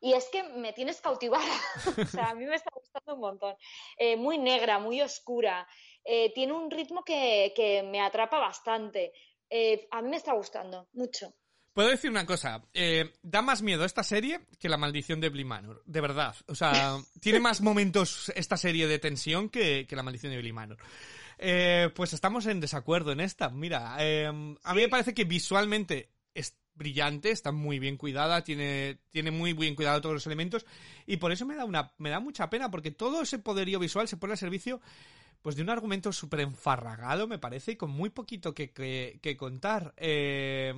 y 0.00 0.12
es 0.12 0.28
que 0.30 0.44
me 0.44 0.72
tienes 0.72 1.00
cautivada, 1.00 1.44
o 1.98 2.06
sea, 2.06 2.30
a 2.30 2.34
mí 2.34 2.44
me 2.44 2.54
está 2.54 2.70
gustando 2.74 3.14
un 3.14 3.20
montón. 3.20 3.56
Eh, 3.96 4.16
muy 4.16 4.38
negra, 4.38 4.78
muy 4.78 5.00
oscura, 5.02 5.66
eh, 6.04 6.32
tiene 6.32 6.52
un 6.52 6.70
ritmo 6.70 7.02
que, 7.04 7.52
que 7.56 7.82
me 7.82 8.00
atrapa 8.00 8.38
bastante, 8.38 9.12
Eh, 9.50 9.86
a 9.90 10.00
mí 10.02 10.08
me 10.10 10.16
está 10.16 10.32
gustando 10.32 10.88
mucho. 10.92 11.34
Puedo 11.74 11.88
decir 11.90 12.08
una 12.08 12.24
cosa, 12.24 12.62
eh, 12.72 13.12
da 13.22 13.42
más 13.42 13.60
miedo 13.60 13.84
esta 13.84 14.04
serie 14.04 14.40
que 14.60 14.68
la 14.68 14.76
maldición 14.76 15.20
de 15.20 15.28
Bly 15.28 15.44
Manor, 15.44 15.82
de 15.84 16.00
verdad. 16.00 16.34
O 16.46 16.54
sea, 16.54 16.96
tiene 17.20 17.40
más 17.40 17.60
momentos 17.60 18.32
esta 18.36 18.56
serie 18.56 18.86
de 18.86 18.98
tensión 19.00 19.48
que, 19.48 19.84
que 19.86 19.96
la 19.96 20.04
maldición 20.04 20.30
de 20.32 20.38
Bly 20.38 20.52
Manor. 20.52 20.78
Eh, 21.36 21.90
pues 21.96 22.12
estamos 22.12 22.46
en 22.46 22.60
desacuerdo 22.60 23.10
en 23.10 23.18
esta. 23.20 23.50
Mira, 23.50 23.96
eh, 23.98 24.26
a 24.26 24.74
mí 24.74 24.80
me 24.82 24.88
parece 24.88 25.14
que 25.14 25.24
visualmente 25.24 26.10
es- 26.32 26.56
brillante, 26.76 27.30
está 27.32 27.50
muy 27.52 27.78
bien 27.80 27.96
cuidada, 27.96 28.42
tiene, 28.42 28.98
tiene 29.10 29.30
muy 29.32 29.52
bien 29.52 29.74
cuidado 29.76 30.00
todos 30.00 30.14
los 30.14 30.26
elementos 30.26 30.66
y 31.06 31.18
por 31.18 31.30
eso 31.30 31.46
me 31.46 31.54
da 31.54 31.64
una, 31.64 31.92
me 31.98 32.10
da 32.10 32.18
mucha 32.18 32.50
pena 32.50 32.68
porque 32.70 32.90
todo 32.90 33.22
ese 33.22 33.38
poderío 33.38 33.78
visual 33.78 34.08
se 34.08 34.16
pone 34.16 34.32
al 34.32 34.38
servicio 34.38 34.80
pues 35.40 35.54
de 35.54 35.62
un 35.62 35.70
argumento 35.70 36.12
súper 36.12 36.40
enfarragado, 36.40 37.28
me 37.28 37.38
parece, 37.38 37.72
y 37.72 37.76
con 37.76 37.90
muy 37.90 38.10
poquito 38.10 38.54
que, 38.54 38.72
que, 38.72 39.18
que 39.22 39.36
contar. 39.36 39.92
Eh, 39.96 40.72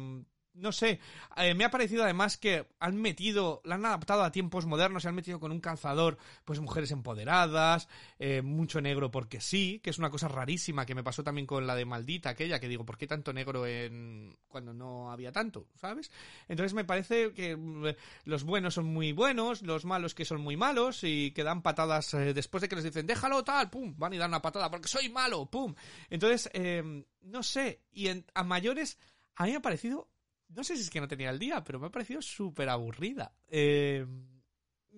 no 0.56 0.72
sé, 0.72 1.00
eh, 1.36 1.54
me 1.54 1.64
ha 1.64 1.70
parecido 1.70 2.04
además 2.04 2.36
que 2.36 2.66
han 2.80 2.96
metido, 2.96 3.60
la 3.64 3.76
han 3.76 3.84
adaptado 3.84 4.22
a 4.22 4.32
tiempos 4.32 4.66
modernos, 4.66 5.02
se 5.02 5.08
han 5.08 5.14
metido 5.14 5.38
con 5.38 5.52
un 5.52 5.60
calzador, 5.60 6.18
pues 6.44 6.60
mujeres 6.60 6.90
empoderadas, 6.90 7.88
eh, 8.18 8.42
mucho 8.42 8.80
negro 8.80 9.10
porque 9.10 9.40
sí, 9.40 9.80
que 9.82 9.90
es 9.90 9.98
una 9.98 10.10
cosa 10.10 10.28
rarísima 10.28 10.86
que 10.86 10.94
me 10.94 11.04
pasó 11.04 11.22
también 11.22 11.46
con 11.46 11.66
la 11.66 11.74
de 11.74 11.84
Maldita, 11.84 12.30
aquella, 12.30 12.58
que 12.58 12.68
digo, 12.68 12.84
¿por 12.84 12.96
qué 12.96 13.06
tanto 13.06 13.32
negro 13.32 13.66
en 13.66 14.36
cuando 14.48 14.72
no 14.72 15.10
había 15.10 15.32
tanto, 15.32 15.68
¿sabes? 15.74 16.10
Entonces 16.48 16.74
me 16.74 16.84
parece 16.84 17.32
que 17.32 17.56
mm, 17.56 17.86
los 18.24 18.44
buenos 18.44 18.74
son 18.74 18.86
muy 18.86 19.12
buenos, 19.12 19.62
los 19.62 19.84
malos 19.84 20.14
que 20.14 20.24
son 20.24 20.40
muy 20.40 20.56
malos 20.56 21.04
y 21.04 21.32
que 21.32 21.44
dan 21.44 21.62
patadas 21.62 22.14
eh, 22.14 22.32
después 22.32 22.62
de 22.62 22.68
que 22.68 22.76
les 22.76 22.84
dicen, 22.84 23.06
déjalo 23.06 23.44
tal, 23.44 23.70
pum, 23.70 23.94
van 23.96 24.14
y 24.14 24.18
dan 24.18 24.30
una 24.30 24.42
patada 24.42 24.70
porque 24.70 24.88
soy 24.88 25.08
malo, 25.10 25.46
pum. 25.46 25.74
Entonces, 26.08 26.50
eh, 26.54 27.04
no 27.22 27.42
sé, 27.42 27.82
y 27.92 28.08
en, 28.08 28.24
a 28.34 28.42
mayores, 28.44 28.98
a 29.34 29.44
mí 29.44 29.50
me 29.50 29.56
ha 29.56 29.62
parecido 29.62 30.08
no 30.48 30.64
sé 30.64 30.76
si 30.76 30.82
es 30.82 30.90
que 30.90 31.00
no 31.00 31.08
tenía 31.08 31.30
el 31.30 31.38
día, 31.38 31.62
pero 31.64 31.78
me 31.78 31.86
ha 31.86 31.90
parecido 31.90 32.22
súper 32.22 32.68
aburrida. 32.68 33.34
Eh, 33.48 34.06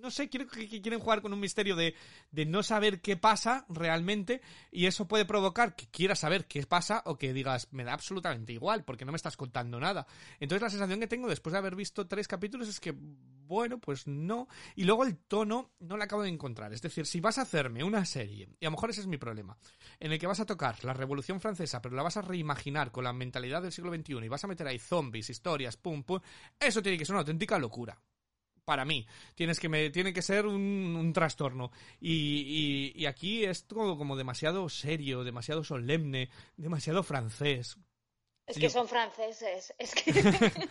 no 0.01 0.11
sé, 0.11 0.29
que, 0.29 0.47
que 0.47 0.81
quieren 0.83 1.01
jugar 1.01 1.23
con 1.23 1.33
un 1.33 1.41
misterio 1.41 1.77
de, 1.77 1.95
de 2.31 2.47
no 2.47 2.63
saber 2.63 3.01
qué 3.01 3.17
pasa 3.17 3.67
realmente 3.69 4.41
y 4.71 4.87
eso 4.87 5.09
puede 5.09 5.25
provocar 5.25 5.75
que 5.77 5.87
quieras 5.87 6.21
saber 6.21 6.47
qué 6.47 6.65
pasa 6.67 7.03
o 7.07 7.17
que 7.17 7.33
digas, 7.33 7.69
me 7.71 7.85
da 7.85 7.93
absolutamente 7.93 8.53
igual 8.53 8.85
porque 8.85 9.05
no 9.05 9.13
me 9.13 9.17
estás 9.17 9.37
contando 9.37 9.81
nada. 9.81 10.07
Entonces 10.41 10.63
la 10.63 10.71
sensación 10.71 11.01
que 11.01 11.07
tengo 11.07 11.29
después 11.29 11.53
de 11.53 11.59
haber 11.59 11.77
visto 11.77 12.07
tres 12.07 12.29
capítulos 12.29 12.69
es 12.69 12.81
que, 12.81 12.95
bueno, 12.95 13.79
pues 13.79 14.07
no. 14.07 14.49
Y 14.77 14.85
luego 14.85 15.05
el 15.05 15.17
tono 15.17 15.73
no 15.81 15.97
lo 15.97 16.05
acabo 16.05 16.23
de 16.23 16.29
encontrar. 16.29 16.73
Es 16.73 16.83
decir, 16.83 17.07
si 17.07 17.21
vas 17.21 17.39
a 17.39 17.43
hacerme 17.43 17.85
una 17.85 18.05
serie, 18.05 18.49
y 18.61 18.67
a 18.67 18.69
lo 18.69 18.73
mejor 18.73 18.91
ese 18.91 19.01
es 19.01 19.07
mi 19.07 19.17
problema, 19.17 19.57
en 20.01 20.13
el 20.13 20.19
que 20.19 20.27
vas 20.27 20.41
a 20.41 20.47
tocar 20.47 20.85
la 20.85 20.93
Revolución 20.93 21.41
Francesa, 21.41 21.81
pero 21.81 21.97
la 21.97 22.03
vas 22.03 22.17
a 22.17 22.23
reimaginar 22.23 22.93
con 22.93 23.05
la 23.05 23.13
mentalidad 23.13 23.63
del 23.63 23.73
siglo 23.73 23.95
XXI 23.95 24.25
y 24.25 24.29
vas 24.29 24.45
a 24.45 24.49
meter 24.49 24.67
ahí 24.67 24.79
zombies, 24.79 25.31
historias, 25.31 25.77
pum, 25.77 26.03
pum, 26.03 26.21
eso 26.61 26.83
tiene 26.83 26.99
que 26.99 27.05
ser 27.05 27.15
una 27.15 27.21
auténtica 27.21 27.59
locura 27.59 27.99
para 28.69 28.85
mí. 28.85 29.07
Tienes 29.35 29.59
que 29.59 29.71
me, 29.71 29.89
tiene 29.89 30.13
que 30.13 30.21
ser 30.21 30.45
un, 30.45 30.95
un 30.95 31.13
trastorno. 31.15 31.73
Y, 32.03 32.13
y, 32.95 33.03
y, 33.03 33.07
aquí 33.07 33.47
es 33.47 33.67
todo 33.67 33.97
como 33.97 34.15
demasiado 34.15 34.69
serio, 34.69 35.25
demasiado 35.25 35.65
solemne, 35.65 36.29
demasiado 36.59 37.03
francés. 37.03 37.79
Es 38.47 38.57
que 38.57 38.65
Yo... 38.65 38.71
son 38.71 38.87
franceses. 38.87 39.73
Es 39.79 39.95
que... 39.95 40.13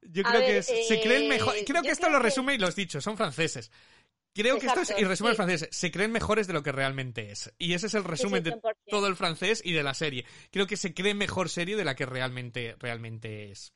Yo 0.00 0.22
creo 0.22 0.40
ver, 0.40 0.46
que 0.46 0.58
es, 0.58 0.70
eh, 0.70 0.84
se 0.88 1.02
creen 1.02 1.28
mejor. 1.28 1.54
Creo 1.66 1.82
que 1.82 1.90
esto 1.90 2.06
creo 2.06 2.18
lo 2.18 2.24
resume 2.24 2.52
que... 2.52 2.56
y 2.56 2.58
lo 2.58 2.68
has 2.68 2.76
dicho, 2.76 3.02
son 3.02 3.18
franceses. 3.18 3.70
Creo 4.32 4.56
Exacto, 4.56 4.76
que 4.76 4.82
esto 4.82 4.94
es, 4.94 5.00
y 5.00 5.04
resumen 5.04 5.32
sí. 5.32 5.36
francés, 5.36 5.68
se 5.72 5.90
creen 5.90 6.12
mejores 6.12 6.46
de 6.46 6.54
lo 6.54 6.62
que 6.62 6.72
realmente 6.72 7.30
es. 7.30 7.52
Y 7.58 7.74
ese 7.74 7.88
es 7.88 7.94
el 7.94 8.04
resumen 8.04 8.42
de 8.42 8.58
todo 8.88 9.08
el 9.08 9.16
francés 9.16 9.60
y 9.62 9.72
de 9.72 9.82
la 9.82 9.92
serie. 9.92 10.24
Creo 10.50 10.66
que 10.66 10.76
se 10.78 10.94
cree 10.94 11.12
mejor 11.12 11.50
serie 11.50 11.76
de 11.76 11.84
la 11.84 11.94
que 11.94 12.06
realmente, 12.06 12.76
realmente 12.78 13.50
es. 13.50 13.74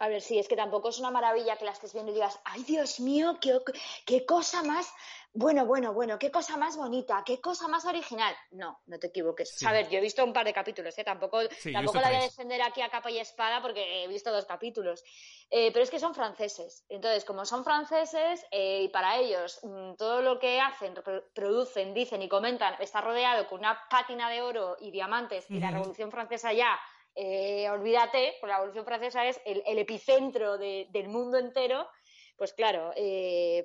A 0.00 0.08
ver, 0.08 0.22
sí, 0.22 0.38
es 0.38 0.48
que 0.48 0.56
tampoco 0.56 0.88
es 0.88 0.98
una 0.98 1.10
maravilla 1.10 1.56
que 1.56 1.66
la 1.66 1.72
estés 1.72 1.92
viendo 1.92 2.10
y 2.10 2.14
digas, 2.14 2.40
ay 2.44 2.62
Dios 2.64 3.00
mío, 3.00 3.38
qué, 3.38 3.60
qué 4.06 4.24
cosa 4.24 4.62
más, 4.62 4.90
bueno, 5.34 5.66
bueno, 5.66 5.92
bueno, 5.92 6.18
qué 6.18 6.30
cosa 6.30 6.56
más 6.56 6.76
bonita, 6.76 7.22
qué 7.24 7.38
cosa 7.38 7.68
más 7.68 7.84
original. 7.84 8.34
No, 8.50 8.80
no 8.86 8.98
te 8.98 9.08
equivoques. 9.08 9.56
Sí. 9.56 9.66
A 9.66 9.72
ver, 9.72 9.90
yo 9.90 9.98
he 9.98 10.00
visto 10.00 10.24
un 10.24 10.32
par 10.32 10.46
de 10.46 10.54
capítulos, 10.54 10.96
¿eh? 10.98 11.04
tampoco, 11.04 11.42
sí, 11.50 11.70
tampoco 11.72 12.00
la 12.00 12.08
voy 12.08 12.16
a 12.16 12.22
defender 12.22 12.62
aquí 12.62 12.80
a 12.80 12.88
capa 12.88 13.10
y 13.10 13.18
espada 13.18 13.60
porque 13.60 14.02
he 14.02 14.08
visto 14.08 14.32
dos 14.32 14.46
capítulos. 14.46 15.04
Eh, 15.50 15.70
pero 15.70 15.82
es 15.82 15.90
que 15.90 16.00
son 16.00 16.14
franceses. 16.14 16.84
Entonces, 16.88 17.26
como 17.26 17.44
son 17.44 17.62
franceses, 17.62 18.44
eh, 18.50 18.84
y 18.84 18.88
para 18.88 19.18
ellos 19.18 19.60
mmm, 19.62 19.96
todo 19.96 20.22
lo 20.22 20.38
que 20.38 20.60
hacen, 20.60 20.94
producen, 21.34 21.92
dicen 21.92 22.22
y 22.22 22.28
comentan 22.28 22.74
está 22.80 23.02
rodeado 23.02 23.46
con 23.48 23.60
una 23.60 23.78
pátina 23.90 24.30
de 24.30 24.40
oro 24.40 24.78
y 24.80 24.90
diamantes 24.90 25.44
y 25.50 25.60
la 25.60 25.70
Revolución 25.70 26.10
Francesa 26.10 26.54
ya 26.54 26.80
eh, 27.14 27.68
olvídate, 27.70 28.34
pues 28.40 28.48
la 28.48 28.56
Revolución 28.56 28.84
Francesa 28.84 29.26
es 29.26 29.40
el, 29.44 29.78
epicentro 29.78 30.58
de, 30.58 30.86
del 30.90 31.08
mundo 31.08 31.38
entero, 31.38 31.88
pues 32.36 32.52
claro, 32.52 32.92
eh, 32.96 33.64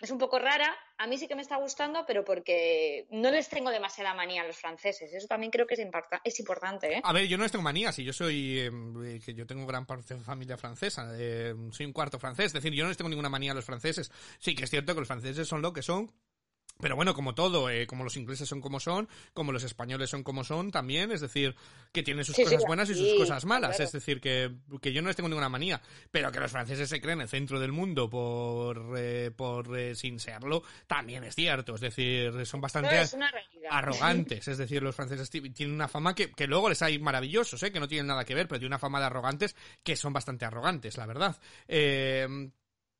es 0.00 0.10
un 0.10 0.18
poco 0.18 0.38
rara. 0.38 0.76
A 0.98 1.06
mí 1.06 1.16
sí 1.16 1.26
que 1.26 1.34
me 1.34 1.42
está 1.42 1.56
gustando, 1.56 2.04
pero 2.06 2.24
porque 2.24 3.06
no 3.10 3.30
les 3.30 3.48
tengo 3.48 3.70
demasiada 3.70 4.14
manía 4.14 4.42
a 4.42 4.46
los 4.46 4.56
franceses. 4.56 5.12
Eso 5.12 5.26
también 5.26 5.50
creo 5.50 5.66
que 5.66 5.74
es, 5.74 5.80
es 6.24 6.40
importante. 6.40 6.98
¿eh? 6.98 7.00
A 7.02 7.12
ver, 7.12 7.26
yo 7.26 7.36
no 7.36 7.44
les 7.44 7.52
tengo 7.52 7.62
manía. 7.62 7.92
Si 7.92 8.04
yo 8.04 8.12
soy. 8.12 8.58
Eh, 8.60 9.20
que 9.24 9.34
yo 9.34 9.46
tengo 9.46 9.66
gran 9.66 9.86
parte 9.86 10.14
de 10.14 10.20
familia 10.20 10.58
francesa. 10.58 11.08
Eh, 11.18 11.54
soy 11.70 11.86
un 11.86 11.92
cuarto 11.92 12.18
francés. 12.18 12.46
Es 12.46 12.52
decir, 12.54 12.72
yo 12.72 12.84
no 12.84 12.88
les 12.88 12.96
tengo 12.96 13.08
ninguna 13.08 13.28
manía 13.28 13.52
a 13.52 13.54
los 13.54 13.64
franceses. 13.64 14.10
Sí 14.38 14.54
que 14.54 14.64
es 14.64 14.70
cierto 14.70 14.92
que 14.94 15.00
los 15.00 15.08
franceses 15.08 15.48
son 15.48 15.62
lo 15.62 15.72
que 15.72 15.82
son. 15.82 16.12
Pero 16.78 16.94
bueno, 16.94 17.14
como 17.14 17.34
todo, 17.34 17.70
eh, 17.70 17.86
como 17.86 18.04
los 18.04 18.16
ingleses 18.16 18.48
son 18.48 18.60
como 18.60 18.80
son, 18.80 19.08
como 19.32 19.52
los 19.52 19.64
españoles 19.64 20.10
son 20.10 20.22
como 20.22 20.44
son 20.44 20.70
también, 20.70 21.10
es 21.10 21.20
decir, 21.22 21.56
que 21.92 22.02
tienen 22.02 22.24
sus 22.24 22.36
sí, 22.36 22.44
cosas 22.44 22.60
sí, 22.60 22.66
buenas 22.66 22.90
y 22.90 22.94
sus 22.94 23.14
cosas 23.14 23.44
malas, 23.46 23.76
claro. 23.76 23.84
es 23.84 23.92
decir, 23.92 24.20
que, 24.20 24.52
que 24.82 24.92
yo 24.92 25.00
no 25.00 25.08
les 25.08 25.16
tengo 25.16 25.28
ninguna 25.28 25.48
manía, 25.48 25.80
pero 26.10 26.30
que 26.30 26.40
los 26.40 26.50
franceses 26.50 26.88
se 26.88 27.00
creen 27.00 27.22
el 27.22 27.28
centro 27.28 27.58
del 27.58 27.72
mundo 27.72 28.10
por, 28.10 28.94
eh, 28.98 29.30
por 29.34 29.78
eh, 29.78 29.94
sin 29.94 30.20
serlo, 30.20 30.62
también 30.86 31.24
es 31.24 31.34
cierto, 31.34 31.76
es 31.76 31.80
decir, 31.80 32.44
son 32.44 32.60
bastante 32.60 33.00
es 33.00 33.16
arrogantes, 33.70 34.46
es 34.48 34.58
decir, 34.58 34.82
los 34.82 34.94
franceses 34.94 35.30
tienen 35.30 35.74
una 35.74 35.88
fama 35.88 36.14
que, 36.14 36.30
que 36.32 36.46
luego 36.46 36.68
les 36.68 36.82
hay 36.82 36.98
maravillosos, 36.98 37.62
eh, 37.62 37.72
que 37.72 37.80
no 37.80 37.88
tienen 37.88 38.06
nada 38.06 38.24
que 38.24 38.34
ver, 38.34 38.48
pero 38.48 38.58
tienen 38.58 38.72
una 38.72 38.78
fama 38.78 39.00
de 39.00 39.06
arrogantes 39.06 39.56
que 39.82 39.96
son 39.96 40.12
bastante 40.12 40.44
arrogantes, 40.44 40.96
la 40.96 41.06
verdad. 41.06 41.36
Eh, 41.68 42.50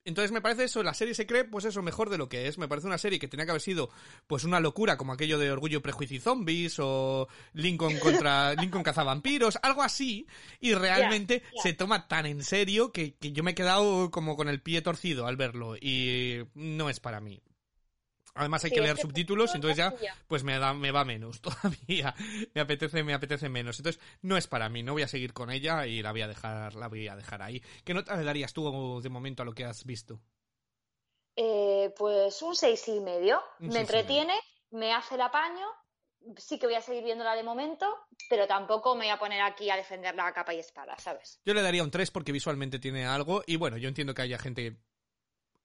entonces 0.07 0.31
me 0.33 0.41
parece 0.41 0.65
eso, 0.65 0.83
la 0.83 0.95
serie 0.95 1.15
se 1.15 1.27
cree, 1.27 1.45
pues 1.45 1.65
eso, 1.65 1.83
mejor 1.83 2.11
de 2.11 2.17
lo 2.17 2.29
que 2.29 2.47
es. 2.47 2.59
Me 2.59 2.69
parece 2.69 2.87
una 2.87 2.97
serie 2.97 3.19
que 3.19 3.29
tenía 3.29 3.45
que 3.45 3.51
haber 3.51 3.61
sido, 3.61 3.91
pues 4.27 4.45
una 4.45 4.61
locura, 4.61 4.97
como 4.97 5.13
aquello 5.13 5.39
de 5.39 5.51
Orgullo, 5.51 5.83
Prejuicio 5.83 6.17
y 6.17 6.21
Zombies, 6.21 6.77
o 6.79 7.29
Lincoln 7.53 7.99
contra, 8.01 8.55
Lincoln 8.55 8.83
cazavampiros, 8.83 9.59
algo 9.63 9.83
así, 9.83 10.27
y 10.61 10.75
realmente 10.75 11.41
yeah, 11.41 11.51
yeah. 11.51 11.63
se 11.63 11.73
toma 11.75 12.07
tan 12.07 12.27
en 12.27 12.43
serio 12.43 12.93
que, 12.93 13.15
que 13.15 13.33
yo 13.33 13.43
me 13.43 13.51
he 13.51 13.55
quedado 13.55 14.11
como 14.11 14.37
con 14.37 14.49
el 14.49 14.63
pie 14.63 14.81
torcido 14.81 15.27
al 15.27 15.37
verlo, 15.37 15.77
y 15.77 16.45
no 16.55 16.89
es 16.89 17.01
para 17.01 17.21
mí. 17.21 17.43
Además 18.37 18.65
hay 18.65 18.71
sí, 18.71 18.77
que 18.77 18.83
leer 18.83 18.99
subtítulos, 18.99 19.55
entonces 19.55 19.79
ya 19.79 19.95
pues 20.29 20.45
me 20.45 20.59
da 20.59 20.75
me 20.75 20.91
va 20.91 21.05
menos 21.05 21.41
todavía. 21.43 22.15
Me 22.55 22.61
apetece 22.61 23.03
me 23.03 23.15
apetece 23.15 23.49
menos. 23.49 23.79
Entonces 23.79 24.01
no 24.23 24.37
es 24.37 24.47
para 24.47 24.69
mí, 24.69 24.83
no 24.83 24.93
voy 24.93 25.03
a 25.03 25.09
seguir 25.09 25.33
con 25.33 25.51
ella 25.51 25.87
y 25.87 26.03
la 26.03 26.13
voy 26.13 26.23
a 26.23 26.29
dejar 26.29 26.75
la 26.75 26.89
voy 26.89 27.09
a 27.09 27.17
dejar 27.17 27.43
ahí. 27.43 27.63
¿Qué 27.85 27.95
nota 27.95 28.17
le 28.17 28.25
darías 28.25 28.53
tú 28.53 29.01
de 29.01 29.09
momento 29.09 29.43
a 29.43 29.47
lo 29.47 29.53
que 29.53 29.65
has 29.65 29.85
visto? 29.85 30.21
Eh, 31.37 31.93
pues 31.97 32.41
un 32.41 32.57
seis 32.57 32.89
y 32.89 33.01
medio. 33.01 33.43
Un 33.61 33.69
me 33.69 33.81
entretiene, 33.81 34.35
me 34.71 34.93
hace 34.95 35.17
el 35.17 35.21
apaño. 35.21 35.67
Sí 36.39 36.59
que 36.59 36.67
voy 36.67 36.75
a 36.75 36.81
seguir 36.81 37.05
viéndola 37.05 37.37
de 37.37 37.45
momento, 37.45 37.87
pero 38.29 38.49
tampoco 38.49 38.97
me 38.97 39.05
voy 39.05 39.11
a 39.11 39.19
poner 39.19 39.43
aquí 39.43 39.71
a 39.71 39.77
defenderla 39.77 40.27
a 40.27 40.33
capa 40.33 40.55
y 40.55 40.59
espada, 40.59 40.99
¿sabes? 40.99 41.41
Yo 41.45 41.55
le 41.55 41.63
daría 41.63 41.85
un 41.85 41.91
3 41.91 42.11
porque 42.11 42.33
visualmente 42.33 42.81
tiene 42.81 43.07
algo 43.07 43.45
y 43.47 43.57
bueno, 43.57 43.77
yo 43.77 43.87
entiendo 43.87 44.13
que 44.13 44.23
haya 44.23 44.39
gente 44.39 44.77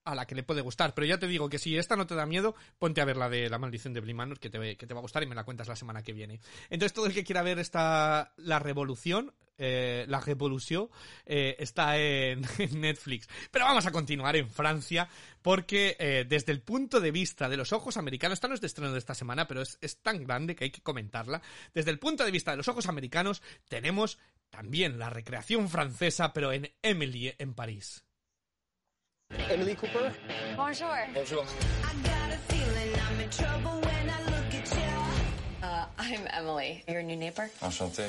a 0.03 0.15
la 0.15 0.25
que 0.25 0.35
le 0.35 0.43
puede 0.43 0.61
gustar. 0.61 0.93
Pero 0.93 1.07
ya 1.07 1.19
te 1.19 1.27
digo 1.27 1.49
que 1.49 1.59
si 1.59 1.77
esta 1.77 1.95
no 1.95 2.07
te 2.07 2.15
da 2.15 2.25
miedo, 2.25 2.55
ponte 2.79 3.01
a 3.01 3.05
ver 3.05 3.17
la 3.17 3.29
de 3.29 3.49
La 3.49 3.57
maldición 3.57 3.93
de 3.93 4.01
Bly 4.01 4.15
que 4.39 4.49
te, 4.49 4.77
que 4.77 4.87
te 4.87 4.93
va 4.93 4.99
a 4.99 5.01
gustar 5.01 5.23
y 5.23 5.27
me 5.27 5.35
la 5.35 5.43
cuentas 5.43 5.67
la 5.67 5.75
semana 5.75 6.03
que 6.03 6.13
viene. 6.13 6.39
Entonces, 6.69 6.93
todo 6.93 7.05
el 7.05 7.13
que 7.13 7.23
quiera 7.23 7.41
ver 7.41 7.59
esta 7.59 8.33
La 8.37 8.59
Revolución, 8.59 9.33
eh, 9.57 10.05
La 10.07 10.19
Revolución, 10.19 10.89
eh, 11.25 11.55
está 11.59 11.97
en, 11.97 12.41
en, 12.57 12.81
Netflix. 12.81 13.27
Pero 13.51 13.65
vamos 13.65 13.85
a 13.85 13.91
continuar 13.91 14.35
en 14.35 14.49
Francia, 14.49 15.07
porque 15.41 15.95
eh, 15.99 16.25
desde 16.27 16.51
el 16.51 16.61
punto 16.61 16.99
de 16.99 17.11
vista 17.11 17.47
de 17.47 17.57
los 17.57 17.73
ojos 17.73 17.97
americanos, 17.97 18.37
esta 18.37 18.47
no 18.47 18.55
es 18.55 18.61
de 18.61 18.67
estreno 18.67 18.91
de 18.91 18.99
esta 18.99 19.15
semana, 19.15 19.47
pero 19.47 19.61
es, 19.61 19.77
es 19.81 20.01
tan 20.01 20.23
grande 20.23 20.55
que 20.55 20.65
hay 20.65 20.71
que 20.71 20.81
comentarla. 20.81 21.41
Desde 21.73 21.91
el 21.91 21.99
punto 21.99 22.25
de 22.25 22.31
vista 22.31 22.51
de 22.51 22.57
los 22.57 22.67
ojos 22.67 22.87
americanos, 22.87 23.41
tenemos 23.69 24.17
también 24.49 24.99
la 24.99 25.09
recreación 25.09 25.69
francesa, 25.69 26.33
pero 26.33 26.51
en 26.51 26.71
Emily, 26.81 27.33
en 27.37 27.53
París. 27.53 28.03
Emily 29.49 29.75
Cooper. 29.75 30.13
Bonjour. 30.55 30.95
Bonjour. 31.13 31.45
Uh, 35.61 35.85
I'm 35.97 36.27
Emily, 36.33 36.83
your 36.87 37.03
new 37.03 37.15
neighbor. 37.15 37.49
Enchanté. 37.61 38.07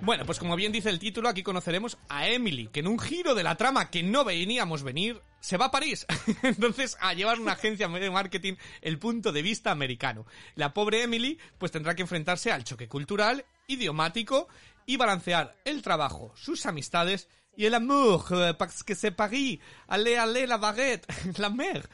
Bueno, 0.00 0.26
pues 0.26 0.40
como 0.40 0.56
bien 0.56 0.72
dice 0.72 0.90
el 0.90 0.98
título, 0.98 1.28
aquí 1.28 1.44
conoceremos 1.44 1.96
a 2.08 2.26
Emily, 2.26 2.66
que 2.66 2.80
en 2.80 2.88
un 2.88 2.98
giro 2.98 3.36
de 3.36 3.44
la 3.44 3.56
trama 3.56 3.88
que 3.88 4.02
no 4.02 4.24
veníamos 4.24 4.82
venir, 4.82 5.22
se 5.38 5.56
va 5.56 5.66
a 5.66 5.70
París. 5.70 6.06
Entonces, 6.42 6.96
a 7.00 7.14
llevar 7.14 7.38
una 7.38 7.52
agencia 7.52 7.86
de 7.86 8.10
marketing 8.10 8.54
el 8.80 8.98
punto 8.98 9.30
de 9.30 9.42
vista 9.42 9.70
americano. 9.70 10.26
La 10.56 10.74
pobre 10.74 11.04
Emily, 11.04 11.38
pues 11.56 11.70
tendrá 11.70 11.94
que 11.94 12.02
enfrentarse 12.02 12.50
al 12.50 12.64
choque 12.64 12.88
cultural, 12.88 13.44
idiomático 13.68 14.48
y 14.86 14.96
balancear 14.96 15.56
el 15.64 15.82
trabajo, 15.82 16.32
sus 16.34 16.66
amistades 16.66 17.28
y 17.56 17.66
el 17.66 17.74
amour, 17.74 18.32
euh, 18.32 18.52
parce 18.54 18.82
que 18.82 18.94
c'est 18.94 19.10
Paris, 19.10 19.60
allez, 19.88 20.16
allez, 20.16 20.46
la 20.46 20.58
baguette, 20.58 21.06
la 21.38 21.50
mer. 21.50 21.88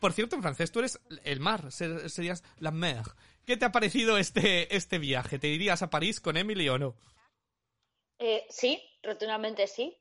Por 0.00 0.12
cierto, 0.12 0.36
en 0.36 0.42
francés 0.42 0.72
tú 0.72 0.80
eres 0.80 0.98
el 1.24 1.40
mar, 1.40 1.70
serías 1.70 2.42
la 2.58 2.70
mer. 2.70 3.02
¿Qué 3.46 3.56
te 3.56 3.64
ha 3.64 3.72
parecido 3.72 4.18
este, 4.18 4.74
este 4.74 4.98
viaje? 4.98 5.38
¿Te 5.38 5.48
irías 5.48 5.82
a 5.82 5.90
París 5.90 6.20
con 6.20 6.36
Emily 6.36 6.68
o 6.68 6.78
no? 6.78 6.96
Eh, 8.18 8.46
sí, 8.48 8.80
rotundamente 9.02 9.66
sí. 9.66 9.98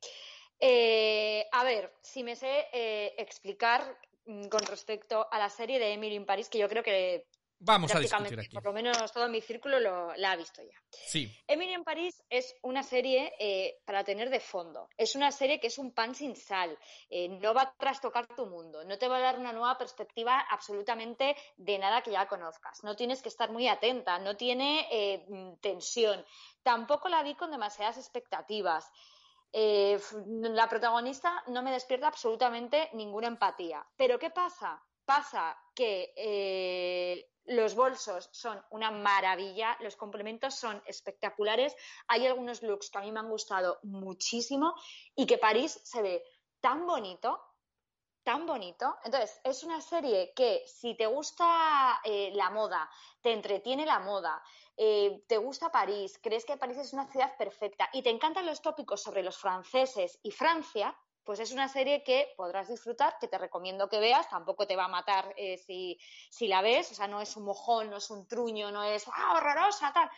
Eh, 0.59 1.47
a 1.51 1.63
ver, 1.63 1.91
si 2.01 2.23
me 2.23 2.35
sé 2.35 2.67
eh, 2.71 3.15
explicar 3.17 3.97
mm, 4.25 4.47
con 4.47 4.61
respecto 4.67 5.27
a 5.31 5.39
la 5.39 5.49
serie 5.49 5.79
de 5.79 5.93
Emily 5.93 6.15
in 6.15 6.25
Paris, 6.25 6.49
que 6.49 6.59
yo 6.59 6.69
creo 6.69 6.83
que 6.83 7.25
Vamos 7.63 7.93
a 7.93 7.99
discutir 7.99 8.39
aquí. 8.39 8.55
por 8.55 8.65
lo 8.65 8.73
menos 8.73 9.11
todo 9.11 9.29
mi 9.29 9.39
círculo 9.39 9.79
lo, 9.79 10.15
la 10.15 10.31
ha 10.31 10.35
visto 10.35 10.63
ya. 10.63 10.81
Sí. 10.89 11.31
Emily 11.47 11.73
en 11.73 11.83
París 11.83 12.23
es 12.27 12.55
una 12.63 12.81
serie 12.81 13.33
eh, 13.37 13.79
para 13.85 14.03
tener 14.03 14.31
de 14.31 14.39
fondo. 14.39 14.89
Es 14.97 15.15
una 15.15 15.31
serie 15.31 15.59
que 15.59 15.67
es 15.67 15.77
un 15.77 15.93
pan 15.93 16.15
sin 16.15 16.35
sal. 16.35 16.75
Eh, 17.07 17.29
no 17.29 17.53
va 17.53 17.61
a 17.61 17.73
trastocar 17.77 18.25
tu 18.35 18.47
mundo. 18.47 18.83
No 18.83 18.97
te 18.97 19.07
va 19.07 19.17
a 19.17 19.21
dar 19.21 19.37
una 19.37 19.53
nueva 19.53 19.77
perspectiva 19.77 20.39
absolutamente 20.49 21.35
de 21.55 21.77
nada 21.77 22.01
que 22.01 22.09
ya 22.09 22.27
conozcas. 22.27 22.83
No 22.83 22.95
tienes 22.95 23.21
que 23.21 23.29
estar 23.29 23.51
muy 23.51 23.67
atenta. 23.67 24.17
No 24.17 24.35
tiene 24.35 24.87
eh, 24.91 25.23
tensión. 25.61 26.25
Tampoco 26.63 27.09
la 27.09 27.21
vi 27.21 27.35
con 27.35 27.51
demasiadas 27.51 27.97
expectativas. 27.97 28.91
La 29.53 30.67
protagonista 30.67 31.43
no 31.47 31.61
me 31.61 31.71
despierta 31.71 32.07
absolutamente 32.07 32.89
ninguna 32.93 33.27
empatía. 33.27 33.85
Pero 33.97 34.17
¿qué 34.17 34.31
pasa? 34.31 34.81
Pasa 35.05 35.55
que 35.75 36.13
los 37.45 37.75
bolsos 37.75 38.29
son 38.31 38.63
una 38.69 38.91
maravilla, 38.91 39.77
los 39.81 39.95
complementos 39.95 40.55
son 40.55 40.81
espectaculares. 40.85 41.75
Hay 42.07 42.27
algunos 42.27 42.61
looks 42.61 42.89
que 42.89 42.97
a 42.97 43.01
mí 43.01 43.11
me 43.11 43.19
han 43.19 43.29
gustado 43.29 43.79
muchísimo 43.83 44.75
y 45.15 45.25
que 45.25 45.37
París 45.37 45.79
se 45.83 46.01
ve 46.01 46.23
tan 46.59 46.85
bonito, 46.85 47.41
tan 48.23 48.45
bonito. 48.45 48.95
Entonces, 49.03 49.39
es 49.43 49.63
una 49.63 49.81
serie 49.81 50.33
que 50.35 50.63
si 50.67 50.95
te 50.95 51.07
gusta 51.07 51.99
eh, 52.03 52.31
la 52.33 52.49
moda, 52.49 52.89
te 53.21 53.33
entretiene 53.33 53.85
la 53.85 53.99
moda, 53.99 54.41
eh, 54.77 55.23
te 55.27 55.37
gusta 55.37 55.71
París, 55.71 56.19
crees 56.21 56.45
que 56.45 56.57
París 56.57 56.77
es 56.77 56.93
una 56.93 57.07
ciudad 57.07 57.35
perfecta 57.37 57.89
y 57.93 58.01
te 58.01 58.09
encantan 58.09 58.45
los 58.45 58.61
tópicos 58.61 59.01
sobre 59.01 59.23
los 59.23 59.37
franceses 59.37 60.19
y 60.23 60.31
Francia, 60.31 60.97
pues 61.23 61.39
es 61.39 61.51
una 61.51 61.67
serie 61.67 62.03
que 62.03 62.33
podrás 62.35 62.67
disfrutar, 62.67 63.17
que 63.19 63.27
te 63.27 63.37
recomiendo 63.37 63.89
que 63.89 63.99
veas, 63.99 64.29
tampoco 64.29 64.65
te 64.65 64.75
va 64.75 64.85
a 64.85 64.89
matar 64.89 65.33
eh, 65.37 65.57
si, 65.57 66.47
la 66.47 66.61
ves, 66.61 66.91
o 66.91 66.95
sea, 66.95 67.07
no 67.07 67.21
es 67.21 67.35
un 67.37 67.45
mojón, 67.45 67.89
no 67.89 67.97
es 67.97 68.09
un 68.09 68.27
truño, 68.27 68.71
no 68.71 68.83
es 68.83 69.05
¡ah, 69.07 69.35
horrorosa, 69.37 69.91
tal! 69.93 70.09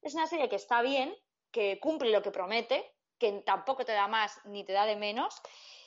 Es 0.00 0.14
una 0.14 0.26
serie 0.26 0.48
que 0.48 0.56
está 0.56 0.82
bien, 0.82 1.14
que 1.50 1.78
cumple 1.80 2.10
lo 2.10 2.22
que 2.22 2.30
promete, 2.30 2.94
que 3.18 3.42
tampoco 3.44 3.84
te 3.84 3.92
da 3.92 4.08
más 4.08 4.40
ni 4.44 4.64
te 4.64 4.72
da 4.72 4.86
de 4.86 4.96
menos, 4.96 5.40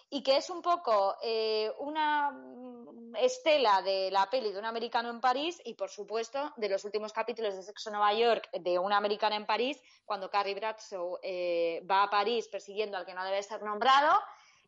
y 0.09 0.23
que 0.23 0.37
es 0.37 0.49
un 0.49 0.61
poco 0.61 1.17
eh, 1.23 1.71
una 1.79 2.31
mm, 2.31 3.15
estela 3.17 3.81
de 3.81 4.11
la 4.11 4.29
peli 4.29 4.51
de 4.51 4.59
un 4.59 4.65
americano 4.65 5.09
en 5.09 5.19
París 5.19 5.59
y, 5.65 5.73
por 5.73 5.89
supuesto, 5.89 6.53
de 6.57 6.69
los 6.69 6.85
últimos 6.85 7.11
capítulos 7.11 7.55
de 7.55 7.63
Sexo 7.63 7.89
Nueva 7.89 8.13
York 8.13 8.49
de 8.53 8.77
una 8.77 8.97
americana 8.97 9.35
en 9.35 9.45
París, 9.45 9.81
cuando 10.05 10.29
Carrie 10.29 10.55
Bradshaw 10.55 11.17
eh, 11.21 11.83
va 11.89 12.03
a 12.03 12.09
París 12.09 12.47
persiguiendo 12.47 12.97
al 12.97 13.05
que 13.05 13.13
no 13.13 13.25
debe 13.25 13.41
ser 13.41 13.63
nombrado 13.63 14.17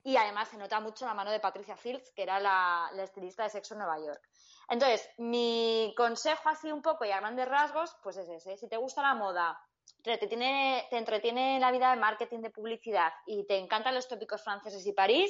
y 0.07 0.15
además 0.15 0.47
se 0.47 0.55
nota 0.55 0.79
mucho 0.79 1.05
la 1.05 1.13
mano 1.13 1.31
de 1.31 1.41
Patricia 1.41 1.75
Fields, 1.75 2.13
que 2.15 2.23
era 2.23 2.39
la, 2.39 2.89
estilista 3.03 3.43
de 3.43 3.49
Sexo 3.49 3.73
en 3.73 3.79
Nueva 3.79 3.99
York. 3.99 4.21
Entonces, 4.69 5.05
mi 5.17 5.93
consejo 5.97 6.47
así 6.47 6.71
un 6.71 6.81
poco 6.81 7.03
y 7.03 7.11
a 7.11 7.19
grandes 7.19 7.45
rasgos, 7.45 7.93
pues 8.01 8.15
es 8.15 8.29
ese. 8.29 8.55
Si 8.55 8.69
te 8.69 8.77
gusta 8.77 9.01
la 9.01 9.15
moda, 9.15 9.59
te 10.03 10.13
entretiene, 10.13 10.87
te 10.89 10.97
entretiene 10.97 11.59
la 11.59 11.73
vida 11.73 11.91
de 11.91 11.99
marketing, 11.99 12.39
de 12.39 12.51
publicidad 12.51 13.11
y 13.25 13.45
te 13.47 13.57
encantan 13.57 13.95
los 13.95 14.07
tópicos 14.07 14.41
franceses 14.41 14.87
y 14.87 14.93
París, 14.93 15.29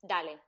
dale. 0.00 0.40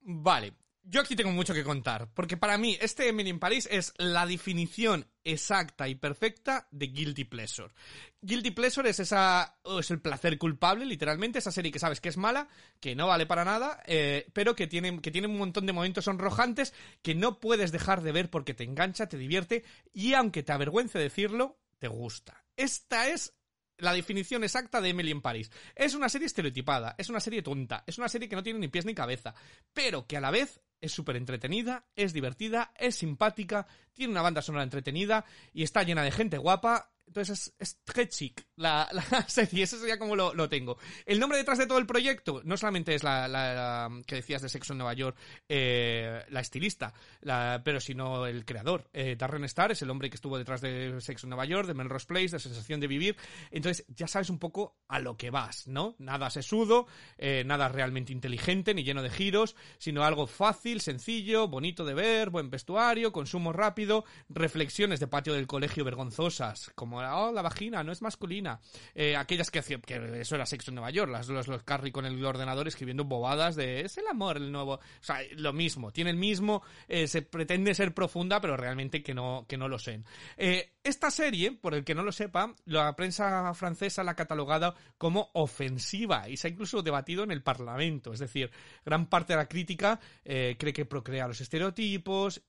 Vale. 0.00 0.52
Yo 0.90 1.02
aquí 1.02 1.14
tengo 1.14 1.32
mucho 1.32 1.52
que 1.52 1.64
contar, 1.64 2.08
porque 2.14 2.38
para 2.38 2.56
mí 2.56 2.78
este 2.80 3.08
Emily 3.08 3.28
in 3.28 3.38
Paris 3.38 3.68
es 3.70 3.92
la 3.98 4.24
definición 4.24 5.06
exacta 5.22 5.86
y 5.86 5.96
perfecta 5.96 6.66
de 6.70 6.86
guilty 6.86 7.24
pleasure. 7.24 7.74
Guilty 8.22 8.52
pleasure 8.52 8.88
es 8.88 8.98
esa 8.98 9.58
es 9.78 9.90
el 9.90 10.00
placer 10.00 10.38
culpable, 10.38 10.86
literalmente, 10.86 11.40
esa 11.40 11.52
serie 11.52 11.70
que 11.70 11.78
sabes 11.78 12.00
que 12.00 12.08
es 12.08 12.16
mala, 12.16 12.48
que 12.80 12.94
no 12.94 13.06
vale 13.06 13.26
para 13.26 13.44
nada, 13.44 13.82
eh, 13.86 14.30
pero 14.32 14.56
que 14.56 14.66
tiene, 14.66 15.02
que 15.02 15.10
tiene 15.10 15.26
un 15.26 15.36
montón 15.36 15.66
de 15.66 15.74
momentos 15.74 16.06
sonrojantes 16.06 16.72
que 17.02 17.14
no 17.14 17.38
puedes 17.38 17.70
dejar 17.70 18.00
de 18.00 18.12
ver 18.12 18.30
porque 18.30 18.54
te 18.54 18.64
engancha, 18.64 19.10
te 19.10 19.18
divierte 19.18 19.64
y 19.92 20.14
aunque 20.14 20.42
te 20.42 20.52
avergüence 20.52 20.98
decirlo, 20.98 21.58
te 21.78 21.88
gusta. 21.88 22.46
Esta 22.56 23.08
es 23.08 23.34
la 23.76 23.92
definición 23.92 24.42
exacta 24.42 24.80
de 24.80 24.88
Emily 24.88 25.10
en 25.10 25.20
Paris. 25.20 25.50
Es 25.76 25.94
una 25.94 26.08
serie 26.08 26.26
estereotipada, 26.26 26.94
es 26.96 27.10
una 27.10 27.20
serie 27.20 27.42
tonta, 27.42 27.84
es 27.86 27.98
una 27.98 28.08
serie 28.08 28.26
que 28.26 28.36
no 28.36 28.42
tiene 28.42 28.58
ni 28.58 28.68
pies 28.68 28.86
ni 28.86 28.94
cabeza, 28.94 29.34
pero 29.74 30.06
que 30.06 30.16
a 30.16 30.20
la 30.22 30.30
vez 30.30 30.62
es 30.80 30.92
súper 30.92 31.16
entretenida, 31.16 31.86
es 31.96 32.12
divertida, 32.12 32.72
es 32.76 32.96
simpática, 32.96 33.66
tiene 33.92 34.12
una 34.12 34.22
banda 34.22 34.42
sonora 34.42 34.64
entretenida 34.64 35.24
y 35.52 35.62
está 35.62 35.82
llena 35.82 36.02
de 36.02 36.10
gente 36.10 36.38
guapa. 36.38 36.90
Entonces 37.08 37.38
es, 37.38 37.54
es 37.58 37.78
très 37.84 38.08
chic 38.08 38.46
la, 38.56 38.88
la 38.92 39.02
serie, 39.28 39.64
eso 39.64 39.78
sería 39.78 39.98
como 39.98 40.14
lo, 40.14 40.34
lo, 40.34 40.48
tengo. 40.48 40.78
El 41.06 41.18
nombre 41.18 41.38
detrás 41.38 41.58
de 41.58 41.66
todo 41.66 41.78
el 41.78 41.86
proyecto 41.86 42.42
no 42.44 42.56
solamente 42.56 42.94
es 42.94 43.02
la, 43.02 43.26
la, 43.28 43.54
la 43.54 44.02
que 44.06 44.16
decías 44.16 44.42
de 44.42 44.48
Sexo 44.48 44.72
en 44.72 44.78
Nueva 44.78 44.94
York, 44.94 45.16
eh, 45.48 46.24
la 46.28 46.40
estilista, 46.40 46.92
la, 47.22 47.62
pero 47.64 47.80
sino 47.80 48.26
el 48.26 48.44
creador. 48.44 48.88
Eh, 48.92 49.16
Darren 49.16 49.44
Star 49.44 49.72
es 49.72 49.82
el 49.82 49.90
hombre 49.90 50.10
que 50.10 50.16
estuvo 50.16 50.36
detrás 50.36 50.60
de 50.60 51.00
Sexo 51.00 51.26
en 51.26 51.30
Nueva 51.30 51.44
York, 51.44 51.66
de 51.66 51.74
Melrose 51.74 52.06
Place, 52.06 52.30
de 52.30 52.40
Sensación 52.40 52.80
de 52.80 52.86
Vivir. 52.86 53.16
Entonces 53.50 53.86
ya 53.88 54.06
sabes 54.06 54.30
un 54.30 54.38
poco 54.38 54.76
a 54.88 54.98
lo 54.98 55.16
que 55.16 55.30
vas, 55.30 55.66
¿no? 55.66 55.94
Nada 55.98 56.30
sesudo, 56.30 56.86
eh, 57.16 57.44
nada 57.46 57.68
realmente 57.68 58.12
inteligente 58.12 58.74
ni 58.74 58.84
lleno 58.84 59.02
de 59.02 59.10
giros, 59.10 59.56
sino 59.78 60.04
algo 60.04 60.26
fácil, 60.26 60.80
sencillo, 60.80 61.48
bonito 61.48 61.84
de 61.84 61.94
ver, 61.94 62.30
buen 62.30 62.50
vestuario, 62.50 63.12
consumo 63.12 63.52
rápido, 63.52 64.04
reflexiones 64.28 65.00
de 65.00 65.06
patio 65.06 65.32
del 65.32 65.46
colegio 65.46 65.84
vergonzosas, 65.84 66.70
como 66.74 66.97
oh, 66.98 67.32
la 67.32 67.42
vagina 67.42 67.82
no 67.82 67.92
es 67.92 68.02
masculina. 68.02 68.60
Eh, 68.94 69.16
aquellas 69.16 69.50
que 69.50 69.62
que 69.62 70.20
eso 70.20 70.34
era 70.34 70.46
sexo 70.46 70.70
en 70.70 70.76
Nueva 70.76 70.90
York, 70.90 71.10
las, 71.10 71.28
los, 71.28 71.48
los 71.48 71.62
Carrie 71.62 71.92
con 71.92 72.06
el 72.06 72.24
ordenador 72.24 72.68
escribiendo 72.68 73.04
bobadas 73.04 73.56
de 73.56 73.80
es 73.82 73.98
el 73.98 74.06
amor 74.06 74.36
el 74.36 74.50
nuevo. 74.50 74.74
O 74.74 74.80
sea, 75.00 75.18
lo 75.36 75.52
mismo, 75.52 75.92
tiene 75.92 76.10
el 76.10 76.16
mismo, 76.16 76.62
eh, 76.86 77.06
se 77.06 77.22
pretende 77.22 77.74
ser 77.74 77.94
profunda, 77.94 78.40
pero 78.40 78.56
realmente 78.56 79.02
que 79.02 79.14
no, 79.14 79.46
que 79.48 79.56
no 79.56 79.68
lo 79.68 79.78
sean. 79.78 80.04
Eh, 80.36 80.74
esta 80.82 81.10
serie, 81.10 81.52
por 81.52 81.74
el 81.74 81.84
que 81.84 81.94
no 81.94 82.02
lo 82.02 82.12
sepa, 82.12 82.54
la 82.64 82.94
prensa 82.96 83.52
francesa 83.54 84.02
la 84.02 84.12
ha 84.12 84.16
catalogado 84.16 84.74
como 84.96 85.30
ofensiva 85.34 86.28
y 86.28 86.36
se 86.36 86.48
ha 86.48 86.50
incluso 86.50 86.82
debatido 86.82 87.24
en 87.24 87.30
el 87.30 87.42
Parlamento. 87.42 88.12
Es 88.12 88.20
decir, 88.20 88.50
gran 88.84 89.06
parte 89.08 89.32
de 89.32 89.38
la 89.38 89.48
crítica 89.48 90.00
eh, 90.24 90.56
cree 90.58 90.72
que 90.72 90.86
procrea 90.86 91.28
los 91.28 91.40
estereotipos. 91.40 92.42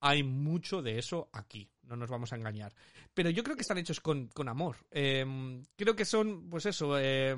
Hay 0.00 0.22
mucho 0.22 0.82
de 0.82 0.98
eso 0.98 1.28
aquí, 1.32 1.70
no 1.84 1.96
nos 1.96 2.10
vamos 2.10 2.32
a 2.32 2.36
engañar. 2.36 2.72
Pero 3.14 3.30
yo 3.30 3.42
creo 3.42 3.56
que 3.56 3.62
están 3.62 3.78
hechos 3.78 4.00
con, 4.00 4.28
con 4.28 4.48
amor. 4.48 4.76
Eh, 4.90 5.62
creo 5.76 5.96
que 5.96 6.04
son, 6.04 6.48
pues 6.48 6.66
eso, 6.66 6.98
eh, 6.98 7.36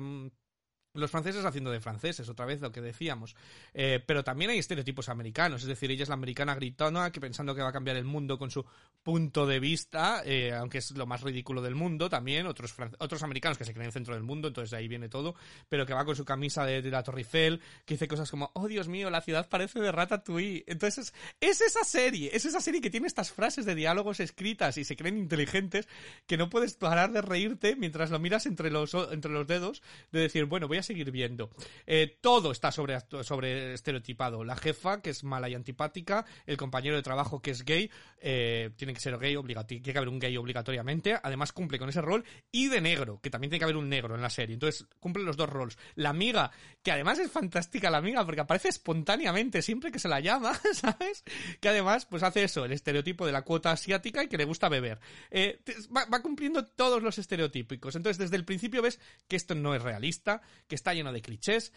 los 0.95 1.11
franceses 1.11 1.45
haciendo 1.45 1.71
de 1.71 1.79
franceses, 1.79 2.27
otra 2.29 2.45
vez 2.45 2.61
lo 2.61 2.71
que 2.71 2.81
decíamos. 2.81 3.35
Eh, 3.73 4.03
pero 4.05 4.23
también 4.23 4.51
hay 4.51 4.59
estereotipos 4.59 5.09
americanos, 5.09 5.61
es 5.61 5.67
decir, 5.67 5.91
ella 5.91 6.03
es 6.03 6.09
la 6.09 6.15
americana 6.15 6.55
gritona 6.55 7.11
que 7.11 7.21
pensando 7.21 7.53
que 7.53 7.61
va 7.61 7.69
a 7.69 7.73
cambiar 7.73 7.97
el 7.97 8.05
mundo 8.05 8.37
con 8.37 8.49
su 8.49 8.65
punto 9.03 9.45
de 9.45 9.59
vista, 9.59 10.23
eh, 10.25 10.53
aunque 10.53 10.79
es 10.79 10.91
lo 10.91 11.05
más 11.05 11.21
ridículo 11.21 11.61
del 11.61 11.75
mundo 11.75 12.09
también, 12.09 12.47
otros, 12.47 12.73
otros 12.99 13.23
americanos 13.23 13.57
que 13.57 13.65
se 13.65 13.73
creen 13.73 13.91
centro 13.91 14.13
del 14.13 14.23
mundo, 14.23 14.47
entonces 14.47 14.71
de 14.71 14.77
ahí 14.77 14.87
viene 14.87 15.09
todo, 15.09 15.35
pero 15.69 15.85
que 15.85 15.93
va 15.93 16.05
con 16.05 16.15
su 16.15 16.25
camisa 16.25 16.65
de, 16.65 16.81
la 16.89 17.03
Torre 17.03 17.19
Eiffel, 17.19 17.61
que 17.85 17.95
dice 17.95 18.07
cosas 18.07 18.31
como, 18.31 18.51
oh 18.53 18.67
Dios 18.67 18.87
mío, 18.87 19.09
la 19.09 19.21
ciudad 19.21 19.47
parece 19.47 19.79
de 19.79 19.91
Ratatouille. 19.91 20.63
Entonces 20.67 21.13
es, 21.39 21.59
es 21.59 21.61
esa 21.61 21.83
serie, 21.83 22.31
es 22.33 22.45
esa 22.45 22.61
serie 22.61 22.81
que 22.81 22.89
tiene 22.89 23.07
estas 23.07 23.31
frases 23.31 23.65
de 23.65 23.75
diálogos 23.75 24.19
escritas 24.19 24.77
y 24.77 24.83
se 24.83 24.95
creen 24.95 25.17
inteligentes 25.17 25.87
que 26.25 26.37
no 26.37 26.49
puedes 26.49 26.73
parar 26.73 27.11
de 27.11 27.21
reírte 27.21 27.75
mientras 27.75 28.09
lo 28.09 28.19
miras 28.19 28.45
entre 28.45 28.71
los, 28.71 28.93
entre 29.11 29.31
los 29.31 29.47
dedos, 29.47 29.81
de 30.11 30.21
decir, 30.21 30.45
bueno, 30.45 30.67
voy 30.67 30.77
a 30.77 30.83
seguir 30.85 31.11
viendo. 31.11 31.49
Eh, 31.85 32.17
todo 32.21 32.51
está 32.51 32.71
sobre, 32.71 32.97
sobre 33.23 33.73
estereotipado. 33.73 34.43
La 34.43 34.55
jefa, 34.55 35.01
que 35.01 35.09
es 35.09 35.23
mala 35.23 35.49
y 35.49 35.55
antipática, 35.55 36.25
el 36.45 36.57
compañero 36.57 36.95
de 36.95 37.01
trabajo, 37.01 37.41
que 37.41 37.51
es 37.51 37.65
gay, 37.65 37.89
eh, 38.19 38.71
tiene 38.75 38.93
que 38.93 38.99
ser 38.99 39.17
gay, 39.17 39.35
tiene 39.67 39.81
que 39.81 39.97
haber 39.97 40.09
un 40.09 40.19
gay 40.19 40.35
obligatoriamente, 40.37 41.17
además 41.21 41.51
cumple 41.51 41.79
con 41.79 41.89
ese 41.89 42.01
rol, 42.01 42.23
y 42.51 42.67
de 42.67 42.81
negro, 42.81 43.19
que 43.21 43.29
también 43.29 43.49
tiene 43.49 43.59
que 43.59 43.65
haber 43.65 43.77
un 43.77 43.89
negro 43.89 44.15
en 44.15 44.21
la 44.21 44.29
serie. 44.29 44.53
Entonces 44.53 44.87
cumple 44.99 45.23
los 45.23 45.37
dos 45.37 45.49
roles. 45.49 45.77
La 45.95 46.09
amiga, 46.09 46.51
que 46.83 46.91
además 46.91 47.19
es 47.19 47.31
fantástica 47.31 47.89
la 47.89 47.97
amiga, 47.97 48.25
porque 48.25 48.41
aparece 48.41 48.69
espontáneamente 48.69 49.61
siempre 49.61 49.91
que 49.91 49.99
se 49.99 50.07
la 50.07 50.19
llama, 50.19 50.53
¿sabes? 50.73 51.23
Que 51.59 51.69
además, 51.69 52.05
pues 52.05 52.23
hace 52.23 52.43
eso, 52.43 52.65
el 52.65 52.71
estereotipo 52.71 53.25
de 53.25 53.31
la 53.31 53.43
cuota 53.43 53.71
asiática 53.71 54.23
y 54.23 54.27
que 54.27 54.37
le 54.37 54.45
gusta 54.45 54.69
beber. 54.69 54.99
Eh, 55.31 55.59
va, 55.95 56.05
va 56.05 56.21
cumpliendo 56.21 56.65
todos 56.65 57.01
los 57.01 57.17
estereotípicos. 57.17 57.95
Entonces, 57.95 58.17
desde 58.17 58.35
el 58.35 58.45
principio 58.45 58.81
ves 58.81 58.99
que 59.27 59.35
esto 59.35 59.55
no 59.55 59.75
es 59.75 59.81
realista, 59.81 60.41
que 60.67 60.74
está 60.75 60.93
lleno 60.93 61.11
de 61.11 61.21
clichés 61.21 61.73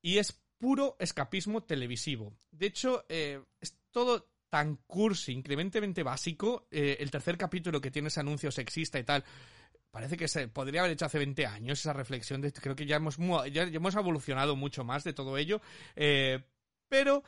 y 0.00 0.18
es 0.18 0.40
puro 0.58 0.96
escapismo 1.00 1.64
televisivo. 1.64 2.32
De 2.50 2.66
hecho, 2.66 3.04
eh, 3.08 3.42
es 3.60 3.76
todo 3.90 4.32
tan 4.48 4.76
cursi, 4.86 5.32
incrementemente 5.32 6.02
básico. 6.02 6.68
Eh, 6.70 6.98
el 7.00 7.10
tercer 7.10 7.38
capítulo 7.38 7.80
que 7.80 7.90
tiene 7.90 8.08
ese 8.08 8.20
anuncio 8.20 8.50
sexista 8.50 8.98
y 8.98 9.04
tal. 9.04 9.24
Parece 9.90 10.16
que 10.16 10.28
se 10.28 10.46
podría 10.48 10.82
haber 10.82 10.92
hecho 10.92 11.06
hace 11.06 11.18
20 11.18 11.46
años 11.46 11.80
esa 11.80 11.94
reflexión. 11.94 12.42
Creo 12.42 12.76
que 12.76 12.86
ya 12.86 12.96
hemos, 12.96 13.16
ya 13.50 13.62
hemos 13.62 13.94
evolucionado 13.94 14.54
mucho 14.54 14.84
más 14.84 15.04
de 15.04 15.14
todo 15.14 15.36
ello. 15.38 15.60
Eh, 15.96 16.44
pero, 16.88 17.24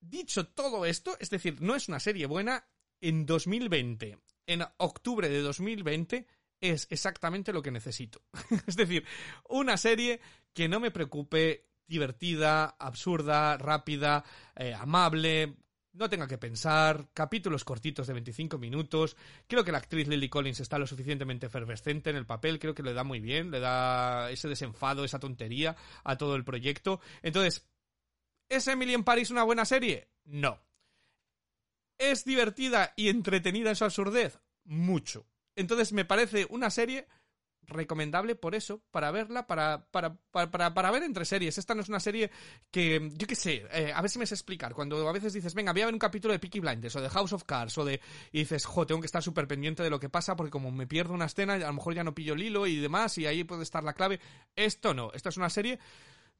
dicho 0.00 0.46
todo 0.46 0.86
esto, 0.86 1.16
es 1.18 1.30
decir, 1.30 1.60
no 1.60 1.74
es 1.74 1.88
una 1.88 2.00
serie 2.00 2.26
buena. 2.26 2.64
En 3.00 3.26
2020, 3.26 4.18
en 4.46 4.62
octubre 4.76 5.28
de 5.28 5.40
2020, 5.40 6.26
es 6.62 6.86
exactamente 6.90 7.52
lo 7.52 7.60
que 7.60 7.70
necesito. 7.70 8.22
es 8.66 8.76
decir, 8.76 9.04
una 9.48 9.76
serie 9.76 10.20
que 10.54 10.68
no 10.68 10.80
me 10.80 10.90
preocupe, 10.90 11.66
divertida, 11.86 12.76
absurda, 12.78 13.58
rápida, 13.58 14.24
eh, 14.56 14.72
amable, 14.72 15.56
no 15.92 16.08
tenga 16.08 16.26
que 16.26 16.38
pensar, 16.38 17.08
capítulos 17.12 17.64
cortitos 17.64 18.06
de 18.06 18.14
25 18.14 18.58
minutos. 18.58 19.16
Creo 19.46 19.64
que 19.64 19.72
la 19.72 19.78
actriz 19.78 20.08
Lily 20.08 20.28
Collins 20.28 20.60
está 20.60 20.78
lo 20.78 20.86
suficientemente 20.86 21.46
efervescente 21.46 22.10
en 22.10 22.16
el 22.16 22.26
papel, 22.26 22.58
creo 22.58 22.74
que 22.74 22.84
le 22.84 22.94
da 22.94 23.04
muy 23.04 23.20
bien, 23.20 23.50
le 23.50 23.60
da 23.60 24.30
ese 24.30 24.48
desenfado, 24.48 25.04
esa 25.04 25.18
tontería 25.18 25.76
a 26.04 26.16
todo 26.16 26.36
el 26.36 26.44
proyecto. 26.44 27.00
Entonces, 27.22 27.68
¿es 28.48 28.68
Emily 28.68 28.94
en 28.94 29.04
Paris 29.04 29.30
una 29.30 29.42
buena 29.42 29.64
serie? 29.64 30.08
No. 30.24 30.62
¿Es 31.98 32.24
divertida 32.24 32.94
y 32.96 33.08
entretenida 33.08 33.70
en 33.70 33.76
su 33.76 33.84
absurdez? 33.84 34.38
Mucho. 34.64 35.26
Entonces 35.56 35.92
me 35.92 36.04
parece 36.04 36.46
una 36.50 36.70
serie 36.70 37.06
recomendable 37.66 38.34
por 38.34 38.54
eso, 38.54 38.82
para 38.90 39.10
verla, 39.10 39.46
para, 39.46 39.86
para, 39.90 40.16
para, 40.30 40.74
para, 40.74 40.90
ver 40.90 41.02
entre 41.02 41.24
series. 41.24 41.58
Esta 41.58 41.74
no 41.74 41.82
es 41.82 41.88
una 41.88 42.00
serie 42.00 42.30
que, 42.70 43.10
yo 43.14 43.26
qué 43.26 43.34
sé, 43.34 43.64
eh, 43.72 43.92
a 43.94 44.00
ver 44.00 44.10
si 44.10 44.18
me 44.18 44.26
sé 44.26 44.34
explicar. 44.34 44.74
Cuando 44.74 45.08
a 45.08 45.12
veces 45.12 45.32
dices, 45.32 45.54
venga, 45.54 45.72
voy 45.72 45.82
a 45.82 45.86
ver 45.86 45.94
un 45.94 45.98
capítulo 45.98 46.32
de 46.32 46.38
Peaky 46.38 46.60
Blinders 46.60 46.96
o 46.96 47.00
de 47.00 47.08
House 47.08 47.32
of 47.32 47.44
Cards 47.44 47.78
o 47.78 47.84
de... 47.84 48.00
Y 48.32 48.40
dices, 48.40 48.64
jo, 48.64 48.86
tengo 48.86 49.00
que 49.00 49.06
estar 49.06 49.22
súper 49.22 49.46
pendiente 49.46 49.82
de 49.82 49.90
lo 49.90 50.00
que 50.00 50.08
pasa 50.08 50.36
porque 50.36 50.50
como 50.50 50.70
me 50.70 50.86
pierdo 50.86 51.14
una 51.14 51.26
escena, 51.26 51.54
a 51.54 51.58
lo 51.58 51.72
mejor 51.72 51.94
ya 51.94 52.04
no 52.04 52.14
pillo 52.14 52.34
el 52.34 52.42
hilo 52.42 52.66
y 52.66 52.76
demás 52.76 53.16
y 53.18 53.26
ahí 53.26 53.44
puede 53.44 53.62
estar 53.62 53.84
la 53.84 53.94
clave. 53.94 54.20
Esto 54.56 54.94
no, 54.94 55.10
esta 55.12 55.28
es 55.28 55.36
una 55.36 55.50
serie 55.50 55.78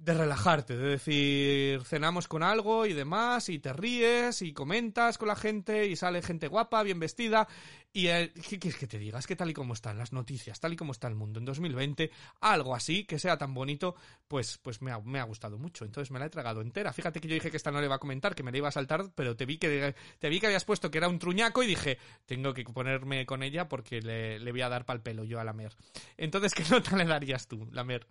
de 0.04 0.14
relajarte, 0.14 0.76
de 0.76 0.88
decir, 0.88 1.84
cenamos 1.84 2.26
con 2.26 2.42
algo 2.42 2.86
y 2.86 2.92
demás, 2.92 3.48
y 3.48 3.60
te 3.60 3.72
ríes 3.72 4.42
y 4.42 4.52
comentas 4.52 5.16
con 5.16 5.28
la 5.28 5.36
gente 5.36 5.86
y 5.86 5.94
sale 5.94 6.22
gente 6.22 6.48
guapa, 6.48 6.82
bien 6.82 6.98
vestida. 6.98 7.46
Y 7.92 8.06
¿qué 8.06 8.58
quieres 8.58 8.76
que 8.76 8.88
te 8.88 8.98
diga? 8.98 9.20
Es 9.20 9.28
que 9.28 9.36
tal 9.36 9.50
y 9.50 9.54
como 9.54 9.74
están 9.74 9.98
las 9.98 10.12
noticias, 10.12 10.58
tal 10.58 10.72
y 10.72 10.76
como 10.76 10.90
está 10.90 11.06
el 11.06 11.14
mundo 11.14 11.38
en 11.38 11.44
2020, 11.44 12.10
algo 12.40 12.74
así 12.74 13.04
que 13.04 13.20
sea 13.20 13.36
tan 13.36 13.54
bonito, 13.54 13.94
pues, 14.26 14.58
pues 14.58 14.82
me, 14.82 14.90
ha, 14.90 14.98
me 14.98 15.20
ha 15.20 15.24
gustado 15.24 15.56
mucho. 15.56 15.84
Entonces 15.84 16.10
me 16.10 16.18
la 16.18 16.26
he 16.26 16.30
tragado 16.30 16.62
entera. 16.62 16.92
Fíjate 16.92 17.20
que 17.20 17.28
yo 17.28 17.34
dije 17.34 17.52
que 17.52 17.56
esta 17.56 17.70
no 17.70 17.78
le 17.78 17.86
iba 17.86 17.94
a 17.94 18.00
comentar, 18.00 18.34
que 18.34 18.42
me 18.42 18.50
la 18.50 18.58
iba 18.58 18.68
a 18.68 18.72
saltar, 18.72 19.12
pero 19.14 19.36
te 19.36 19.46
vi 19.46 19.58
que, 19.58 19.94
te 20.18 20.28
vi 20.28 20.40
que 20.40 20.46
habías 20.46 20.64
puesto 20.64 20.90
que 20.90 20.98
era 20.98 21.08
un 21.08 21.20
truñaco 21.20 21.62
y 21.62 21.68
dije, 21.68 21.98
tengo 22.26 22.54
que 22.54 22.64
ponerme 22.64 23.24
con 23.24 23.44
ella 23.44 23.68
porque 23.68 24.00
le, 24.00 24.40
le 24.40 24.50
voy 24.50 24.62
a 24.62 24.68
dar 24.68 24.84
pal 24.84 25.00
pelo 25.00 25.22
yo 25.22 25.38
a 25.38 25.44
la 25.44 25.52
mer. 25.52 25.76
Entonces, 26.16 26.54
¿qué 26.54 26.64
nota 26.70 26.96
le 26.96 27.04
darías 27.04 27.46
tú, 27.46 27.68
la 27.70 27.84
mer? 27.84 28.08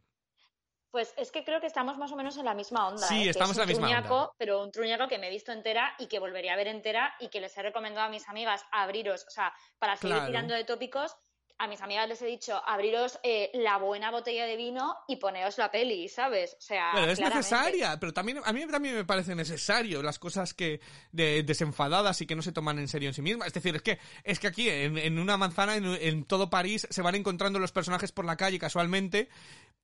Pues 0.92 1.14
es 1.18 1.32
que 1.32 1.44
creo 1.46 1.62
que 1.62 1.68
estamos 1.68 1.98
más 1.98 2.12
o 2.12 2.16
menos 2.18 2.36
en 2.38 2.46
la 2.46 2.54
misma 2.54 2.88
onda. 2.90 3.08
Sí, 3.08 3.24
¿eh? 3.28 3.30
estamos 3.30 3.56
en 3.56 3.62
la 3.62 3.66
misma 3.66 3.88
truñaco, 3.88 4.16
onda. 4.16 4.32
Pero 4.38 4.62
un 4.62 4.72
truñaco 4.72 5.08
que 5.08 5.18
me 5.18 5.28
he 5.28 5.30
visto 5.30 5.52
entera 5.54 5.96
y 5.98 6.08
que 6.08 6.20
volvería 6.20 6.54
a 6.54 6.58
ver 6.58 6.68
entera 6.68 7.16
y 7.20 7.30
que 7.30 7.40
les 7.40 7.58
he 7.58 7.62
recomendado 7.62 8.08
a 8.08 8.10
mis 8.10 8.28
amigas 8.28 8.66
abriros, 8.72 9.26
o 9.28 9.32
sea, 9.32 9.54
para 9.80 9.96
seguir 9.96 10.16
Claro. 10.18 10.28
tirando 10.28 10.54
de 10.54 10.66
tópicos, 10.66 11.16
a 11.58 11.68
mis 11.68 11.80
amigas 11.82 12.10
les 12.10 12.20
he 12.24 12.26
dicho 12.26 12.60
abriros 12.66 13.20
eh, 13.22 13.52
la 13.54 13.78
buena 13.78 14.10
botella 14.10 14.46
de 14.48 14.56
vino 14.58 14.98
y 15.08 15.18
poneos 15.18 15.60
la 15.60 15.70
peli, 15.70 16.10
¿sabes? 16.10 16.56
O 16.58 16.62
sea, 16.62 16.90
Pero 16.96 17.12
es 17.12 17.20
claramente. 17.20 17.38
necesaria, 17.52 18.00
pero 18.00 18.14
también 18.14 18.42
a 18.44 18.52
mí 18.52 18.66
también 18.66 18.96
me 18.96 19.06
parece 19.06 19.36
necesario 19.36 20.02
las 20.02 20.18
cosas 20.18 20.56
que 20.56 20.82
de, 21.12 21.44
desenfadadas 21.44 22.20
y 22.22 22.26
que 22.26 22.36
no 22.36 22.42
se 22.42 22.52
toman 22.52 22.80
en 22.80 22.88
serio 22.88 23.10
en 23.10 23.14
sí 23.14 23.22
mismas. 23.22 23.48
Es 23.48 23.54
decir, 23.54 23.76
es 23.76 23.84
que 23.84 24.00
es 24.24 24.40
que 24.40 24.48
aquí 24.48 24.70
en, 24.70 24.98
en 24.98 25.20
una 25.20 25.38
manzana 25.38 25.76
en, 25.76 25.86
en 25.86 26.26
todo 26.26 26.50
París 26.50 26.88
se 26.90 27.02
van 27.04 27.14
encontrando 27.14 27.60
los 27.60 27.72
personajes 27.72 28.12
por 28.12 28.26
la 28.26 28.38
calle 28.38 28.58
casualmente 28.58 29.30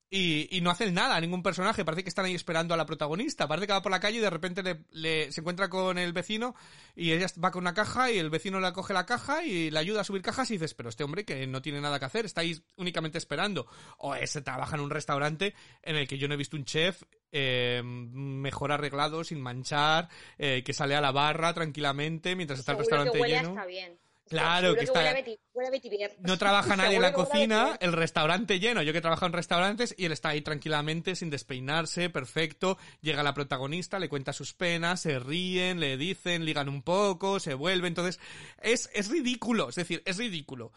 y, 0.09 0.47
y 0.55 0.61
no 0.61 0.69
hacen 0.71 0.93
nada 0.93 1.15
a 1.15 1.21
ningún 1.21 1.43
personaje. 1.43 1.83
Parece 1.83 2.03
que 2.03 2.09
están 2.09 2.25
ahí 2.25 2.33
esperando 2.35 2.73
a 2.73 2.77
la 2.77 2.85
protagonista. 2.85 3.47
Parece 3.47 3.67
que 3.67 3.73
va 3.73 3.81
por 3.81 3.91
la 3.91 3.99
calle 3.99 4.17
y 4.17 4.21
de 4.21 4.29
repente 4.29 4.63
le, 4.63 4.85
le- 4.91 5.31
se 5.31 5.41
encuentra 5.41 5.69
con 5.69 5.97
el 5.97 6.13
vecino 6.13 6.55
y 6.95 7.11
ella 7.11 7.27
va 7.43 7.51
con 7.51 7.63
una 7.63 7.73
caja 7.73 8.09
y 8.11 8.17
el 8.17 8.29
vecino 8.29 8.59
le 8.59 8.71
coge 8.73 8.93
la 8.93 9.05
caja 9.05 9.43
y 9.43 9.69
le 9.69 9.79
ayuda 9.79 10.01
a 10.01 10.03
subir 10.05 10.21
cajas 10.21 10.49
y 10.51 10.53
dices, 10.53 10.73
pero 10.73 10.89
este 10.89 11.03
hombre 11.03 11.25
que 11.25 11.45
no 11.47 11.61
tiene 11.61 11.81
nada 11.81 11.99
que 11.99 12.05
hacer, 12.05 12.25
está 12.25 12.41
ahí 12.41 12.57
únicamente 12.77 13.17
esperando. 13.17 13.67
O 13.97 14.15
ese 14.15 14.41
trabaja 14.41 14.75
en 14.75 14.81
un 14.81 14.89
restaurante 14.89 15.53
en 15.83 15.95
el 15.97 16.07
que 16.07 16.17
yo 16.17 16.27
no 16.27 16.35
he 16.35 16.37
visto 16.37 16.55
un 16.55 16.65
chef 16.65 17.03
eh, 17.31 17.81
mejor 17.83 18.71
arreglado, 18.71 19.23
sin 19.25 19.41
manchar, 19.41 20.07
eh, 20.37 20.63
que 20.65 20.71
sale 20.73 20.95
a 20.95 21.01
la 21.01 21.11
barra 21.11 21.53
tranquilamente 21.53 22.35
mientras 22.35 22.59
está 22.59 22.71
el 22.71 22.77
restaurante 22.79 23.17
que 23.17 23.23
lleno. 23.41 23.65
bien. 23.67 23.99
Claro, 24.29 24.75
que 24.75 24.83
está- 24.83 24.99
Huele 24.99 25.09
a 25.09 25.13
Betty, 25.13 25.39
huele 25.53 25.67
a 25.67 25.71
Betty 25.71 25.89
Bier. 25.89 26.15
No 26.19 26.37
trabaja 26.37 26.75
nadie 26.77 26.95
en 26.97 27.01
la 27.01 27.13
cocina, 27.13 27.77
el 27.79 27.93
restaurante 27.93 28.59
lleno. 28.59 28.81
Yo 28.81 28.93
que 28.93 29.01
trabajo 29.01 29.25
en 29.25 29.33
restaurantes 29.33 29.95
y 29.97 30.05
él 30.05 30.11
está 30.11 30.29
ahí 30.29 30.41
tranquilamente, 30.41 31.15
sin 31.15 31.29
despeinarse, 31.29 32.09
perfecto. 32.09 32.77
Llega 33.01 33.23
la 33.23 33.33
protagonista, 33.33 33.99
le 33.99 34.09
cuenta 34.09 34.33
sus 34.33 34.53
penas, 34.53 35.01
se 35.01 35.19
ríen, 35.19 35.79
le 35.79 35.97
dicen, 35.97 36.45
ligan 36.45 36.69
un 36.69 36.81
poco, 36.81 37.39
se 37.39 37.53
vuelve. 37.53 37.87
Entonces, 37.87 38.19
es, 38.61 38.89
es 38.93 39.09
ridículo, 39.09 39.69
es 39.69 39.75
decir, 39.75 40.01
es 40.05 40.17
ridículo. 40.17 40.71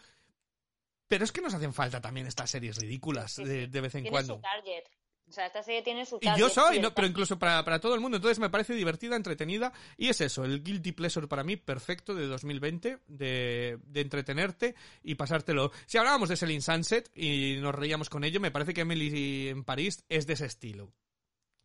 Pero 1.09 1.25
es 1.25 1.33
que 1.33 1.41
nos 1.41 1.55
hacen 1.55 1.75
falta 1.75 2.01
también 2.01 2.29
estas 2.29 2.51
series 2.51 2.77
ridículas 2.77 3.35
de, 3.37 3.67
vez 3.67 3.95
en 3.97 4.05
cuando. 4.07 4.37
su 4.37 4.41
target. 4.41 4.85
O 5.31 5.33
sea, 5.33 5.47
esta 5.47 5.63
serie 5.63 5.83
tiene 5.83 6.05
su 6.05 6.19
Y 6.21 6.37
yo 6.37 6.49
soy, 6.49 6.79
y 6.79 6.81
no, 6.81 6.93
pero 6.93 7.07
incluso 7.07 7.39
para, 7.39 7.65
para 7.65 7.79
todo 7.79 7.95
el 7.95 8.01
mundo. 8.01 8.17
Entonces 8.17 8.41
me 8.41 8.51
parece 8.51 8.75
divertida, 8.75 9.15
entretenida. 9.15 9.73
Y 9.97 10.09
es 10.09 10.21
eso, 10.21 10.45
el 10.45 10.65
Guilty 10.65 10.91
Pleasure 10.91 11.29
para 11.29 11.45
mí 11.45 11.57
perfecto 11.57 12.17
de 12.17 12.27
2020, 12.27 12.99
de, 13.07 13.79
de 13.85 14.01
entretenerte 14.01 14.75
y 15.05 15.15
pasártelo. 15.15 15.71
Si 15.87 15.99
hablábamos 15.99 16.29
de 16.31 16.37
Selling 16.37 16.63
Sunset 16.63 17.11
y 17.15 17.59
nos 17.61 17.77
reíamos 17.77 18.11
con 18.11 18.25
ello, 18.25 18.41
me 18.41 18.51
parece 18.51 18.75
que 18.75 18.81
Emily 18.81 19.49
en 19.49 19.63
París 19.63 20.05
es 20.09 20.27
de 20.27 20.33
ese 20.33 20.47
estilo. 20.47 20.93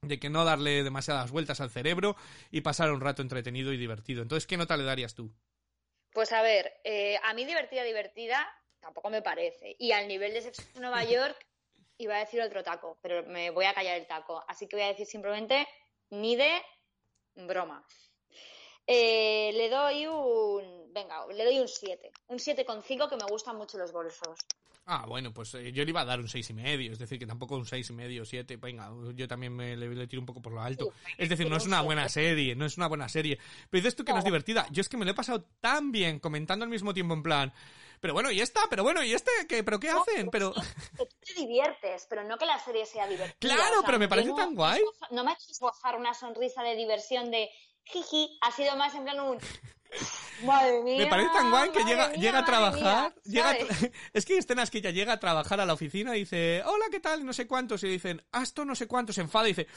De 0.03 0.19
que 0.19 0.29
no 0.29 0.45
darle 0.45 0.83
demasiadas 0.83 1.31
vueltas 1.31 1.59
al 1.59 1.71
cerebro 1.71 2.15
y 2.51 2.61
pasar 2.61 2.91
un 2.91 3.01
rato 3.01 3.23
entretenido 3.23 3.73
y 3.73 3.77
divertido. 3.77 4.21
Entonces, 4.21 4.45
¿qué 4.45 4.57
nota 4.57 4.77
le 4.77 4.83
darías 4.83 5.15
tú? 5.15 5.33
Pues 6.11 6.31
a 6.33 6.43
ver, 6.43 6.71
eh, 6.83 7.17
a 7.23 7.33
mí 7.33 7.45
divertida, 7.45 7.83
divertida, 7.83 8.47
tampoco 8.79 9.09
me 9.09 9.23
parece. 9.23 9.75
Y 9.79 9.91
al 9.91 10.07
nivel 10.07 10.33
de 10.33 10.41
Sexo 10.41 10.61
en 10.75 10.81
Nueva 10.83 11.03
York, 11.03 11.47
iba 11.97 12.15
a 12.15 12.19
decir 12.19 12.41
otro 12.41 12.63
taco, 12.63 12.97
pero 13.01 13.23
me 13.23 13.49
voy 13.49 13.65
a 13.65 13.73
callar 13.73 13.97
el 13.97 14.07
taco. 14.07 14.43
Así 14.47 14.67
que 14.67 14.75
voy 14.75 14.85
a 14.85 14.89
decir 14.89 15.05
simplemente 15.05 15.67
ni 16.09 16.35
de 16.35 16.61
broma. 17.35 17.85
Eh, 18.87 19.51
le 19.53 19.69
doy 19.69 20.07
un. 20.07 20.93
Venga, 20.93 21.25
le 21.27 21.43
doy 21.43 21.59
un 21.59 21.67
7. 21.67 22.11
Un 22.27 22.37
7,5 22.37 23.09
que 23.09 23.17
me 23.17 23.25
gustan 23.29 23.57
mucho 23.57 23.77
los 23.77 23.91
bolsos. 23.91 24.37
Ah, 24.87 25.05
bueno, 25.07 25.33
pues 25.33 25.55
eh, 25.55 25.71
yo 25.71 25.83
le 25.83 25.89
iba 25.89 26.01
a 26.01 26.05
dar 26.05 26.19
un 26.19 26.27
seis 26.27 26.47
y 26.51 26.53
medio, 26.53 26.91
es 26.91 26.99
decir, 26.99 27.17
que 27.17 27.25
tampoco 27.25 27.55
un 27.55 27.65
seis 27.65 27.89
y 27.89 27.93
medio, 27.93 28.23
siete, 28.23 28.57
venga, 28.57 28.91
yo 29.15 29.27
también 29.27 29.51
me 29.51 29.75
le, 29.75 29.87
le 29.95 30.05
tiro 30.05 30.21
un 30.21 30.27
poco 30.27 30.43
por 30.43 30.53
lo 30.53 30.61
alto. 30.61 30.93
Sí, 31.07 31.13
Es 31.17 31.29
decir, 31.29 31.49
no 31.49 31.57
es 31.57 31.65
una 31.65 31.81
buena 31.81 32.07
serie, 32.07 32.55
no 32.55 32.67
es 32.67 32.77
una 32.77 32.87
buena 32.87 33.09
serie. 33.09 33.39
Pero 33.71 33.81
dices 33.81 33.95
tú 33.95 34.05
que 34.05 34.11
no 34.13 34.19
es 34.19 34.25
divertida. 34.25 34.67
Yo 34.69 34.81
es 34.81 34.89
que 34.89 34.97
me 34.97 35.05
lo 35.05 35.11
he 35.11 35.15
pasado 35.15 35.43
tan 35.59 35.91
bien 35.91 36.19
comentando 36.19 36.65
al 36.65 36.69
mismo 36.69 36.93
tiempo 36.93 37.15
en 37.15 37.23
plan, 37.23 37.53
pero 38.01 38.13
bueno, 38.13 38.31
¿y 38.31 38.41
esta? 38.41 38.61
Pero 38.69 38.83
bueno, 38.83 39.03
¿y 39.03 39.13
este? 39.13 39.31
¿Qué, 39.47 39.63
¿Pero 39.63 39.79
qué 39.79 39.91
No, 39.91 40.01
hacen? 40.01 40.29
Pero... 40.31 40.53
que 40.97 41.05
tú 41.05 41.15
te 41.25 41.33
diviertes, 41.33 42.05
pero 42.09 42.23
no 42.23 42.37
que 42.37 42.45
la 42.45 42.59
serie 42.59 42.85
sea 42.85 43.07
divertida. 43.07 43.55
Claro, 43.55 43.81
pero 43.85 43.99
me 43.99 44.07
parece 44.07 44.29
no- 44.29 44.35
tan 44.35 44.55
guay. 44.55 44.81
No 45.11 45.23
me 45.23 45.31
ha 45.31 45.33
hecho 45.33 45.51
esbozar 45.51 45.95
una 45.97 46.13
sonrisa 46.13 46.63
de 46.63 46.75
diversión 46.75 47.31
de 47.31 47.49
jiji, 47.85 48.37
ha 48.41 48.51
sido 48.51 48.75
más 48.75 48.93
en 48.95 49.03
plan 49.03 49.19
un. 49.19 49.39
Madre 50.43 50.81
mía. 50.83 50.97
Me 50.97 51.07
parece 51.07 51.29
tan 51.33 51.49
guay 51.49 51.69
que 51.69 51.83
llega, 51.85 52.09
mía, 52.09 52.17
llega 52.17 52.39
a 52.39 52.45
trabajar. 52.45 53.13
mía", 53.23 53.31
llega 53.33 53.49
a 53.51 53.53
¿sabes? 53.57 53.67
tra- 53.81 53.91
es 54.13 54.25
que 54.25 54.33
hay 54.33 54.39
escenas 54.39 54.69
que 54.69 54.79
ella 54.79 54.91
llega 54.91 55.13
a 55.13 55.19
trabajar 55.19 55.61
a 55.61 55.65
la 55.65 55.73
oficina 55.73 56.15
y 56.15 56.19
dice, 56.21 56.61
hola, 56.65 56.85
¿qué 56.91 56.99
tal? 56.99 57.25
No 57.25 57.31
sé 57.31 57.47
cuántos. 57.47 57.83
Y 57.83 57.87
dicen, 57.87 58.21
ah, 58.33 58.43
esto 58.43 58.65
no 58.65 58.75
sé 58.75 58.85
cuántos. 58.87 59.15
Se 59.15 59.21
enfada 59.21 59.45
y 59.47 59.51
dice, 59.53 59.67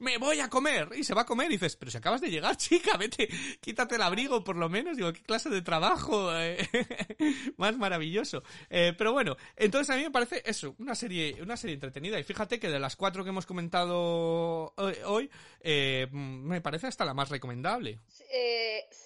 me 0.00 0.18
voy 0.18 0.40
a 0.40 0.48
comer. 0.50 0.88
Y 0.96 1.04
se 1.04 1.14
va 1.14 1.22
a 1.22 1.26
comer. 1.26 1.46
Y 1.50 1.54
dices, 1.54 1.76
pero 1.76 1.90
si 1.90 1.98
acabas 1.98 2.20
de 2.20 2.30
llegar, 2.30 2.56
chica, 2.58 2.96
vete, 2.96 3.28
quítate 3.60 3.94
el 3.94 4.02
abrigo 4.02 4.42
por 4.42 4.56
lo 4.56 4.68
menos. 4.68 4.96
Digo, 4.96 5.12
qué 5.12 5.22
clase 5.22 5.50
de 5.50 5.62
trabajo 5.62 6.30
eh, 6.36 6.68
más 7.56 7.76
maravilloso. 7.76 8.42
Eh, 8.70 8.94
pero 8.98 9.12
bueno, 9.12 9.36
entonces 9.56 9.94
a 9.94 9.96
mí 9.96 10.02
me 10.02 10.10
parece 10.10 10.42
eso, 10.44 10.74
una 10.78 10.96
serie, 10.96 11.36
una 11.40 11.56
serie 11.56 11.74
entretenida. 11.74 12.18
Y 12.18 12.24
fíjate 12.24 12.58
que 12.58 12.68
de 12.68 12.80
las 12.80 12.96
cuatro 12.96 13.22
que 13.22 13.30
hemos 13.30 13.46
comentado 13.46 14.74
hoy, 15.06 15.30
eh, 15.60 16.08
me 16.10 16.60
parece 16.60 16.88
hasta 16.88 17.04
la 17.04 17.14
más 17.14 17.28
recomendable. 17.28 18.00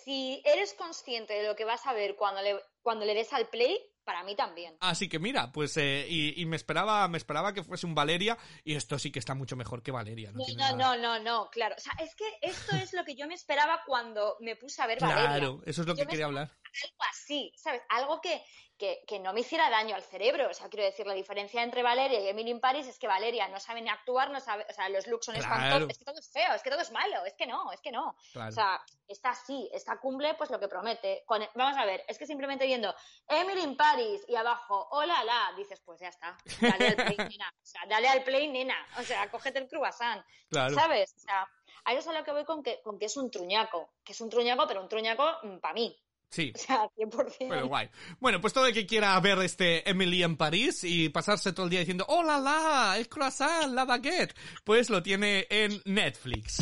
Si 0.05 0.43
eres 0.45 0.62
consciente 0.75 1.35
de 1.35 1.47
lo 1.47 1.57
que 1.57 1.65
vas 1.65 1.87
a 1.87 1.93
ver 1.93 2.17
cuando 2.17 2.43
le, 2.43 2.61
cuando 2.83 3.05
le 3.05 3.15
des 3.15 3.33
al 3.33 3.49
play, 3.49 3.79
para 4.05 4.25
mí 4.25 4.35
también. 4.35 4.77
Así 4.81 5.09
que 5.09 5.19
mira, 5.19 5.53
pues 5.53 5.77
eh, 5.77 6.07
y, 6.09 6.41
y 6.41 6.47
me 6.47 6.57
esperaba, 6.57 7.07
me 7.09 7.19
esperaba 7.19 7.53
que 7.53 7.63
fuese 7.63 7.87
un 7.87 7.95
Valeria 7.95 8.37
y 8.65 8.75
esto 8.75 8.99
sí 8.99 9.13
que 9.13 9.19
está 9.19 9.35
mucho 9.35 9.55
mejor 9.57 9.83
que 9.83 9.93
Valeria. 9.93 10.33
No, 10.33 10.39
No, 10.39 10.47
no, 10.49 10.57
nada. 10.57 10.77
no, 10.77 10.97
no, 10.97 11.19
no, 11.21 11.51
claro. 11.51 11.75
O 11.77 11.81
sea, 11.81 11.93
es 12.01 12.15
que 12.15 12.25
esto 12.43 12.75
es 12.77 12.93
lo 12.93 13.05
que 13.05 13.15
yo 13.15 13.27
me 13.29 13.35
esperaba 13.35 13.83
cuando 13.87 14.37
me 14.41 14.57
puse 14.57 14.83
a 14.83 14.87
ver 14.87 14.99
Valeria. 15.01 15.25
Claro, 15.39 15.63
eso 15.67 15.83
es 15.83 15.87
lo 15.87 15.95
Yo 15.95 16.05
que 16.05 16.11
quería 16.11 16.27
hablar. 16.27 16.51
Algo 16.85 17.03
así, 17.11 17.53
¿sabes? 17.57 17.83
Algo 17.89 18.21
que, 18.21 18.45
que, 18.79 19.05
que 19.07 19.19
no 19.21 19.33
me 19.33 19.41
hiciera 19.41 19.69
daño 19.71 19.95
al 19.95 20.03
cerebro. 20.03 20.49
O 20.51 20.55
sea, 20.55 20.69
quiero 20.69 20.85
decir, 20.85 21.07
la 21.07 21.15
diferencia 21.15 21.63
entre 21.63 21.83
Valeria 21.83 22.21
y 22.21 22.29
Emily 22.29 22.51
in 22.51 22.61
Paris 22.61 22.87
es 22.87 22.99
que 22.99 23.07
Valeria 23.07 23.47
no 23.49 23.61
sabe 23.61 23.81
ni 23.83 23.91
actuar, 23.91 24.31
no 24.31 24.41
sabe, 24.41 24.67
o 24.69 24.73
sea, 24.73 24.89
los 24.89 25.07
looks 25.07 25.27
son 25.27 25.35
Claro. 25.37 25.55
espantosos, 25.55 25.91
es 25.91 25.99
que 25.99 26.05
todo 26.05 26.19
es 26.19 26.31
feo, 26.33 26.55
es 26.55 26.63
que 26.63 26.71
todo 26.71 26.81
es 26.81 26.91
malo, 26.91 27.25
es 27.27 27.35
que 27.35 27.47
no, 27.47 27.71
es 27.73 27.81
que 27.81 27.93
no. 27.93 28.17
Claro. 28.33 28.49
O 28.49 28.53
sea, 28.53 28.81
esta 29.07 29.35
sí, 29.35 29.69
esta 29.73 29.99
cumple 29.99 30.35
pues 30.35 30.51
lo 30.51 30.59
que 30.59 30.69
promete. 30.69 31.23
Con- 31.27 31.47
vamos 31.55 31.77
a 31.79 31.85
ver, 31.85 32.05
es 32.09 32.19
que 32.19 32.27
simplemente 32.27 32.67
viendo 32.67 32.95
Emily 33.29 33.63
in 33.63 33.77
Paris 33.77 34.23
y 34.27 34.35
abajo, 34.37 34.89
hola, 34.91 35.23
la, 35.25 35.53
dices, 35.57 35.81
pues 35.85 36.01
ya 36.01 36.09
está, 36.09 36.37
dale 36.61 36.89
al 36.89 36.97
play, 36.97 37.17
nena. 37.37 37.53
O 37.63 37.65
sea, 37.67 37.83
dale 37.87 38.09
al 38.09 38.25
play, 38.25 38.49
nena. 38.49 38.87
O 38.99 39.03
sea, 39.03 39.31
cógete 39.31 39.59
el 39.59 39.69
croissant. 39.69 40.25
Claro. 40.51 40.75
¿Sabes? 40.75 41.15
O 41.17 41.21
sea, 41.21 41.49
a 41.85 41.93
eso 41.93 42.01
es 42.01 42.07
a 42.09 42.13
lo 42.19 42.25
que 42.25 42.33
voy 42.33 42.45
con 42.45 42.63
que, 42.63 42.81
con 42.83 42.99
que 42.99 43.07
es 43.07 43.17
un 43.17 43.31
truñaco. 43.31 43.93
Que 44.05 44.13
es 44.13 44.21
un 44.21 44.31
truñaco, 44.31 44.67
pero 44.67 44.81
un 44.83 44.89
truñaco 44.89 45.25
para 45.61 45.75
mí. 45.75 45.97
Sí. 46.33 46.51
O 46.55 46.59
sea, 46.59 46.89
100%. 46.97 47.37
Pero 47.39 47.69
guay. 47.69 47.91
Bueno, 48.19 48.41
pues 48.41 48.55
todo 48.55 48.67
el 48.67 48.73
que 48.73 48.87
quiera 48.87 49.21
ver 49.21 49.39
este 49.41 49.89
Emily 49.89 50.23
en 50.23 50.39
París 50.39 50.83
y 50.83 51.11
pasarse 51.11 51.53
todo 51.53 51.67
el 51.67 51.71
día 51.71 51.81
diciendo 51.81 52.07
¡Oh, 52.09 52.23
la, 52.23 52.39
la! 52.39 52.95
¡El 52.97 53.09
croissant! 53.09 53.73
¡La 53.75 53.85
baguette! 53.85 54.35
Pues 54.65 54.89
lo 54.89 55.03
tiene 55.03 55.47
en 55.51 55.83
Netflix. 55.85 56.59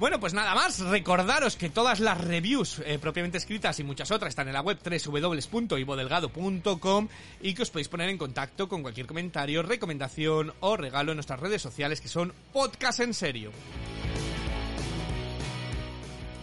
Bueno, 0.00 0.18
pues 0.18 0.32
nada 0.32 0.54
más, 0.54 0.80
recordaros 0.80 1.56
que 1.56 1.68
todas 1.68 2.00
las 2.00 2.18
reviews 2.18 2.80
eh, 2.86 2.98
propiamente 2.98 3.36
escritas 3.36 3.78
y 3.80 3.84
muchas 3.84 4.10
otras 4.10 4.30
están 4.30 4.48
en 4.48 4.54
la 4.54 4.62
web 4.62 4.78
www.ivodelgado.com 4.82 7.08
y 7.42 7.52
que 7.52 7.60
os 7.60 7.70
podéis 7.70 7.88
poner 7.88 8.08
en 8.08 8.16
contacto 8.16 8.66
con 8.66 8.80
cualquier 8.80 9.06
comentario, 9.06 9.62
recomendación 9.62 10.54
o 10.60 10.78
regalo 10.78 11.12
en 11.12 11.16
nuestras 11.16 11.38
redes 11.38 11.60
sociales 11.60 12.00
que 12.00 12.08
son 12.08 12.32
Podcast 12.50 13.00
en 13.00 13.12
Serio. 13.12 13.52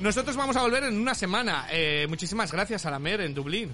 Nosotros 0.02 0.36
vamos 0.36 0.56
a 0.56 0.62
volver 0.62 0.84
en 0.84 0.96
una 0.96 1.16
semana. 1.16 1.66
Eh, 1.72 2.06
muchísimas 2.08 2.52
gracias 2.52 2.86
a 2.86 2.92
la 2.92 3.00
Mer 3.00 3.22
en 3.22 3.34
Dublín. 3.34 3.74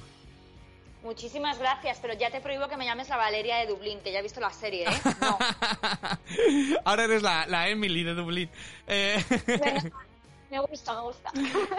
Muchísimas 1.04 1.60
gracias, 1.60 2.00
pero 2.02 2.14
ya 2.14 2.32
te 2.32 2.40
prohíbo 2.40 2.68
que 2.70 2.78
me 2.78 2.86
llames 2.86 3.10
la 3.10 3.18
Valeria 3.18 3.58
de 3.58 3.68
Dublín, 3.68 4.00
que 4.00 4.12
ya 4.12 4.20
he 4.20 4.22
visto 4.24 4.40
la 4.40 4.52
serie, 4.52 4.86
¿eh? 4.88 5.02
No. 5.22 5.38
Ahora 6.86 7.04
eres 7.04 7.22
la, 7.22 7.46
la 7.48 7.68
Emily 7.68 8.04
de 8.04 8.14
Dublín. 8.14 8.50
Eh, 8.88 9.22
Bueno, 9.58 9.92
me 10.50 10.60
gusta, 10.62 10.94
me 10.96 11.02
gusta. 11.02 11.32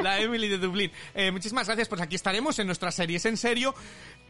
la 0.03 0.18
Emily 0.20 0.49
de 0.49 0.59
Dublín. 0.59 0.93
Eh, 1.14 1.31
muchísimas 1.31 1.66
gracias, 1.66 1.89
pues 1.89 2.01
aquí 2.03 2.16
estaremos 2.16 2.59
en 2.59 2.66
nuestras 2.66 2.95
series 2.95 3.25
en 3.25 3.37
serio. 3.37 3.75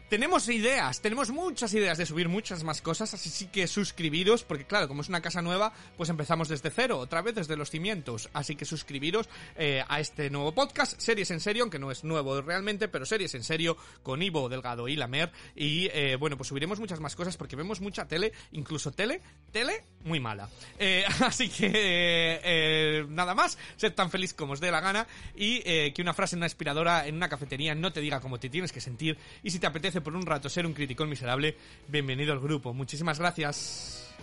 Tenemos 0.09 0.47
ideas, 0.49 1.01
tenemos 1.01 1.31
muchas 1.31 1.73
ideas 1.73 1.97
de 1.97 2.05
subir 2.05 2.29
muchas 2.29 2.63
más 2.63 2.79
cosas, 2.79 3.15
así 3.15 3.27
sí 3.27 3.47
que 3.47 3.65
suscribiros, 3.65 4.43
porque 4.43 4.65
claro, 4.65 4.87
como 4.87 5.01
es 5.01 5.09
una 5.09 5.19
casa 5.19 5.41
nueva, 5.41 5.73
pues 5.97 6.09
empezamos 6.09 6.47
desde 6.47 6.69
cero, 6.69 6.99
otra 6.99 7.23
vez 7.23 7.33
desde 7.33 7.57
los 7.57 7.71
cimientos. 7.71 8.29
Así 8.31 8.55
que 8.55 8.65
suscribiros 8.65 9.27
eh, 9.55 9.83
a 9.87 9.99
este 9.99 10.29
nuevo 10.29 10.53
podcast, 10.53 10.99
Series 10.99 11.31
en 11.31 11.39
Serio, 11.39 11.63
aunque 11.63 11.79
no 11.79 11.89
es 11.89 12.03
nuevo 12.03 12.39
realmente, 12.43 12.87
pero 12.87 13.03
Series 13.03 13.33
en 13.33 13.43
Serio, 13.43 13.77
con 14.03 14.21
Ivo 14.21 14.47
Delgado 14.47 14.87
y 14.87 14.95
Lamer. 14.95 15.31
Y 15.55 15.87
eh, 15.91 16.17
bueno, 16.17 16.37
pues 16.37 16.49
subiremos 16.49 16.79
muchas 16.79 16.99
más 16.99 17.15
cosas 17.15 17.35
porque 17.35 17.55
vemos 17.55 17.81
mucha 17.81 18.07
tele, 18.07 18.31
incluso 18.51 18.91
tele, 18.91 19.21
tele 19.51 19.85
muy 20.03 20.19
mala. 20.19 20.47
Eh, 20.77 21.03
así 21.21 21.49
que 21.49 23.05
nada 23.09 23.33
más, 23.33 23.57
sed 23.75 23.93
tan 23.93 24.11
feliz 24.11 24.35
como 24.35 24.53
os 24.53 24.59
dé 24.59 24.69
la 24.69 24.81
gana 24.81 25.07
y 25.35 25.61
que 25.61 26.01
una 26.01 26.13
frase 26.13 26.35
en 26.35 26.39
una 26.39 26.45
aspiradora 26.45 27.07
en 27.07 27.15
una 27.15 27.27
cafetería 27.27 27.73
no 27.73 27.91
te 27.91 28.01
diga 28.01 28.19
cómo 28.19 28.39
te 28.39 28.49
tienes 28.49 28.71
que 28.71 28.81
sentir. 28.81 29.17
Y 29.41 29.49
si 29.49 29.57
te 29.57 29.65
por 30.01 30.15
un 30.15 30.25
rato 30.25 30.49
ser 30.49 30.65
un 30.65 30.73
criticón 30.73 31.09
miserable, 31.09 31.55
bienvenido 31.87 32.33
al 32.33 32.39
grupo. 32.39 32.73
Muchísimas 32.73 33.19
gracias. 33.19 34.15